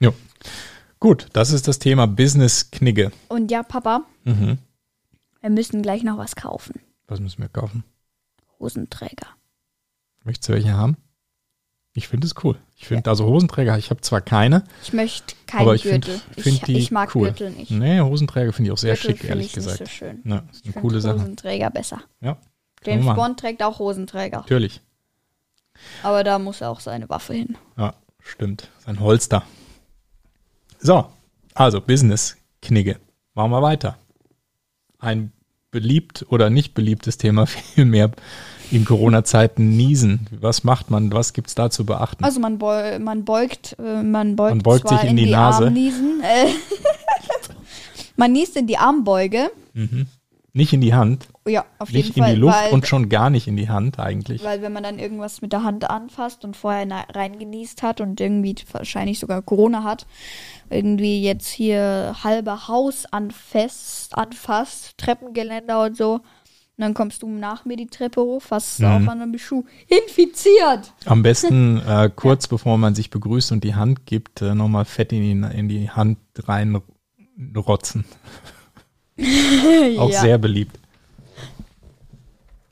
Jo. 0.00 0.12
Gut, 1.00 1.28
das 1.32 1.50
ist 1.52 1.68
das 1.68 1.78
Thema 1.78 2.06
Business-Knigge. 2.06 3.12
Und 3.28 3.50
ja, 3.50 3.62
Papa, 3.62 4.04
Mhm. 4.24 4.58
wir 5.40 5.50
müssen 5.50 5.82
gleich 5.82 6.02
noch 6.02 6.18
was 6.18 6.36
kaufen. 6.36 6.80
Was 7.06 7.20
müssen 7.20 7.40
wir 7.42 7.48
kaufen? 7.48 7.84
Hosenträger. 8.58 9.28
Möchtest 10.24 10.48
du 10.48 10.52
welche 10.54 10.72
haben? 10.72 10.96
Ich 11.94 12.08
finde 12.08 12.26
es 12.26 12.34
cool. 12.44 12.58
Ich 12.76 12.88
finde 12.88 13.08
also 13.08 13.24
Hosenträger, 13.24 13.78
ich 13.78 13.88
habe 13.90 14.02
zwar 14.02 14.20
keine, 14.20 14.64
Ich 14.82 14.92
möchte 14.92 15.34
keinen 15.46 15.62
aber 15.62 15.74
ich 15.74 15.82
finde 15.82 16.08
Gürtel. 16.08 16.42
find 16.42 16.56
ich, 16.56 16.62
die 16.64 16.76
ich 16.78 16.90
mag 16.90 17.14
cool. 17.14 17.28
Gürtel 17.28 17.50
nicht. 17.52 17.70
Nee, 17.70 18.00
Hosenträger 18.00 18.52
finde 18.52 18.68
ich 18.68 18.72
auch 18.72 18.78
sehr 18.78 18.96
Gürtel 18.96 19.16
schick, 19.16 19.24
ehrlich 19.24 19.46
ich 19.46 19.52
gesagt. 19.54 19.80
nicht 19.80 19.90
so 19.90 19.96
schön. 19.96 20.20
Ja, 20.24 20.38
ist 20.50 20.58
Ich 20.58 20.64
eine 20.64 20.72
find 20.74 20.82
coole 20.82 21.00
Sache. 21.00 21.14
Hosenträger 21.20 21.70
besser. 21.70 22.02
Ja. 22.20 22.36
James. 22.84 23.06
Bond 23.14 23.40
trägt 23.40 23.62
auch 23.62 23.78
Hosenträger. 23.78 24.38
Natürlich. 24.40 24.82
Aber 26.02 26.24
da 26.24 26.38
muss 26.38 26.62
auch 26.62 26.80
seine 26.80 27.08
Waffe 27.08 27.34
hin. 27.34 27.56
Ja, 27.76 27.94
stimmt. 28.20 28.68
Sein 28.84 29.00
Holster. 29.00 29.42
So, 30.78 31.06
also 31.54 31.80
Business-Knigge. 31.80 32.98
Machen 33.34 33.50
wir 33.50 33.62
weiter. 33.62 33.96
Ein 34.98 35.32
beliebt 35.70 36.24
oder 36.30 36.48
nicht 36.48 36.74
beliebtes 36.74 37.18
Thema 37.18 37.46
vielmehr 37.74 38.10
in 38.70 38.84
Corona-Zeiten 38.84 39.76
niesen? 39.76 40.26
Was 40.30 40.64
macht 40.64 40.90
man? 40.90 41.12
Was 41.12 41.32
gibt 41.32 41.48
es 41.48 41.54
da 41.54 41.70
zu 41.70 41.84
beachten? 41.84 42.24
Also 42.24 42.40
man, 42.40 42.58
beu 42.58 42.98
man 42.98 43.24
beugt, 43.24 43.76
äh, 43.78 44.02
man 44.02 44.36
beugt, 44.36 44.50
Man 44.50 44.62
beugt 44.62 44.88
zwar 44.88 45.00
sich 45.00 45.10
in 45.10 45.16
die 45.16 45.30
Nase. 45.30 45.64
Armniesen, 45.64 46.22
äh, 46.22 46.48
man 48.16 48.32
niest 48.32 48.56
in 48.56 48.66
die 48.66 48.78
Armbeuge. 48.78 49.50
Nicht 50.52 50.72
in 50.72 50.80
die 50.80 50.94
Hand, 50.94 51.28
Ja, 51.46 51.64
auf 51.78 51.92
nicht 51.92 52.06
jeden 52.06 52.18
in 52.18 52.24
Fall. 52.24 52.34
die 52.34 52.40
Luft 52.40 52.56
weil, 52.64 52.72
und 52.72 52.86
schon 52.88 53.08
gar 53.08 53.30
nicht 53.30 53.46
in 53.46 53.56
die 53.56 53.68
Hand 53.68 54.00
eigentlich. 54.00 54.42
weil 54.42 54.62
wenn 54.62 54.72
man 54.72 54.82
dann 54.82 54.98
irgendwas 54.98 55.42
mit 55.42 55.52
der 55.52 55.62
Hand 55.62 55.88
anfasst 55.88 56.44
und 56.44 56.56
vorher 56.56 56.86
reingenießt 57.14 57.82
hat 57.82 58.00
und 58.00 58.20
irgendwie 58.20 58.54
wahrscheinlich 58.72 59.20
sogar 59.20 59.42
Corona 59.42 59.84
hat, 59.84 60.06
irgendwie 60.70 61.22
jetzt 61.22 61.48
hier 61.48 62.16
halbe 62.24 62.66
Haus 62.68 63.06
anfasst, 63.06 64.16
anfasst 64.18 64.98
Treppengeländer 64.98 65.84
und 65.84 65.96
so. 65.96 66.14
Und 66.14 66.82
dann 66.82 66.92
kommst 66.94 67.22
du 67.22 67.28
nach 67.30 67.64
mir 67.64 67.76
die 67.76 67.86
Treppe 67.86 68.20
hoch, 68.20 68.42
fasst 68.42 68.80
Mhm. 68.80 68.86
auf 68.86 69.08
an, 69.08 69.32
bist 69.32 69.50
du 69.50 69.64
infiziert. 69.86 70.92
Am 71.06 71.22
besten 71.22 71.80
äh, 71.86 72.10
kurz 72.14 72.48
bevor 72.48 72.76
man 72.76 72.94
sich 72.94 73.08
begrüßt 73.08 73.52
und 73.52 73.64
die 73.64 73.74
Hand 73.74 74.04
gibt, 74.04 74.42
äh, 74.42 74.54
nochmal 74.54 74.84
Fett 74.84 75.12
in 75.12 75.42
die, 75.42 75.56
in 75.58 75.68
die 75.68 75.88
Hand 75.90 76.18
reinrotzen. 76.36 78.04
Auch 79.98 80.10
ja, 80.10 80.20
sehr 80.20 80.38
beliebt. 80.38 80.78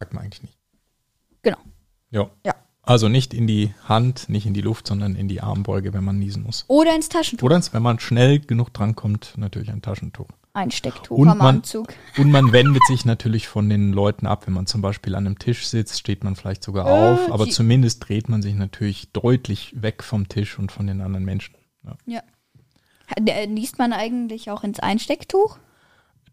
Sagt 0.05 0.13
man 0.13 0.25
eigentlich 0.25 0.43
nicht. 0.43 0.59
Genau. 1.43 1.57
Ja. 2.11 2.31
Ja. 2.45 2.55
Also 2.83 3.09
nicht 3.09 3.33
in 3.33 3.47
die 3.47 3.73
Hand, 3.85 4.29
nicht 4.29 4.45
in 4.45 4.53
die 4.53 4.61
Luft, 4.61 4.87
sondern 4.87 5.17
in 5.17 5.29
die 5.29 5.41
Armbeuge, 5.41 5.95
wenn 5.95 6.05
man 6.05 6.19
niesen 6.19 6.43
muss. 6.43 6.67
Oder 6.69 6.95
ins 6.95 7.09
Taschentuch. 7.09 7.47
Oder 7.47 7.59
wenn 7.73 7.83
man 7.83 7.99
schnell 8.01 8.39
genug 8.41 8.75
drankommt, 8.75 9.33
natürlich 9.39 9.71
ein 9.71 9.81
Taschentuch. 9.81 10.29
Ein 10.53 10.71
Stecktuch 10.71 11.17
Und 11.17 11.31
am 11.31 11.39
man- 11.39 11.57
Anzug. 11.57 11.95
Und 12.19 12.31
man 12.31 12.53
wendet 12.53 12.83
sich 12.87 13.07
natürlich 13.07 13.49
von 13.49 13.71
den 13.71 13.95
Leuten 13.95 14.27
ab. 14.27 14.47
Wenn 14.47 14.53
man 14.53 14.67
zum 14.67 14.83
Beispiel 14.83 15.15
an 15.15 15.27
einem 15.27 15.39
Tisch 15.39 15.67
sitzt, 15.67 15.99
steht 15.99 16.23
man 16.23 16.37
vielleicht 16.37 16.63
sogar 16.63 16.87
Äh, 16.87 16.91
auf, 17.15 17.33
aber 17.33 17.49
zumindest 17.49 18.07
dreht 18.07 18.29
man 18.29 18.43
sich 18.43 18.55
natürlich 18.55 19.11
deutlich 19.13 19.73
weg 19.81 20.03
vom 20.03 20.29
Tisch 20.29 20.59
und 20.59 20.71
von 20.71 20.87
den 20.87 21.01
anderen 21.01 21.25
Menschen. 21.25 21.55
Ja. 21.85 21.97
Ja. 22.05 22.23
Äh, 23.17 23.47
Niest 23.47 23.79
man 23.79 23.95
eigentlich 23.95 24.51
auch 24.51 24.63
ins 24.63 24.79
Einstecktuch? 24.79 25.59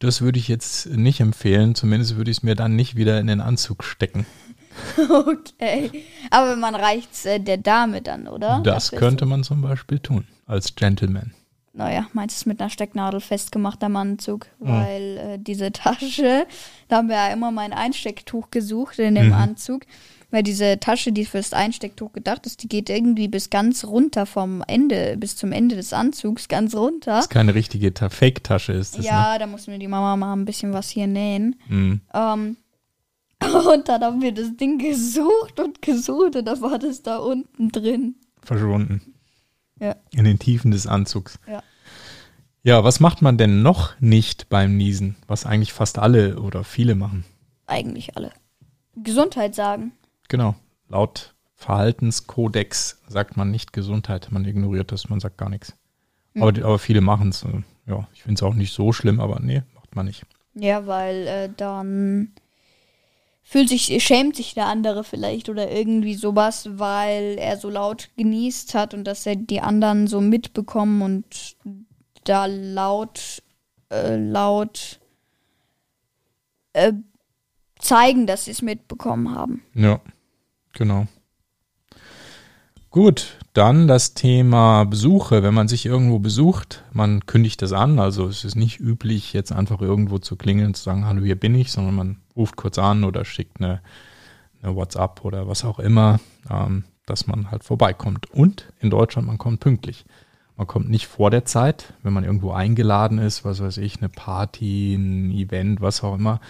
Das 0.02 0.22
würde 0.22 0.40
ich 0.40 0.48
jetzt 0.48 0.88
nicht 0.88 1.20
empfehlen. 1.22 1.76
Zumindest 1.76 2.18
würde 2.18 2.30
ich 2.32 2.38
es 2.38 2.44
mir 2.44 2.56
dann 2.56 2.76
nicht 2.76 2.96
wieder 2.96 3.20
in 3.20 3.28
den 3.28 3.40
Anzug 3.40 3.84
stecken. 3.84 4.26
Okay. 4.98 5.92
Aber 6.30 6.56
man 6.56 6.76
reicht's 6.76 7.26
äh, 7.26 7.40
der 7.40 7.58
Dame 7.58 8.02
dann, 8.02 8.28
oder? 8.28 8.62
Das 8.64 8.86
Dafür 8.86 9.00
könnte 9.00 9.26
man 9.26 9.44
zum 9.44 9.62
Beispiel 9.62 10.00
tun, 10.00 10.26
als 10.48 10.76
Gentleman. 10.76 11.34
Naja, 11.74 12.08
meinst 12.14 12.38
du 12.38 12.40
es 12.42 12.46
mit 12.46 12.62
einer 12.62 12.70
Stecknadel 12.70 13.20
festgemacht 13.20 13.84
am 13.84 13.96
Anzug? 13.98 14.48
Weil 14.60 15.18
äh, 15.18 15.38
diese 15.40 15.72
Tasche, 15.74 16.46
da 16.88 16.98
haben 16.98 17.10
wir 17.10 17.16
ja 17.16 17.28
immer 17.34 17.52
mein 17.52 17.74
Einstecktuch 17.74 18.50
gesucht 18.50 18.98
in 19.00 19.16
dem 19.16 19.28
Mhm. 19.28 19.34
Anzug. 19.34 19.84
Weil 20.32 20.44
diese 20.44 20.80
Tasche, 20.80 21.12
die 21.12 21.26
fürs 21.26 21.52
Einstecktuch 21.52 22.14
gedacht 22.14 22.46
ist, 22.46 22.64
die 22.64 22.70
geht 22.70 22.90
irgendwie 22.90 23.28
bis 23.28 23.50
ganz 23.50 23.84
runter 23.84 24.26
vom 24.26 24.64
Ende, 24.66 25.18
bis 25.18 25.36
zum 25.36 25.52
Ende 25.52 25.76
des 25.76 25.92
Anzugs, 25.92 26.48
ganz 26.48 26.74
runter. 26.74 27.12
Das 27.12 27.26
ist 27.26 27.30
keine 27.30 27.54
richtige 27.54 27.94
Ta 27.94 28.10
Fake-Tasche, 28.10 28.72
ist 28.72 28.98
das, 28.98 29.06
ja, 29.06 29.38
da 29.38 29.46
muss 29.46 29.68
mir 29.68 29.78
die 29.78 29.90
Mama 29.90 30.16
mal 30.16 30.34
ein 30.34 30.46
bisschen 30.46 30.72
was 30.74 30.90
hier 30.90 31.08
nähen. 31.08 31.56
ne? 31.68 31.76
Mhm. 31.76 32.02
Ähm, 32.14 32.58
und 33.74 33.90
dann 33.90 34.02
haben 34.02 34.22
wir 34.22 34.34
das 34.34 34.56
Ding 34.56 34.78
gesucht 34.78 35.60
und 35.60 35.82
gesucht 35.82 36.36
und 36.36 36.46
da 36.46 36.62
war 36.62 36.80
das 36.80 37.02
da 37.02 37.18
unten 37.18 37.70
drin. 37.70 38.16
Verschwunden. 38.42 39.14
Ja. 39.80 39.96
In 40.12 40.24
den 40.24 40.40
Tiefen 40.40 40.72
des 40.72 40.88
Anzugs. 40.88 41.40
Ja. 41.48 41.62
Ja, 42.64 42.84
was 42.84 43.00
macht 43.00 43.24
man 43.24 43.38
denn 43.38 43.64
noch 43.64 44.00
nicht 44.00 44.48
beim 44.50 44.78
Niesen? 44.78 45.16
Was 45.28 45.48
eigentlich 45.48 45.74
fast 45.74 45.98
alle 45.98 46.40
oder 46.40 46.64
viele 46.64 46.94
machen. 46.94 47.26
Eigentlich 47.66 48.16
alle. 48.16 48.32
Gesundheit 48.96 49.56
sagen. 49.56 49.94
Genau. 50.32 50.56
Laut 50.88 51.36
Verhaltenskodex 51.56 53.02
sagt 53.06 53.36
man 53.36 53.52
nicht 53.52 53.74
Gesundheit. 53.74 54.30
Man 54.32 54.46
ignoriert 54.46 54.94
das, 54.94 55.10
man 55.10 55.20
sagt 55.20 55.38
gar 55.38 55.50
nichts. 55.50 55.76
Mhm. 56.34 56.44
Aber, 56.44 56.64
aber 56.64 56.80
viele 56.80 57.02
machen 57.02 57.30
es. 57.30 57.46
Ja, 57.86 58.08
ich 58.14 58.24
finde 58.24 58.40
es 58.40 58.44
auch 58.44 58.54
nicht 58.54 58.74
so 58.74 58.94
schlimm, 58.94 59.20
aber 59.20 59.42
nee, 59.42 59.64
macht 59.76 59.94
man 59.94 60.06
nicht. 60.06 60.24
Ja, 60.54 60.88
weil 60.88 61.28
äh, 61.28 61.50
dann 61.58 62.32
fühlt 63.44 63.68
sich, 63.68 64.02
schämt 64.02 64.38
sich 64.38 64.54
der 64.54 64.68
andere 64.68 65.04
vielleicht 65.04 65.50
oder 65.50 65.70
irgendwie 65.70 66.16
sowas, 66.16 66.70
weil 66.72 67.36
er 67.38 67.58
so 67.58 67.70
laut 67.70 68.10
genießt 68.16 68.74
hat 68.74 68.94
und 68.94 69.04
dass 69.04 69.26
er 69.26 69.36
die 69.36 69.60
anderen 69.60 70.08
so 70.08 70.22
mitbekommen 70.22 71.02
und 71.02 71.58
da 72.24 72.46
laut, 72.46 73.44
äh, 73.90 74.16
laut 74.16 75.02
äh, 76.72 76.94
zeigen, 77.80 78.28
dass 78.28 78.46
sie 78.46 78.52
es 78.52 78.62
mitbekommen 78.62 79.36
haben. 79.36 79.64
Ja, 79.74 80.00
genau. 80.74 81.08
Gut, 82.92 83.38
dann 83.54 83.88
das 83.88 84.14
Thema 84.14 84.84
Besuche. 84.84 85.44
Wenn 85.44 85.54
man 85.54 85.70
sich 85.70 85.86
irgendwo 85.86 86.20
besucht, 86.20 86.84
man 86.92 87.26
kündigt 87.26 87.62
das 87.62 87.72
an. 87.72 88.00
Also 88.00 88.28
es 88.28 88.44
ist 88.44 88.56
nicht 88.56 88.82
üblich, 88.82 89.32
jetzt 89.32 89.54
einfach 89.54 89.82
irgendwo 89.82 90.18
zu 90.18 90.36
klingeln 90.36 90.68
und 90.68 90.74
zu 90.76 90.84
sagen, 90.84 91.06
hallo, 91.06 91.24
hier 91.24 91.40
bin 91.40 91.56
ich, 91.56 91.72
sondern 91.72 91.96
man 91.96 92.18
ruft 92.36 92.58
kurz 92.58 92.78
an 92.78 93.06
oder 93.06 93.24
schickt 93.24 93.62
eine, 93.62 93.82
eine 94.62 94.76
WhatsApp 94.76 95.24
oder 95.24 95.48
was 95.48 95.64
auch 95.64 95.80
immer, 95.80 96.20
ähm, 96.50 96.84
dass 97.06 97.28
man 97.28 97.50
halt 97.50 97.64
vorbeikommt. 97.64 98.30
Und 98.30 98.72
in 98.80 98.90
Deutschland, 98.90 99.26
man 99.26 99.38
kommt 99.38 99.62
pünktlich. 99.62 100.06
Man 100.58 100.68
kommt 100.68 100.90
nicht 100.90 101.08
vor 101.08 101.32
der 101.32 101.46
Zeit, 101.46 101.94
wenn 102.04 102.12
man 102.14 102.26
irgendwo 102.26 102.52
eingeladen 102.52 103.20
ist, 103.20 103.46
was 103.46 103.62
weiß 103.62 103.78
ich, 103.78 104.00
eine 104.00 104.10
Party, 104.10 104.96
ein 104.96 105.32
Event, 105.32 105.82
was 105.82 106.04
auch 106.04 106.16
immer, 106.16 106.42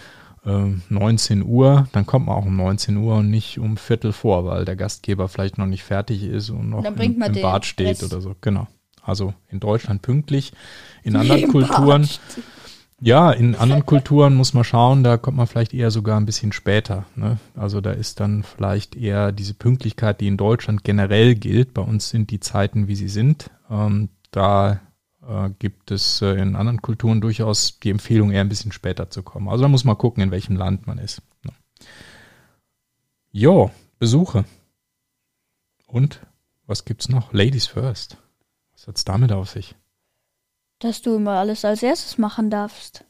19 0.43 1.43
Uhr, 1.43 1.87
dann 1.91 2.07
kommt 2.07 2.25
man 2.25 2.35
auch 2.35 2.45
um 2.45 2.55
19 2.55 2.97
Uhr 2.97 3.17
und 3.17 3.29
nicht 3.29 3.59
um 3.59 3.77
Viertel 3.77 4.11
vor, 4.11 4.45
weil 4.45 4.65
der 4.65 4.75
Gastgeber 4.75 5.27
vielleicht 5.27 5.59
noch 5.59 5.67
nicht 5.67 5.83
fertig 5.83 6.23
ist 6.23 6.49
und 6.49 6.69
noch 6.69 6.83
im, 6.83 7.17
man 7.19 7.35
im 7.35 7.41
Bad 7.41 7.65
steht 7.65 7.97
Stress. 7.97 8.11
oder 8.11 8.21
so. 8.21 8.35
Genau. 8.41 8.67
Also 9.03 9.35
in 9.49 9.59
Deutschland 9.59 10.01
pünktlich. 10.01 10.51
In 11.03 11.15
anderen 11.17 11.43
Im 11.43 11.51
Kulturen, 11.51 12.01
Bad. 12.01 12.19
ja, 13.01 13.31
in 13.31 13.53
anderen 13.53 13.85
Kulturen 13.85 14.33
muss 14.33 14.55
man 14.55 14.63
schauen, 14.63 15.03
da 15.03 15.17
kommt 15.17 15.37
man 15.37 15.45
vielleicht 15.45 15.75
eher 15.75 15.91
sogar 15.91 16.19
ein 16.19 16.25
bisschen 16.25 16.53
später. 16.53 17.05
Ne? 17.15 17.37
Also 17.55 17.79
da 17.79 17.91
ist 17.91 18.19
dann 18.19 18.41
vielleicht 18.41 18.95
eher 18.95 19.31
diese 19.31 19.53
Pünktlichkeit, 19.53 20.21
die 20.21 20.27
in 20.27 20.37
Deutschland 20.37 20.83
generell 20.83 21.35
gilt. 21.35 21.75
Bei 21.75 21.83
uns 21.83 22.09
sind 22.09 22.31
die 22.31 22.39
Zeiten, 22.39 22.87
wie 22.87 22.95
sie 22.95 23.09
sind. 23.09 23.51
Ähm, 23.69 24.09
da 24.31 24.79
gibt 25.59 25.91
es 25.91 26.21
äh, 26.21 26.33
in 26.33 26.55
anderen 26.55 26.81
Kulturen 26.81 27.21
durchaus 27.21 27.79
die 27.79 27.89
Empfehlung, 27.89 28.31
eher 28.31 28.41
ein 28.41 28.49
bisschen 28.49 28.71
später 28.71 29.09
zu 29.09 29.23
kommen. 29.23 29.49
Also 29.49 29.63
da 29.63 29.67
muss 29.67 29.83
man 29.83 29.97
gucken, 29.97 30.23
in 30.23 30.31
welchem 30.31 30.55
Land 30.55 30.87
man 30.87 30.97
ist. 30.97 31.21
Ne? 31.43 31.53
Jo, 33.31 33.71
Besuche. 33.99 34.45
Und 35.85 36.21
was 36.65 36.85
gibt's 36.85 37.09
noch? 37.09 37.33
Ladies 37.33 37.67
first. 37.67 38.17
Was 38.73 38.87
hat's 38.87 39.05
damit 39.05 39.31
auf 39.31 39.49
sich? 39.49 39.75
Dass 40.79 41.01
du 41.01 41.15
immer 41.15 41.33
alles 41.33 41.63
als 41.65 41.83
erstes 41.83 42.17
machen 42.17 42.49
darfst. 42.49 43.05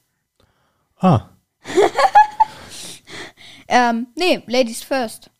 Ah, 0.98 1.30
Ähm, 3.74 4.08
nee, 4.16 4.44
Ladies 4.48 4.84
first. 4.84 5.32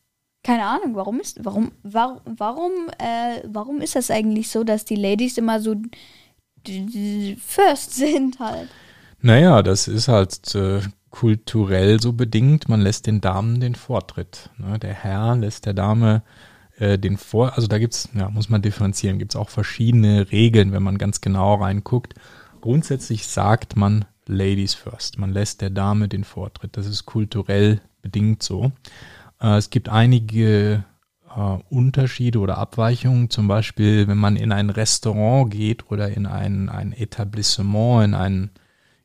Keine 0.42 0.64
Ahnung, 0.64 0.94
warum 0.96 1.20
ist, 1.20 1.44
warum, 1.44 1.72
warum, 1.82 2.20
warum, 2.24 2.72
äh, 2.98 3.42
warum 3.44 3.82
ist 3.82 3.94
das 3.94 4.10
eigentlich 4.10 4.48
so, 4.48 4.64
dass 4.64 4.86
die 4.86 4.96
Ladies 4.96 5.36
immer 5.36 5.60
so 5.60 5.76
first 7.38 7.94
sind 7.94 8.38
halt? 8.38 8.68
Naja, 9.20 9.62
das 9.62 9.88
ist 9.88 10.08
halt 10.08 10.54
äh, 10.54 10.80
kulturell 11.10 12.00
so 12.00 12.12
bedingt. 12.12 12.68
Man 12.68 12.80
lässt 12.80 13.06
den 13.06 13.20
Damen 13.20 13.60
den 13.60 13.74
Vortritt. 13.74 14.50
Ne? 14.58 14.78
Der 14.78 14.94
Herr 14.94 15.36
lässt 15.36 15.66
der 15.66 15.74
Dame 15.74 16.22
äh, 16.78 16.98
den 16.98 17.16
Vor... 17.16 17.54
Also 17.54 17.68
da 17.68 17.78
gibt's, 17.78 18.08
ja, 18.14 18.28
muss 18.30 18.48
man 18.48 18.62
differenzieren, 18.62 19.18
gibt's 19.18 19.36
auch 19.36 19.50
verschiedene 19.50 20.32
Regeln, 20.32 20.72
wenn 20.72 20.82
man 20.82 20.98
ganz 20.98 21.20
genau 21.20 21.54
reinguckt. 21.54 22.14
Grundsätzlich 22.60 23.28
sagt 23.28 23.76
man 23.76 24.04
Ladies 24.26 24.74
first. 24.74 25.18
Man 25.18 25.32
lässt 25.32 25.60
der 25.60 25.70
Dame 25.70 26.08
den 26.08 26.24
Vortritt. 26.24 26.76
Das 26.76 26.86
ist 26.86 27.06
kulturell 27.06 27.80
bedingt 28.02 28.42
so. 28.42 28.72
Äh, 29.40 29.56
es 29.56 29.70
gibt 29.70 29.88
einige 29.88 30.84
Unterschiede 31.70 32.38
oder 32.38 32.58
Abweichungen. 32.58 33.30
Zum 33.30 33.48
Beispiel, 33.48 34.08
wenn 34.08 34.18
man 34.18 34.36
in 34.36 34.52
ein 34.52 34.70
Restaurant 34.70 35.50
geht 35.50 35.90
oder 35.90 36.08
in 36.08 36.26
ein, 36.26 36.68
ein 36.68 36.92
Etablissement, 36.92 38.04
in 38.04 38.14
ein 38.14 38.50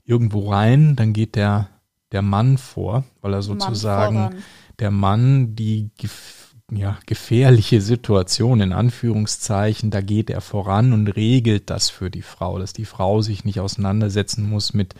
irgendwo 0.05 0.49
rein, 0.49 0.95
dann 0.95 1.13
geht 1.13 1.36
der, 1.36 1.69
der 2.11 2.21
Mann 2.21 2.57
vor, 2.57 3.03
weil 3.21 3.34
er 3.34 3.41
sozusagen 3.41 4.17
voran. 4.17 4.36
der 4.80 4.91
Mann 4.91 5.55
die 5.55 5.89
gef 5.97 6.47
ja, 6.69 6.97
gefährliche 7.05 7.80
Situation 7.80 8.59
in 8.59 8.73
Anführungszeichen, 8.73 9.89
da 9.89 10.01
geht 10.01 10.30
er 10.30 10.41
voran 10.41 10.91
und 10.91 11.07
regelt 11.07 11.69
das 11.69 11.89
für 11.89 12.11
die 12.11 12.21
Frau, 12.21 12.59
dass 12.59 12.73
die 12.73 12.84
Frau 12.84 13.21
sich 13.21 13.45
nicht 13.45 13.61
auseinandersetzen 13.61 14.49
muss 14.49 14.73
mit 14.73 14.93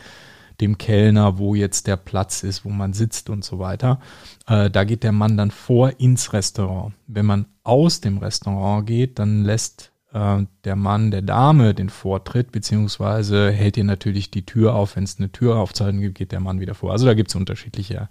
dem 0.62 0.78
Kellner, 0.78 1.38
wo 1.38 1.56
jetzt 1.56 1.88
der 1.88 1.98
Platz 1.98 2.44
ist, 2.44 2.66
wo 2.66 2.70
man 2.70 2.94
sitzt 2.94 3.30
und 3.30 3.44
so 3.44 3.60
weiter. 3.60 4.00
Äh, 4.48 4.70
da 4.70 4.84
geht 4.84 5.04
der 5.04 5.12
Mann 5.12 5.38
dann 5.38 5.52
vor 5.52 6.00
ins 6.00 6.34
Restaurant. 6.34 6.94
Wenn 7.06 7.26
man 7.26 7.46
aus 7.64 8.02
dem 8.02 8.18
Restaurant 8.18 8.88
geht, 8.88 9.20
dann 9.20 9.44
lässt 9.44 9.92
äh, 10.14 10.44
der 10.64 10.76
Mann 10.76 11.12
der 11.12 11.22
Dame 11.22 11.74
den 11.74 11.90
Vortritt, 11.90 12.52
beziehungsweise 12.52 13.52
hält 13.52 13.78
ihr 13.78 13.84
natürlich 13.84 14.32
die 14.32 14.46
Tür 14.46 14.74
auf. 14.74 14.96
Wenn 14.96 15.04
es 15.04 15.20
eine 15.20 15.32
Türaufzeichnung 15.32 16.02
gibt, 16.02 16.18
geht 16.18 16.32
der 16.32 16.40
Mann 16.40 16.60
wieder 16.60 16.74
vor. 16.74 16.92
Also 16.92 17.06
da 17.06 17.14
gibt 17.14 17.30
es 17.30 17.36
unterschiedliche 17.36 18.10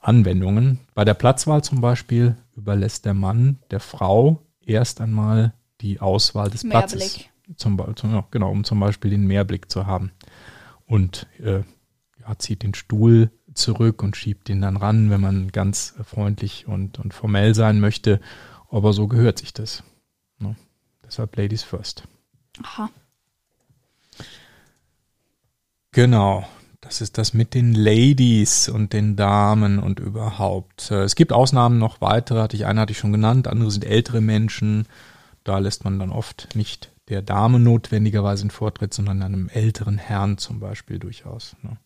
Anwendungen. 0.00 0.78
Bei 0.94 1.04
der 1.04 1.14
Platzwahl 1.14 1.64
zum 1.64 1.80
Beispiel 1.80 2.36
überlässt 2.56 3.06
der 3.06 3.14
Mann 3.14 3.58
der 3.70 3.80
Frau 3.80 4.42
erst 4.64 5.00
einmal 5.00 5.52
die 5.80 6.00
Auswahl 6.00 6.48
des 6.50 6.62
Platzes. 6.68 6.98
Mehrblick. 7.00 7.30
Zum, 7.56 7.76
Be- 7.76 7.92
zum, 7.96 8.12
ja, 8.12 8.24
genau, 8.30 8.50
um 8.50 8.62
zum 8.62 8.78
Beispiel 8.78 9.10
den 9.10 9.26
Mehrblick 9.26 9.70
zu 9.70 9.86
haben. 9.86 10.12
Und 10.92 11.26
äh, 11.42 11.62
ja, 12.20 12.38
zieht 12.38 12.62
den 12.62 12.74
Stuhl 12.74 13.30
zurück 13.54 14.02
und 14.02 14.14
schiebt 14.14 14.50
ihn 14.50 14.60
dann 14.60 14.76
ran, 14.76 15.08
wenn 15.08 15.22
man 15.22 15.50
ganz 15.50 15.94
freundlich 16.04 16.68
und, 16.68 16.98
und 16.98 17.14
formell 17.14 17.54
sein 17.54 17.80
möchte. 17.80 18.20
Aber 18.68 18.92
so 18.92 19.08
gehört 19.08 19.38
sich 19.38 19.54
das. 19.54 19.84
Ne? 20.38 20.54
Deshalb 21.02 21.34
Ladies 21.34 21.62
first. 21.62 22.02
Aha. 22.62 22.90
Genau. 25.92 26.46
Das 26.82 27.00
ist 27.00 27.16
das 27.16 27.32
mit 27.32 27.54
den 27.54 27.72
Ladies 27.72 28.68
und 28.68 28.92
den 28.92 29.16
Damen 29.16 29.78
und 29.78 29.98
überhaupt. 29.98 30.90
Äh, 30.90 31.04
Es 31.04 31.14
gibt 31.14 31.32
Ausnahmen 31.32 31.78
noch 31.78 32.02
weitere, 32.02 32.40
hatte 32.40 32.56
ich 32.56 32.66
eine 32.66 32.82
hatte 32.82 32.92
ich 32.92 32.98
schon 32.98 33.12
genannt, 33.12 33.48
andere 33.48 33.70
sind 33.70 33.86
ältere 33.86 34.20
Menschen. 34.20 34.86
Da 35.42 35.58
lässt 35.58 35.84
man 35.84 35.98
dann 35.98 36.10
oft 36.10 36.54
nicht 36.54 36.91
der 37.12 37.22
Dame 37.22 37.58
notwendigerweise 37.60 38.44
den 38.44 38.50
Vortritt, 38.50 38.94
sondern 38.94 39.22
einem 39.22 39.48
älteren 39.50 39.98
Herrn 39.98 40.38
zum 40.38 40.60
Beispiel 40.60 40.98
durchaus. 40.98 41.54
Ne? 41.62 41.76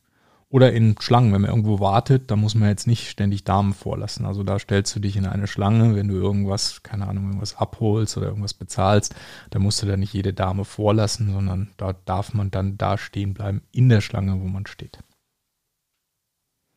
Oder 0.48 0.72
in 0.72 0.94
Schlangen, 1.00 1.32
wenn 1.32 1.40
man 1.40 1.50
irgendwo 1.50 1.80
wartet, 1.80 2.30
da 2.30 2.36
muss 2.36 2.54
man 2.54 2.68
jetzt 2.68 2.86
nicht 2.86 3.10
ständig 3.10 3.42
Damen 3.42 3.74
vorlassen. 3.74 4.24
Also 4.24 4.44
da 4.44 4.60
stellst 4.60 4.94
du 4.94 5.00
dich 5.00 5.16
in 5.16 5.26
eine 5.26 5.48
Schlange, 5.48 5.96
wenn 5.96 6.06
du 6.06 6.14
irgendwas, 6.14 6.84
keine 6.84 7.08
Ahnung, 7.08 7.26
irgendwas 7.26 7.56
abholst 7.56 8.16
oder 8.16 8.28
irgendwas 8.28 8.54
bezahlst, 8.54 9.16
da 9.50 9.58
musst 9.58 9.82
du 9.82 9.86
da 9.86 9.96
nicht 9.96 10.14
jede 10.14 10.32
Dame 10.32 10.64
vorlassen, 10.64 11.32
sondern 11.32 11.70
da 11.76 11.94
darf 12.04 12.32
man 12.32 12.52
dann 12.52 12.78
da 12.78 12.96
stehen 12.96 13.34
bleiben 13.34 13.62
in 13.72 13.88
der 13.88 14.00
Schlange, 14.00 14.40
wo 14.40 14.46
man 14.46 14.66
steht. 14.66 15.00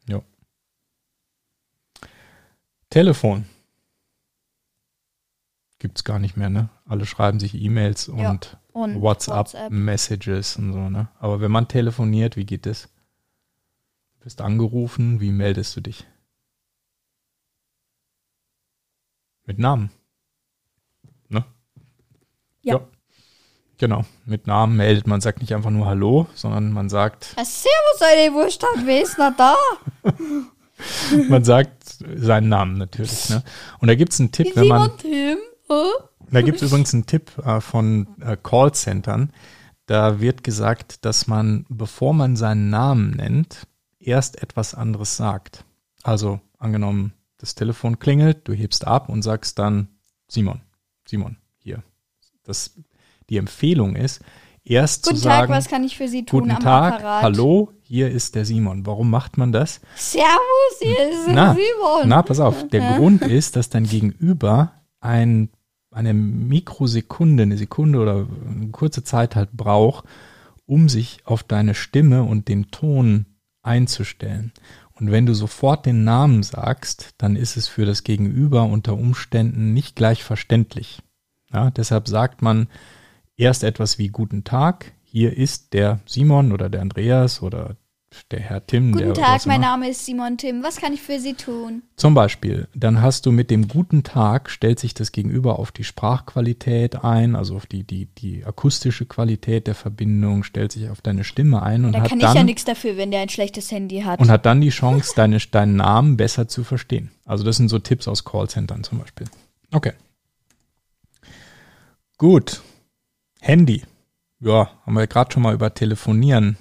Ja. 0.07 0.23
Telefon. 2.89 3.45
Gibt's 5.79 6.03
gar 6.03 6.19
nicht 6.19 6.35
mehr, 6.35 6.49
ne? 6.49 6.69
Alle 6.85 7.05
schreiben 7.05 7.39
sich 7.39 7.55
E-Mails 7.55 8.07
Ja, 8.07 8.31
und 8.31 8.57
Und 8.73 9.01
WhatsApp-Messages 9.01 10.57
und 10.57 10.73
so, 10.73 10.89
ne? 10.89 11.07
Aber 11.19 11.39
wenn 11.39 11.51
man 11.51 11.69
telefoniert, 11.69 12.35
wie 12.35 12.45
geht 12.45 12.67
es? 12.67 12.89
Du 14.17 14.25
bist 14.25 14.41
angerufen, 14.41 15.21
wie 15.21 15.31
meldest 15.31 15.77
du 15.77 15.81
dich? 15.81 16.05
Mit 19.45 19.57
Namen. 19.57 19.89
Ne? 21.29 21.45
Ja. 22.61 22.81
Genau, 23.77 24.03
mit 24.25 24.45
Namen 24.47 24.75
meldet 24.75 25.07
man, 25.07 25.21
sagt 25.21 25.39
nicht 25.39 25.55
einfach 25.55 25.69
nur 25.69 25.85
Hallo, 25.85 26.27
sondern 26.35 26.73
man 26.73 26.89
sagt, 26.89 27.33
Ja, 27.37 27.45
servus, 27.45 28.01
Alter, 28.01 28.33
wo 28.33 28.41
ist 28.41 28.61
das? 28.61 28.85
Wer 28.85 29.01
ist 29.01 29.17
denn 29.17 29.33
da? 29.37 29.55
man 31.29 31.45
sagt 31.45 31.83
seinen 32.17 32.49
Namen 32.49 32.77
natürlich. 32.77 33.29
Ne? 33.29 33.41
Und 33.79 33.87
da 33.87 33.95
gibt 33.95 34.11
es 34.11 34.19
einen 34.19 34.33
Tipp, 34.33 34.53
wenn 34.55 34.67
man, 34.67 34.97
Tim? 34.97 35.37
Da 36.31 36.41
gibt 36.41 36.61
es 36.61 36.69
übrigens 36.69 36.93
einen 36.93 37.05
Tipp 37.05 37.37
äh, 37.39 37.61
von 37.61 38.07
äh, 38.21 38.37
Callcentern. 38.41 39.31
Da 39.85 40.19
wird 40.19 40.43
gesagt, 40.43 41.05
dass 41.05 41.27
man, 41.27 41.65
bevor 41.69 42.13
man 42.13 42.35
seinen 42.35 42.69
Namen 42.69 43.11
nennt, 43.11 43.67
erst 43.99 44.41
etwas 44.43 44.75
anderes 44.75 45.17
sagt. 45.17 45.65
Also 46.03 46.39
angenommen, 46.57 47.13
das 47.37 47.55
Telefon 47.55 47.99
klingelt, 47.99 48.47
du 48.47 48.53
hebst 48.53 48.85
ab 48.85 49.09
und 49.09 49.23
sagst 49.23 49.57
dann 49.59 49.87
Simon, 50.27 50.61
Simon, 51.07 51.37
hier. 51.57 51.83
Das, 52.43 52.75
die 53.29 53.37
Empfehlung 53.37 53.95
ist, 53.95 54.21
erst 54.63 55.03
Guten 55.05 55.17
zu 55.17 55.23
Tag, 55.23 55.39
sagen, 55.39 55.53
was 55.53 55.67
kann 55.67 55.83
ich 55.83 55.97
für 55.97 56.07
Sie 56.07 56.25
tun 56.25 56.41
guten 56.41 56.51
am 56.51 56.63
Tag, 56.63 56.93
Apparat? 56.95 57.23
hallo, 57.23 57.73
hier 57.81 58.11
ist 58.11 58.35
der 58.35 58.45
Simon. 58.45 58.85
Warum 58.85 59.09
macht 59.09 59.37
man 59.37 59.51
das? 59.51 59.81
Servus, 59.95 60.29
hier 60.81 61.09
ist 61.09 61.27
Na, 61.29 61.55
Simon. 61.55 62.07
Na, 62.07 62.21
pass 62.21 62.39
auf. 62.39 62.67
Der 62.67 62.97
Grund 62.97 63.23
ist, 63.23 63.55
dass 63.55 63.69
dein 63.69 63.85
Gegenüber 63.85 64.73
ein, 64.99 65.49
eine 65.91 66.13
Mikrosekunde, 66.13 67.43
eine 67.43 67.57
Sekunde 67.57 67.99
oder 67.99 68.27
eine 68.47 68.69
kurze 68.69 69.03
Zeit 69.03 69.35
halt 69.35 69.51
braucht, 69.53 70.05
um 70.65 70.89
sich 70.89 71.21
auf 71.25 71.43
deine 71.43 71.73
Stimme 71.73 72.23
und 72.23 72.47
den 72.47 72.71
Ton 72.71 73.25
einzustellen. 73.61 74.53
Und 74.93 75.11
wenn 75.11 75.25
du 75.25 75.33
sofort 75.33 75.85
den 75.85 76.03
Namen 76.03 76.43
sagst, 76.43 77.11
dann 77.17 77.35
ist 77.35 77.57
es 77.57 77.67
für 77.67 77.85
das 77.85 78.03
Gegenüber 78.03 78.63
unter 78.63 78.95
Umständen 78.95 79.73
nicht 79.73 79.95
gleich 79.95 80.23
verständlich. 80.23 81.01
Ja, 81.51 81.71
deshalb 81.71 82.07
sagt 82.07 82.41
man 82.41 82.67
erst 83.35 83.63
etwas 83.63 83.97
wie 83.97 84.09
Guten 84.09 84.43
Tag, 84.43 84.91
hier 85.03 85.35
ist 85.35 85.73
der 85.73 86.01
Simon 86.05 86.51
oder 86.51 86.69
der 86.69 86.81
Andreas 86.81 87.41
oder 87.41 87.77
der 88.31 88.39
Herr 88.39 88.65
Tim. 88.65 88.91
Guten 88.91 89.13
Tag, 89.13 89.45
mein. 89.45 89.61
Name 89.61 89.89
ist 89.89 90.05
Simon 90.05 90.37
Tim. 90.37 90.63
Was 90.63 90.77
kann 90.77 90.93
ich 90.93 91.01
für 91.01 91.19
Sie 91.19 91.33
tun? 91.33 91.83
Zum 91.95 92.13
Beispiel, 92.13 92.67
dann 92.73 93.01
hast 93.01 93.25
du 93.25 93.31
mit 93.31 93.51
dem 93.51 93.67
guten 93.67 94.03
Tag, 94.03 94.49
stellt 94.49 94.79
sich 94.79 94.93
das 94.93 95.11
Gegenüber 95.11 95.59
auf 95.59 95.71
die 95.71 95.83
Sprachqualität 95.83 97.03
ein, 97.03 97.35
also 97.35 97.55
auf 97.55 97.65
die, 97.65 97.83
die, 97.83 98.05
die 98.05 98.45
akustische 98.45 99.05
Qualität 99.05 99.67
der 99.67 99.75
Verbindung, 99.75 100.43
stellt 100.43 100.71
sich 100.71 100.89
auf 100.89 101.01
deine 101.01 101.23
Stimme 101.23 101.61
ein 101.61 101.85
und 101.85 101.93
Da 101.93 102.01
hat 102.01 102.09
kann 102.09 102.19
ich 102.19 102.23
ja 102.23 102.33
dann 102.33 102.45
nichts 102.45 102.65
dafür, 102.65 102.97
wenn 102.97 103.11
der 103.11 103.21
ein 103.21 103.29
schlechtes 103.29 103.71
Handy 103.71 104.01
hat. 104.01 104.19
und 104.19 104.29
hat 104.29 104.45
dann 104.45 104.61
die 104.61 104.69
Chance, 104.69 105.13
deine, 105.15 105.37
deinen 105.39 105.75
Namen 105.75 106.17
besser 106.17 106.47
zu 106.47 106.63
verstehen. 106.63 107.11
Also 107.25 107.43
das 107.43 107.57
sind 107.57 107.69
so 107.69 107.79
Tipps 107.79 108.07
aus 108.07 108.23
Callcentern 108.23 108.83
zum 108.83 108.99
Beispiel. 108.99 109.27
Okay. 109.71 109.93
Gut. 112.17 112.61
Handy. 113.39 113.83
Ja, 114.39 114.69
haben 114.85 114.93
wir 114.93 115.07
gerade 115.07 115.31
schon 115.31 115.43
mal 115.43 115.53
über 115.53 115.73
Telefonieren 115.73 116.57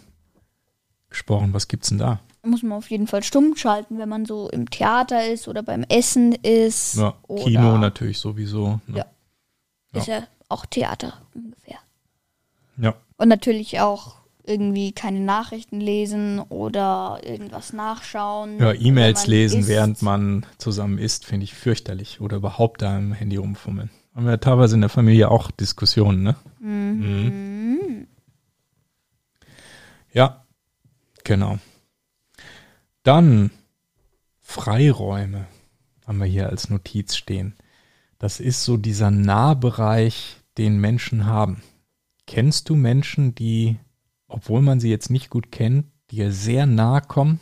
gesprochen. 1.11 1.53
Was 1.53 1.69
gibt's 1.69 1.89
denn 1.89 1.99
da? 1.99 2.21
Muss 2.43 2.63
man 2.63 2.79
auf 2.79 2.91
jeden 2.91 3.07
Fall 3.07 3.23
stumm 3.23 3.57
schalten, 3.57 3.99
wenn 3.99 4.09
man 4.09 4.25
so 4.25 4.49
im 4.49 4.71
Theater 4.71 5.27
ist 5.27 5.49
oder 5.49 5.63
beim 5.63 5.83
Essen 5.89 6.33
ist. 6.33 6.97
Ja, 6.97 7.15
Kino 7.37 7.77
natürlich 7.79 8.19
sowieso. 8.19 8.81
Ne? 8.87 8.99
Ja. 8.99 9.07
Ist 10.01 10.07
ja 10.07 10.23
auch 10.49 10.65
Theater 10.67 11.15
ungefähr. 11.35 11.79
ja. 12.79 12.95
Und 13.17 13.29
natürlich 13.29 13.81
auch 13.81 14.15
irgendwie 14.45 14.93
keine 14.93 15.21
Nachrichten 15.21 15.81
lesen 15.81 16.41
oder 16.41 17.21
irgendwas 17.23 17.73
nachschauen. 17.75 18.59
Ja, 18.59 18.73
E-Mails 18.73 19.27
lesen, 19.27 19.61
isst. 19.61 19.69
während 19.69 20.01
man 20.03 20.47
zusammen 20.57 20.97
isst, 20.99 21.27
finde 21.27 21.45
ich 21.45 21.55
fürchterlich. 21.55 22.21
Oder 22.21 22.39
überhaupt 22.39 22.81
da 22.81 22.97
im 22.97 23.13
Handy 23.13 23.37
rumfummeln. 23.37 23.91
Haben 24.15 24.27
wir 24.27 24.41
teilweise 24.41 24.75
in 24.77 24.81
der 24.81 24.89
Familie 24.91 25.31
auch 25.31 25.51
Diskussionen, 25.51 26.23
ne? 26.23 26.37
Mhm. 26.61 28.07
Ja, 30.13 30.45
genau. 31.29 31.59
Dann 33.05 33.51
Freiräume 34.41 35.47
haben 36.07 36.19
wir 36.19 36.27
hier 36.27 36.49
als 36.49 36.71
Notiz 36.71 37.15
stehen. 37.17 37.55
Das 38.19 38.41
ist 38.41 38.65
so 38.65 38.77
dieser 38.77 39.11
Nahbereich, 39.11 40.39
den 40.57 40.81
Menschen 40.81 41.27
haben. 41.27 41.63
Kennst 42.27 42.69
du 42.69 42.75
Menschen, 42.75 43.35
die, 43.35 43.77
obwohl 44.27 44.61
man 44.63 44.81
sie 44.81 44.91
jetzt 44.91 45.11
nicht 45.11 45.31
gut 45.31 45.53
kennt, 45.53 45.87
dir 46.11 46.33
sehr 46.33 46.67
nahe 46.67 47.03
kommen? 47.03 47.41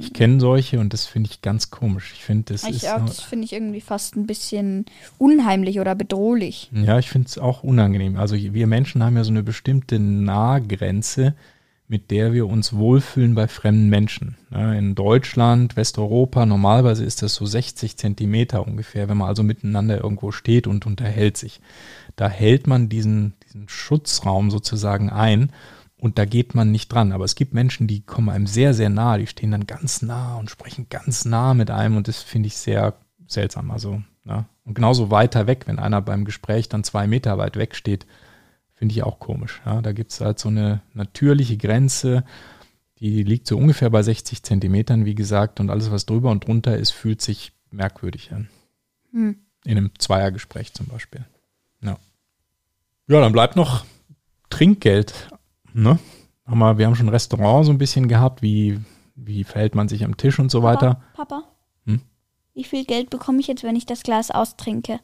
Ich 0.00 0.14
kenne 0.14 0.40
solche 0.40 0.80
und 0.80 0.92
das 0.92 1.04
finde 1.04 1.30
ich 1.30 1.42
ganz 1.42 1.70
komisch. 1.70 2.12
Ich 2.14 2.24
finde, 2.24 2.52
das. 2.52 2.64
Ich 2.64 2.88
auch, 2.88 3.04
das 3.04 3.20
finde 3.20 3.44
ich 3.44 3.52
irgendwie 3.52 3.82
fast 3.82 4.16
ein 4.16 4.26
bisschen 4.26 4.86
unheimlich 5.18 5.80
oder 5.80 5.94
bedrohlich. 5.94 6.70
Ja, 6.72 6.98
ich 6.98 7.10
finde 7.10 7.28
es 7.28 7.38
auch 7.38 7.62
unangenehm. 7.62 8.16
Also 8.16 8.36
wir 8.36 8.66
Menschen 8.66 9.02
haben 9.02 9.16
ja 9.16 9.24
so 9.24 9.30
eine 9.30 9.42
bestimmte 9.42 9.98
Nahgrenze, 9.98 11.34
mit 11.88 12.10
der 12.10 12.34
wir 12.34 12.46
uns 12.46 12.74
wohlfühlen 12.74 13.34
bei 13.34 13.48
fremden 13.48 13.88
Menschen. 13.88 14.36
In 14.50 14.94
Deutschland, 14.94 15.74
Westeuropa, 15.74 16.44
normalerweise 16.44 17.02
ist 17.02 17.22
das 17.22 17.34
so 17.34 17.46
60 17.46 17.96
Zentimeter 17.96 18.66
ungefähr, 18.66 19.08
wenn 19.08 19.16
man 19.16 19.28
also 19.28 19.42
miteinander 19.42 20.02
irgendwo 20.02 20.30
steht 20.30 20.66
und 20.66 20.84
unterhält 20.84 21.38
sich. 21.38 21.60
Da 22.14 22.28
hält 22.28 22.66
man 22.66 22.90
diesen, 22.90 23.32
diesen 23.46 23.70
Schutzraum 23.70 24.50
sozusagen 24.50 25.08
ein 25.08 25.50
und 25.98 26.18
da 26.18 26.26
geht 26.26 26.54
man 26.54 26.70
nicht 26.70 26.92
dran. 26.92 27.12
Aber 27.12 27.24
es 27.24 27.36
gibt 27.36 27.54
Menschen, 27.54 27.86
die 27.86 28.00
kommen 28.00 28.28
einem 28.28 28.46
sehr, 28.46 28.74
sehr 28.74 28.90
nah, 28.90 29.16
die 29.16 29.26
stehen 29.26 29.50
dann 29.50 29.66
ganz 29.66 30.02
nah 30.02 30.36
und 30.36 30.50
sprechen 30.50 30.88
ganz 30.90 31.24
nah 31.24 31.54
mit 31.54 31.70
einem 31.70 31.96
und 31.96 32.06
das 32.06 32.22
finde 32.22 32.48
ich 32.48 32.58
sehr 32.58 32.94
seltsam. 33.26 33.70
Also, 33.70 34.02
ja. 34.26 34.44
Und 34.66 34.74
genauso 34.74 35.10
weiter 35.10 35.46
weg, 35.46 35.62
wenn 35.66 35.78
einer 35.78 36.02
beim 36.02 36.26
Gespräch 36.26 36.68
dann 36.68 36.84
zwei 36.84 37.06
Meter 37.06 37.38
weit 37.38 37.56
weg 37.56 37.74
steht, 37.74 38.04
finde 38.78 38.94
ich 38.94 39.02
auch 39.02 39.18
komisch. 39.18 39.60
Ja. 39.66 39.82
Da 39.82 39.92
gibt 39.92 40.12
es 40.12 40.20
halt 40.20 40.38
so 40.38 40.48
eine 40.48 40.80
natürliche 40.94 41.56
Grenze, 41.56 42.24
die 43.00 43.22
liegt 43.22 43.46
so 43.46 43.56
ungefähr 43.56 43.90
bei 43.90 44.02
60 44.02 44.42
Zentimetern, 44.42 45.04
wie 45.04 45.14
gesagt, 45.14 45.60
und 45.60 45.70
alles, 45.70 45.90
was 45.90 46.06
drüber 46.06 46.30
und 46.30 46.46
drunter 46.46 46.76
ist, 46.76 46.92
fühlt 46.92 47.20
sich 47.20 47.52
merkwürdig 47.70 48.32
an. 48.32 48.48
Hm. 49.12 49.36
In 49.64 49.76
einem 49.76 49.90
Zweiergespräch 49.98 50.72
zum 50.74 50.86
Beispiel. 50.86 51.24
Ja. 51.82 51.98
Ja, 53.08 53.20
dann 53.20 53.32
bleibt 53.32 53.56
noch 53.56 53.84
Trinkgeld. 54.48 55.28
Ne? 55.72 55.98
Haben 56.46 56.78
wir, 56.78 56.86
haben 56.86 56.94
schon 56.94 57.08
Restaurant 57.08 57.66
so 57.66 57.72
ein 57.72 57.78
bisschen 57.78 58.08
gehabt, 58.08 58.42
wie, 58.42 58.80
wie 59.14 59.44
verhält 59.44 59.74
man 59.74 59.88
sich 59.88 60.04
am 60.04 60.16
Tisch 60.16 60.38
und 60.38 60.50
so 60.50 60.62
weiter. 60.62 61.02
Papa, 61.14 61.40
Papa 61.40 61.48
Hm? 61.84 62.00
wie 62.54 62.64
viel 62.64 62.84
Geld 62.84 63.10
bekomme 63.10 63.40
ich 63.40 63.46
jetzt, 63.46 63.62
wenn 63.62 63.76
ich 63.76 63.86
das 63.86 64.02
Glas 64.02 64.30
austrinke? 64.30 65.00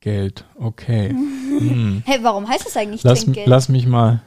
Trinkgeld, 0.00 0.44
okay. 0.56 1.10
Hm. 1.10 2.02
Hey, 2.06 2.18
warum 2.22 2.48
heißt 2.48 2.66
es 2.66 2.76
eigentlich 2.76 3.02
Lass, 3.02 3.20
Trinkgeld? 3.20 3.46
lass 3.46 3.68
mich 3.68 3.86
mal. 3.86 4.22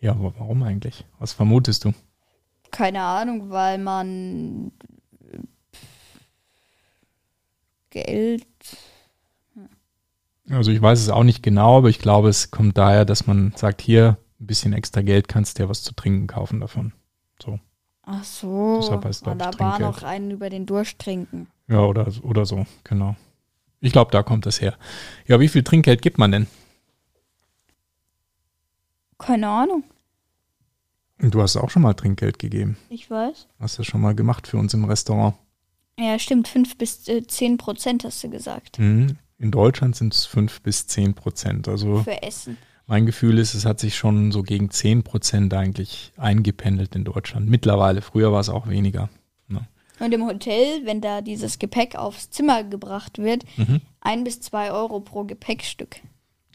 Ja, 0.00 0.18
wa- 0.22 0.34
warum 0.38 0.62
eigentlich? 0.62 1.04
Was 1.18 1.32
vermutest 1.32 1.84
du? 1.84 1.92
Keine 2.70 3.02
Ahnung, 3.02 3.50
weil 3.50 3.78
man 3.78 4.72
Geld. 7.90 8.46
Also 10.50 10.70
ich 10.72 10.80
weiß 10.82 11.00
es 11.00 11.08
auch 11.10 11.22
nicht 11.24 11.42
genau, 11.42 11.78
aber 11.78 11.88
ich 11.88 11.98
glaube, 11.98 12.28
es 12.28 12.50
kommt 12.50 12.76
daher, 12.76 13.04
dass 13.04 13.26
man 13.26 13.52
sagt, 13.56 13.80
hier 13.80 14.18
ein 14.40 14.46
bisschen 14.46 14.72
extra 14.72 15.00
Geld 15.02 15.28
kannst 15.28 15.58
dir 15.58 15.68
was 15.68 15.82
zu 15.82 15.94
trinken 15.94 16.26
kaufen 16.26 16.60
davon. 16.60 16.92
So. 17.42 17.58
Ach 18.02 18.24
so. 18.24 18.78
Deshalb 18.80 19.04
heißt, 19.04 19.26
ich, 19.26 19.32
da 19.38 19.50
war 19.58 19.78
noch 19.78 20.02
einen 20.02 20.30
über 20.32 20.50
den 20.50 20.66
Durst 20.66 20.98
trinken. 20.98 21.46
Ja, 21.68 21.80
oder, 21.80 22.08
oder 22.22 22.44
so, 22.46 22.66
genau. 22.84 23.16
Ich 23.80 23.92
glaube, 23.92 24.10
da 24.10 24.22
kommt 24.22 24.46
das 24.46 24.60
her. 24.60 24.76
Ja, 25.26 25.40
wie 25.40 25.48
viel 25.48 25.62
Trinkgeld 25.62 26.02
gibt 26.02 26.18
man 26.18 26.30
denn? 26.32 26.46
Keine 29.18 29.48
Ahnung. 29.48 29.84
Du 31.18 31.42
hast 31.42 31.56
auch 31.56 31.70
schon 31.70 31.82
mal 31.82 31.94
Trinkgeld 31.94 32.38
gegeben. 32.38 32.76
Ich 32.88 33.10
weiß. 33.10 33.46
Hast 33.58 33.78
du 33.78 33.82
schon 33.82 34.00
mal 34.00 34.14
gemacht 34.14 34.46
für 34.46 34.56
uns 34.56 34.72
im 34.72 34.84
Restaurant. 34.84 35.34
Ja, 35.98 36.18
stimmt. 36.18 36.48
5 36.48 36.78
bis 36.78 37.06
äh, 37.08 37.26
10 37.26 37.58
Prozent 37.58 38.04
hast 38.04 38.24
du 38.24 38.30
gesagt. 38.30 38.78
Mhm. 38.78 39.18
In 39.38 39.50
Deutschland 39.50 39.96
sind 39.96 40.14
es 40.14 40.24
5 40.26 40.62
bis 40.62 40.86
10 40.86 41.14
Prozent. 41.14 41.68
Also 41.68 42.02
Für 42.02 42.22
Essen. 42.22 42.56
mein 42.86 43.04
Gefühl 43.04 43.38
ist, 43.38 43.52
es 43.54 43.66
hat 43.66 43.80
sich 43.80 43.96
schon 43.96 44.32
so 44.32 44.42
gegen 44.42 44.70
10 44.70 45.02
Prozent 45.02 45.52
eigentlich 45.52 46.12
eingependelt 46.16 46.94
in 46.96 47.04
Deutschland. 47.04 47.48
Mittlerweile, 47.48 48.00
früher 48.00 48.32
war 48.32 48.40
es 48.40 48.48
auch 48.48 48.68
weniger. 48.68 49.10
Und 50.00 50.12
im 50.12 50.24
Hotel, 50.26 50.84
wenn 50.86 51.00
da 51.00 51.20
dieses 51.20 51.58
Gepäck 51.58 51.94
aufs 51.94 52.30
Zimmer 52.30 52.64
gebracht 52.64 53.18
wird, 53.18 53.44
Mhm. 53.56 53.80
ein 54.00 54.24
bis 54.24 54.40
zwei 54.40 54.72
Euro 54.72 55.00
pro 55.00 55.24
Gepäckstück. 55.24 56.00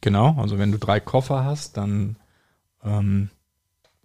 Genau, 0.02 0.36
also 0.40 0.58
wenn 0.60 0.72
du 0.72 0.78
drei 0.80 1.00
Koffer 1.00 1.46
hast, 1.46 1.78
dann 1.78 2.18
ähm, 2.84 3.30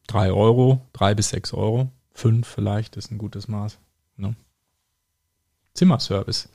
drei 0.07 0.31
Euro, 0.33 0.81
drei 0.93 1.15
bis 1.15 1.31
sechs 1.31 1.53
Euro, 1.53 1.89
fünf 2.13 2.47
vielleicht 2.47 2.97
ist 2.97 3.11
ein 3.11 3.19
gutes 3.19 3.49
Maß. 3.49 3.79
Ne? 4.17 4.35
Zimmerservice. 5.75 6.49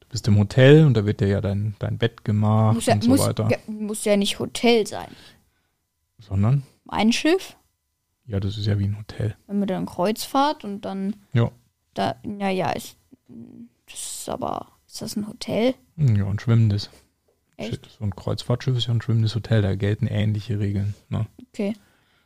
Du 0.00 0.06
bist 0.08 0.26
im 0.28 0.38
Hotel 0.38 0.84
und 0.86 0.94
da 0.94 1.04
wird 1.04 1.20
dir 1.20 1.28
ja 1.28 1.40
dein, 1.40 1.74
dein 1.78 1.98
Bett 1.98 2.24
gemacht 2.24 2.74
muss, 2.76 2.86
ja, 2.86 2.94
und 2.94 3.04
so 3.04 3.10
muss, 3.10 3.20
weiter. 3.20 3.48
muss 3.66 4.04
ja 4.04 4.16
nicht 4.16 4.38
Hotel 4.38 4.86
sein. 4.86 5.08
Sondern, 6.18 6.62
Ein 6.88 7.12
Schiff, 7.12 7.56
ja, 8.26 8.40
das 8.40 8.56
ist 8.58 8.66
ja 8.66 8.78
wie 8.78 8.84
ein 8.84 8.98
Hotel. 8.98 9.36
wenn 9.46 9.60
wir 9.60 9.66
dann 9.66 9.86
Kreuzfahrt 9.86 10.64
und 10.64 10.82
dann 10.82 11.16
Ja. 11.32 11.50
Da, 11.94 12.16
naja, 12.22 12.70
ist 12.70 12.96
das 13.90 14.20
ist 14.20 14.28
aber, 14.28 14.66
ist 14.86 15.02
das 15.02 15.16
ein 15.16 15.26
Hotel? 15.26 15.74
Ja, 15.96 16.26
ein 16.26 16.38
schwimmendes. 16.38 16.90
Echt? 17.56 17.88
So 17.98 18.04
ein 18.04 18.14
Kreuzfahrtschiff 18.14 18.76
ist 18.76 18.86
ja 18.86 18.94
ein 18.94 19.02
schwimmendes 19.02 19.34
Hotel, 19.34 19.62
da 19.62 19.74
gelten 19.74 20.06
ähnliche 20.06 20.60
Regeln. 20.60 20.94
Ne? 21.08 21.26
Okay. 21.48 21.74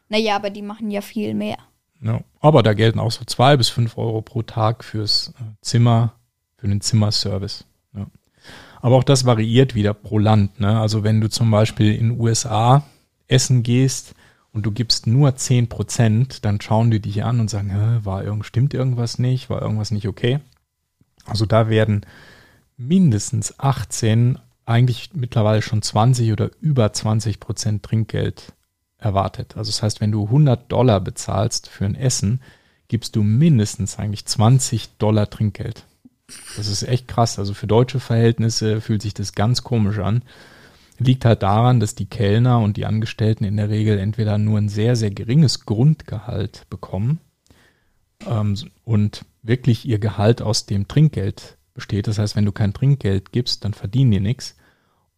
Naja, 0.08 0.36
aber 0.36 0.50
die 0.50 0.62
machen 0.62 0.90
ja 0.90 1.00
viel 1.00 1.34
mehr. 1.34 1.58
Ja. 2.02 2.20
Aber 2.40 2.62
da 2.62 2.74
gelten 2.74 2.98
auch 2.98 3.12
so 3.12 3.24
zwei 3.24 3.56
bis 3.56 3.68
fünf 3.68 3.96
Euro 3.96 4.20
pro 4.20 4.42
Tag 4.42 4.84
fürs 4.84 5.32
äh, 5.38 5.44
Zimmer, 5.62 6.14
für 6.56 6.68
den 6.68 6.80
Zimmerservice. 6.80 7.64
Ja. 7.94 8.06
Aber 8.80 8.96
auch 8.96 9.04
das 9.04 9.24
variiert 9.24 9.74
wieder 9.74 9.94
pro 9.94 10.18
Land. 10.18 10.60
Ne? 10.60 10.78
Also 10.78 11.04
wenn 11.04 11.20
du 11.20 11.30
zum 11.30 11.50
Beispiel 11.50 11.94
in 11.94 12.10
den 12.10 12.20
USA 12.20 12.84
essen 13.28 13.62
gehst 13.62 14.14
und 14.52 14.66
du 14.66 14.70
gibst 14.70 15.06
nur 15.06 15.34
10 15.34 15.68
Prozent, 15.68 16.44
dann 16.44 16.60
schauen 16.60 16.90
die 16.90 17.00
dich 17.00 17.24
an 17.24 17.40
und 17.40 17.48
sagen, 17.48 18.00
war 18.04 18.22
irgend, 18.22 18.46
stimmt 18.46 18.74
irgendwas 18.74 19.18
nicht, 19.18 19.50
war 19.50 19.62
irgendwas 19.62 19.90
nicht 19.90 20.08
okay. 20.08 20.40
Also 21.24 21.46
da 21.46 21.68
werden 21.68 22.04
mindestens 22.76 23.58
18, 23.58 24.38
eigentlich 24.64 25.10
mittlerweile 25.14 25.62
schon 25.62 25.82
20 25.82 26.32
oder 26.32 26.50
über 26.60 26.92
20 26.92 27.40
Prozent 27.40 27.82
Trinkgeld 27.82 28.52
erwartet. 28.98 29.56
Also 29.56 29.70
das 29.70 29.82
heißt, 29.82 30.00
wenn 30.00 30.12
du 30.12 30.24
100 30.24 30.70
Dollar 30.70 31.00
bezahlst 31.00 31.68
für 31.68 31.84
ein 31.84 31.94
Essen, 31.94 32.40
gibst 32.88 33.16
du 33.16 33.22
mindestens 33.22 33.98
eigentlich 33.98 34.26
20 34.26 34.98
Dollar 34.98 35.30
Trinkgeld. 35.30 35.84
Das 36.56 36.68
ist 36.68 36.82
echt 36.82 37.08
krass. 37.08 37.38
Also 37.38 37.54
für 37.54 37.66
deutsche 37.66 38.00
Verhältnisse 38.00 38.80
fühlt 38.80 39.02
sich 39.02 39.14
das 39.14 39.34
ganz 39.34 39.62
komisch 39.62 39.98
an. 39.98 40.22
Liegt 40.98 41.24
halt 41.24 41.42
daran, 41.42 41.80
dass 41.80 41.94
die 41.94 42.06
Kellner 42.06 42.60
und 42.60 42.76
die 42.76 42.86
Angestellten 42.86 43.44
in 43.44 43.56
der 43.56 43.70
Regel 43.70 43.98
entweder 43.98 44.38
nur 44.38 44.58
ein 44.58 44.68
sehr, 44.68 44.94
sehr 44.96 45.10
geringes 45.10 45.66
Grundgehalt 45.66 46.66
bekommen 46.70 47.20
ähm, 48.26 48.56
und 48.84 49.24
wirklich 49.42 49.86
ihr 49.86 49.98
Gehalt 49.98 50.42
aus 50.42 50.66
dem 50.66 50.88
Trinkgeld 50.88 51.56
besteht. 51.74 52.06
Das 52.06 52.18
heißt, 52.18 52.36
wenn 52.36 52.44
du 52.44 52.52
kein 52.52 52.74
Trinkgeld 52.74 53.32
gibst, 53.32 53.64
dann 53.64 53.74
verdienen 53.74 54.10
die 54.10 54.20
nichts. 54.20 54.56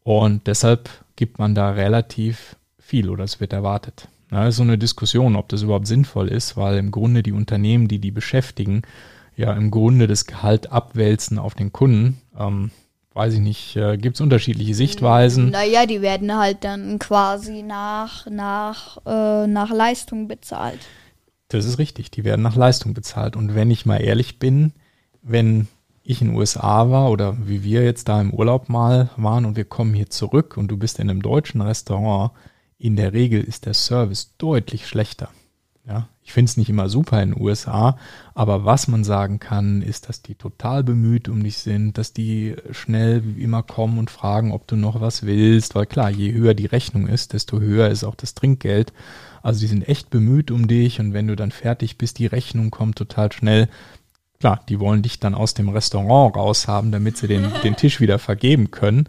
Und 0.03 0.47
deshalb 0.47 0.89
gibt 1.17 1.39
man 1.39 1.55
da 1.55 1.71
relativ 1.71 2.57
viel 2.79 3.09
oder 3.09 3.25
es 3.25 3.41
wird 3.41 3.53
erwartet. 3.53 4.09
Ja, 4.31 4.47
ist 4.47 4.57
so 4.57 4.63
eine 4.63 4.79
Diskussion, 4.79 5.37
ob 5.37 5.49
das 5.49 5.63
überhaupt 5.63 5.87
sinnvoll 5.87 6.29
ist, 6.29 6.57
weil 6.57 6.79
im 6.79 6.91
Grunde 6.91 7.23
die 7.23 7.33
Unternehmen, 7.33 7.89
die 7.89 7.99
die 7.99 8.11
beschäftigen, 8.11 8.83
ja 9.37 9.53
im 9.53 9.71
Grunde 9.71 10.07
das 10.07 10.27
Gehalt 10.27 10.73
abwälzen 10.73 11.39
auf 11.39 11.55
den 11.55 11.73
Kunden. 11.73 12.21
Ähm, 12.39 12.71
weiß 13.15 13.35
ich 13.35 13.41
nicht, 13.41 13.77
äh, 13.77 13.97
gibt 13.97 14.17
es 14.17 14.21
unterschiedliche 14.21 14.75
Sichtweisen. 14.75 15.51
Naja, 15.51 15.87
die 15.87 16.03
werden 16.03 16.37
halt 16.37 16.65
dann 16.65 16.99
quasi 16.99 17.63
nach, 17.63 18.27
nach, 18.27 18.99
äh, 19.07 19.47
nach 19.47 19.71
Leistung 19.71 20.29
bezahlt. 20.29 20.81
Das 21.49 21.65
ist 21.65 21.79
richtig, 21.79 22.11
die 22.11 22.25
werden 22.25 22.43
nach 22.43 22.57
Leistung 22.57 22.93
bezahlt. 22.93 23.37
Und 23.37 23.55
wenn 23.55 23.71
ich 23.71 23.87
mal 23.87 23.99
ehrlich 23.99 24.39
bin, 24.39 24.73
wenn 25.23 25.69
ich 26.03 26.21
in 26.21 26.29
den 26.29 26.37
USA 26.37 26.91
war 26.91 27.11
oder 27.11 27.37
wie 27.47 27.63
wir 27.63 27.85
jetzt 27.85 28.09
da 28.09 28.21
im 28.21 28.35
Urlaub 28.35 28.69
mal 28.69 29.11
waren 29.17 29.47
und 29.47 29.57
wir 29.57 29.65
kommen 29.65 29.95
hier 29.95 30.11
zurück 30.11 30.57
und 30.57 30.69
du 30.69 30.77
bist 30.77 30.99
in 30.99 31.09
einem 31.09 31.23
deutschen 31.23 31.63
Restaurant, 31.63 32.33
in 32.77 32.97
der 32.97 33.13
Regel 33.13 33.43
ist 33.43 33.65
der 33.65 33.75
Service 33.75 34.37
deutlich 34.37 34.87
schlechter. 34.87 35.31
Ja, 35.87 36.09
ich 36.23 36.33
finde 36.33 36.49
es 36.49 36.57
nicht 36.57 36.71
immer 36.71 36.89
super 36.89 37.23
in 37.23 37.33
den 37.33 37.43
USA, 37.43 37.99
aber 38.35 38.65
was 38.65 38.89
man 38.89 39.05
sagen 39.05 39.39
kann, 39.39 39.83
ist, 39.83 40.09
dass 40.09 40.23
die 40.23 40.35
total 40.35 40.83
bemüht 40.83 41.29
um 41.29 41.45
dich 41.45 41.59
sind, 41.59 41.99
dass 41.99 42.15
die 42.15 42.57
schnell 42.71 43.23
wie 43.23 43.43
immer 43.43 43.63
kommen 43.63 43.99
und 43.99 44.11
fragen, 44.11 44.51
ob 44.53 44.67
du 44.67 44.77
noch 44.77 45.03
was 45.03 45.25
willst, 45.25 45.75
weil 45.75 45.85
klar, 45.85 46.09
je 46.09 46.33
höher 46.33 46.55
die 46.55 46.65
Rechnung 46.65 47.07
ist, 47.07 47.35
desto 47.35 47.61
höher 47.61 47.91
ist 47.91 48.03
auch 48.03 48.15
das 48.15 48.33
Trinkgeld. 48.33 48.95
Also 49.43 49.61
die 49.61 49.67
sind 49.67 49.87
echt 49.87 50.09
bemüht 50.09 50.51
um 50.51 50.69
dich 50.69 51.01
und 51.01 51.13
wenn 51.13 51.27
du 51.29 51.37
dann 51.37 51.51
fertig 51.51 51.99
bist, 51.99 52.19
die 52.19 52.27
Rechnung 52.27 52.71
kommt 52.71 52.97
total 52.97 53.31
schnell. 53.31 53.69
Klar, 54.41 54.63
die 54.71 54.81
wollen 54.81 55.03
dich 55.03 55.21
dann 55.21 55.35
aus 55.35 55.53
dem 55.53 55.69
Restaurant 55.69 56.35
raushaben, 56.35 56.93
damit 56.93 57.19
sie 57.19 57.29
den, 57.29 57.47
den 57.63 57.77
Tisch 57.77 58.01
wieder 58.01 58.19
vergeben 58.19 58.71
können. 58.71 59.07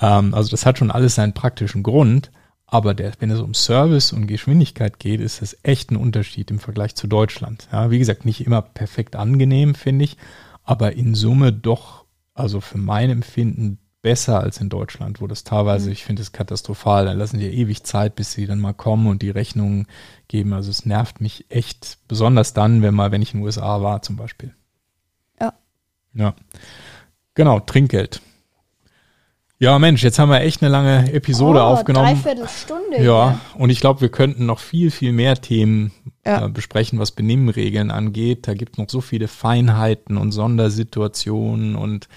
Ähm, 0.00 0.34
also 0.34 0.50
das 0.52 0.66
hat 0.66 0.78
schon 0.78 0.92
alles 0.92 1.16
seinen 1.16 1.34
praktischen 1.34 1.82
Grund. 1.82 2.30
Aber 2.72 2.94
der, 2.94 3.12
wenn 3.18 3.30
es 3.30 3.40
um 3.40 3.52
Service 3.52 4.14
und 4.14 4.26
Geschwindigkeit 4.26 4.98
geht, 4.98 5.20
ist 5.20 5.42
das 5.42 5.58
echt 5.62 5.90
ein 5.90 5.96
Unterschied 5.96 6.50
im 6.50 6.58
Vergleich 6.58 6.94
zu 6.94 7.06
Deutschland. 7.06 7.68
Ja, 7.70 7.90
wie 7.90 7.98
gesagt, 7.98 8.24
nicht 8.24 8.46
immer 8.46 8.62
perfekt 8.62 9.14
angenehm, 9.14 9.74
finde 9.74 10.06
ich, 10.06 10.16
aber 10.64 10.94
in 10.94 11.14
Summe 11.14 11.52
doch, 11.52 12.06
also 12.32 12.62
für 12.62 12.78
mein 12.78 13.10
Empfinden 13.10 13.76
besser 14.00 14.40
als 14.40 14.58
in 14.58 14.70
Deutschland, 14.70 15.20
wo 15.20 15.26
das 15.26 15.44
teilweise, 15.44 15.90
ich 15.90 16.02
finde 16.02 16.22
es 16.22 16.32
katastrophal, 16.32 17.04
dann 17.04 17.18
lassen 17.18 17.40
die 17.40 17.46
ewig 17.46 17.84
Zeit, 17.84 18.16
bis 18.16 18.32
sie 18.32 18.46
dann 18.46 18.58
mal 18.58 18.72
kommen 18.72 19.06
und 19.06 19.20
die 19.20 19.28
Rechnungen 19.28 19.86
geben. 20.26 20.54
Also 20.54 20.70
es 20.70 20.86
nervt 20.86 21.20
mich 21.20 21.44
echt, 21.50 21.98
besonders 22.08 22.54
dann, 22.54 22.80
wenn 22.80 22.94
mal, 22.94 23.12
wenn 23.12 23.20
ich 23.20 23.34
in 23.34 23.40
den 23.40 23.44
USA 23.44 23.82
war 23.82 24.00
zum 24.00 24.16
Beispiel. 24.16 24.54
Ja. 25.38 25.52
Ja. 26.14 26.34
Genau, 27.34 27.60
Trinkgeld. 27.60 28.22
Ja, 29.62 29.78
Mensch, 29.78 30.02
jetzt 30.02 30.18
haben 30.18 30.28
wir 30.28 30.40
echt 30.40 30.60
eine 30.60 30.72
lange 30.72 31.12
Episode 31.12 31.60
oh, 31.60 31.62
aufgenommen. 31.62 32.20
Dreiviertel 32.20 32.48
Stunde. 32.48 33.00
Ja, 33.00 33.38
und 33.54 33.70
ich 33.70 33.78
glaube, 33.78 34.00
wir 34.00 34.08
könnten 34.08 34.44
noch 34.44 34.58
viel, 34.58 34.90
viel 34.90 35.12
mehr 35.12 35.36
Themen 35.36 35.92
Ja. 36.26 36.46
äh, 36.46 36.48
besprechen, 36.48 36.98
was 36.98 37.12
Benimmregeln 37.12 37.92
angeht. 37.92 38.48
Da 38.48 38.54
gibt 38.54 38.72
es 38.72 38.78
noch 38.78 38.88
so 38.90 39.00
viele 39.00 39.28
Feinheiten 39.28 40.16
und 40.16 40.32
Sondersituationen 40.32 41.76
und 41.76 42.08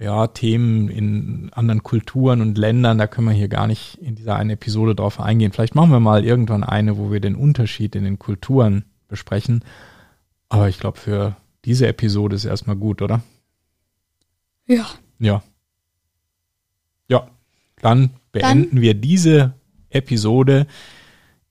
ja, 0.00 0.26
Themen 0.26 0.88
in 0.88 1.50
anderen 1.52 1.84
Kulturen 1.84 2.40
und 2.40 2.58
Ländern. 2.58 2.98
Da 2.98 3.06
können 3.06 3.28
wir 3.28 3.34
hier 3.34 3.46
gar 3.46 3.68
nicht 3.68 3.96
in 4.02 4.16
dieser 4.16 4.34
einen 4.34 4.50
Episode 4.50 4.96
drauf 4.96 5.20
eingehen. 5.20 5.52
Vielleicht 5.52 5.76
machen 5.76 5.92
wir 5.92 6.00
mal 6.00 6.24
irgendwann 6.24 6.64
eine, 6.64 6.98
wo 6.98 7.12
wir 7.12 7.20
den 7.20 7.36
Unterschied 7.36 7.94
in 7.94 8.02
den 8.02 8.18
Kulturen 8.18 8.84
besprechen. 9.06 9.62
Aber 10.48 10.68
ich 10.68 10.80
glaube, 10.80 10.98
für 10.98 11.36
diese 11.66 11.86
Episode 11.86 12.34
ist 12.34 12.46
erstmal 12.46 12.74
gut, 12.74 13.00
oder? 13.00 13.22
Ja. 14.66 14.86
Ja. 15.20 15.44
Ja, 15.44 15.53
dann 17.84 18.10
beenden 18.32 18.80
wir 18.80 18.94
diese 18.94 19.52
Episode, 19.90 20.66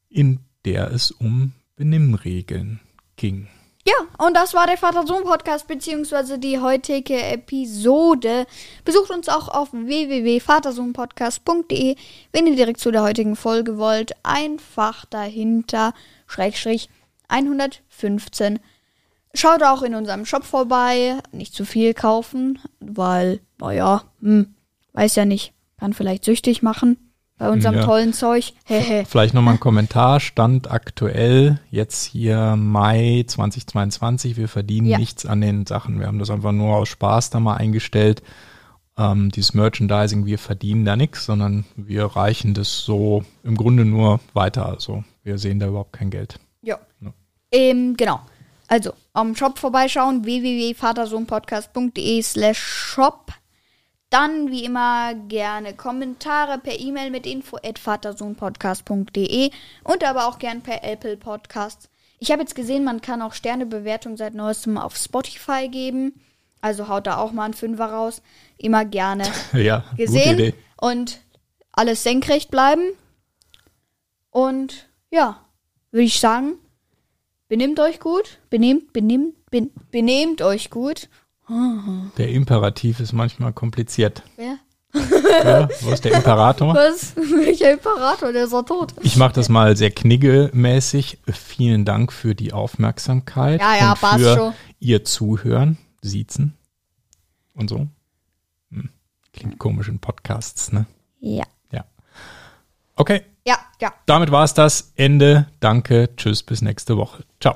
in 0.10 0.40
der 0.66 0.92
es 0.92 1.12
um 1.12 1.54
Benimmregeln 1.76 2.80
ging. 3.18 3.48
Ja, 3.86 3.94
und 4.18 4.36
das 4.36 4.56
war 4.56 4.66
der 4.66 4.78
Vater-Sohn-Podcast, 4.78 5.68
beziehungsweise 5.68 6.40
die 6.40 6.60
heutige 6.60 7.22
Episode. 7.22 8.48
Besucht 8.84 9.12
uns 9.12 9.30
auch 9.30 9.48
auf 9.48 9.74
www.vatersohnpodcast.de, 9.74 11.98
wenn 12.32 12.48
ihr 12.48 12.56
direkt 12.56 12.80
zu 12.80 12.90
der 12.90 13.04
heutigen 13.04 13.36
Folge 13.36 13.78
wollt. 13.78 14.14
Einfach 14.24 15.06
dahinter, 15.06 15.94
Schrägstrich 16.26 16.90
115. 17.28 18.58
Schaut 19.36 19.62
auch 19.62 19.84
in 19.84 19.94
unserem 19.94 20.26
Shop 20.26 20.46
vorbei. 20.46 21.20
Nicht 21.32 21.54
zu 21.54 21.66
viel 21.66 21.94
kaufen, 21.94 22.58
weil, 22.80 23.40
naja, 23.60 24.06
hm, 24.20 24.56
weiß 24.94 25.16
ja 25.16 25.26
nicht, 25.26 25.53
kann 25.84 25.92
vielleicht 25.94 26.24
süchtig 26.24 26.64
machen. 26.64 26.98
bei 27.40 27.50
unserem 27.50 27.76
Ja. 27.78 27.84
tollen 27.84 28.14
Zeug. 28.14 28.54
Vielleicht 28.66 29.34
nochmal 29.34 29.56
ein 29.56 29.60
Kommentar. 29.60 30.20
Stand 30.22 30.70
aktuell, 30.72 31.60
jetzt 31.72 32.04
hier 32.06 32.56
Mai 32.56 33.26
2022. 33.28 34.38
Wir 34.38 34.48
verdienen 34.48 34.86
Ja. 34.88 34.98
nichts 35.00 35.26
an 35.26 35.42
den 35.42 35.66
Sachen. 35.66 36.00
Wir 36.00 36.06
haben 36.08 36.20
das 36.20 36.30
einfach 36.30 36.52
nur 36.54 36.76
aus 36.78 36.90
Spaß 36.90 37.32
da 37.32 37.40
mal 37.42 37.56
eingestellt. 37.56 38.22
Ähm, 38.98 39.30
dieses 39.32 39.56
Merchandising, 39.56 40.26
wir 40.28 40.38
verdienen 40.38 40.86
da 40.86 40.96
nichts, 40.96 41.26
sondern 41.26 41.66
wir 41.76 42.06
reichen 42.06 42.54
das 42.54 42.78
so 42.86 43.26
im 43.44 43.58
Grunde 43.58 43.84
nur 43.84 44.20
weiter. 44.34 44.68
Also 44.68 45.04
wir 45.24 45.38
sehen 45.40 45.60
da 45.60 45.68
überhaupt 45.68 45.92
kein 45.94 46.12
Geld. 46.12 46.40
Ja. 46.62 46.78
Ja. 47.02 47.12
Ähm, 47.52 47.98
genau. 47.98 48.22
Also, 48.68 48.94
am 49.12 49.36
Shop 49.36 49.58
vorbeischauen, 49.60 50.24
www.vatersohnpodcast.de 50.24 52.22
slash 52.22 52.60
shop. 52.60 53.34
Dann, 54.14 54.52
wie 54.52 54.64
immer, 54.64 55.16
gerne 55.16 55.74
Kommentare 55.74 56.60
per 56.60 56.80
E-Mail 56.80 57.10
mit 57.10 57.26
info 57.26 57.58
at 57.64 57.80
vatersohnpodcast.de 57.80 59.50
und 59.84 60.04
aber 60.04 60.28
auch 60.28 60.38
gern 60.38 60.62
per 60.62 60.84
Apple 60.84 61.18
Podcasts. 61.18 61.90
Ich 62.20 62.32
habe 62.32 62.44
jetzt 62.44 62.54
gesehen, 62.54 62.84
man 62.84 63.02
kann 63.02 63.24
auch 63.24 63.34
Sternebewertung 63.34 64.16
seit 64.16 64.36
neuestem 64.36 64.78
auf 64.78 64.96
Spotify 64.98 65.68
geben. 65.68 66.22
Also 66.62 66.90
haut 66.90 67.08
da 67.08 67.18
auch 67.18 67.32
mal 67.32 67.46
ein 67.46 67.56
Fünfer 67.56 67.88
raus. 67.88 68.22
Immer 68.58 68.86
gerne 68.86 69.24
ja, 69.54 69.84
gesehen. 69.98 70.38
gute 70.38 70.50
Idee. 70.50 70.58
Und 70.80 71.20
alles 71.72 72.04
senkrecht 72.04 72.52
bleiben. 72.52 72.84
Und 74.30 74.90
ja, 75.10 75.44
würde 75.90 76.06
ich 76.06 76.20
sagen, 76.20 76.60
benimmt 77.48 77.80
euch 77.80 78.00
gut. 78.00 78.38
Benehmt, 78.52 78.94
benimmt, 78.94 79.34
ben, 79.50 79.72
benehmt 79.90 80.44
euch 80.44 80.70
gut. 80.70 81.10
Der 82.18 82.30
Imperativ 82.30 83.00
ist 83.00 83.14
manchmal 83.14 83.54
kompliziert. 83.54 84.24
Wer? 84.36 84.58
Ja, 85.44 85.68
wo 85.82 85.90
ist 85.92 86.06
der 86.06 86.14
Imperator? 86.14 86.74
Was? 86.76 87.16
Welcher 87.16 87.72
Imperator? 87.74 88.32
Der 88.32 88.44
ist 88.44 88.54
doch 88.54 88.64
tot. 88.64 88.94
Ich 89.02 89.16
mache 89.18 89.34
das 89.34 89.50
mal 89.50 89.76
sehr 89.76 89.90
kniggemäßig. 89.90 91.18
Vielen 91.32 91.84
Dank 91.86 92.14
für 92.14 92.36
die 92.36 92.54
Aufmerksamkeit 92.54 93.60
Ja, 93.60 93.76
ja, 93.76 93.92
und 93.94 94.00
passt 94.02 94.24
für 94.24 94.36
schon. 94.38 94.54
ihr 94.80 95.04
Zuhören, 95.04 95.78
Siezen 96.02 96.54
und 97.56 97.70
so. 97.70 97.88
Hm. 98.72 98.90
Klingt 99.34 99.58
komisch 99.58 99.88
in 99.88 99.98
Podcasts, 100.00 100.72
ne? 100.72 100.86
Ja. 101.20 101.46
Ja. 101.72 101.86
Okay, 102.96 103.22
Ja, 103.48 103.58
ja. 103.82 103.92
damit 104.06 104.30
war 104.32 104.44
es 104.44 104.54
das. 104.54 104.94
Ende. 104.96 105.48
Danke. 105.60 106.10
Tschüss, 106.18 106.44
bis 106.44 106.62
nächste 106.62 106.98
Woche. 106.98 107.24
Ciao. 107.40 107.56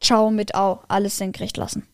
Ciao 0.00 0.30
mit 0.30 0.54
Au. 0.54 0.80
Alles 0.88 1.18
senkrecht 1.18 1.58
lassen. 1.58 1.86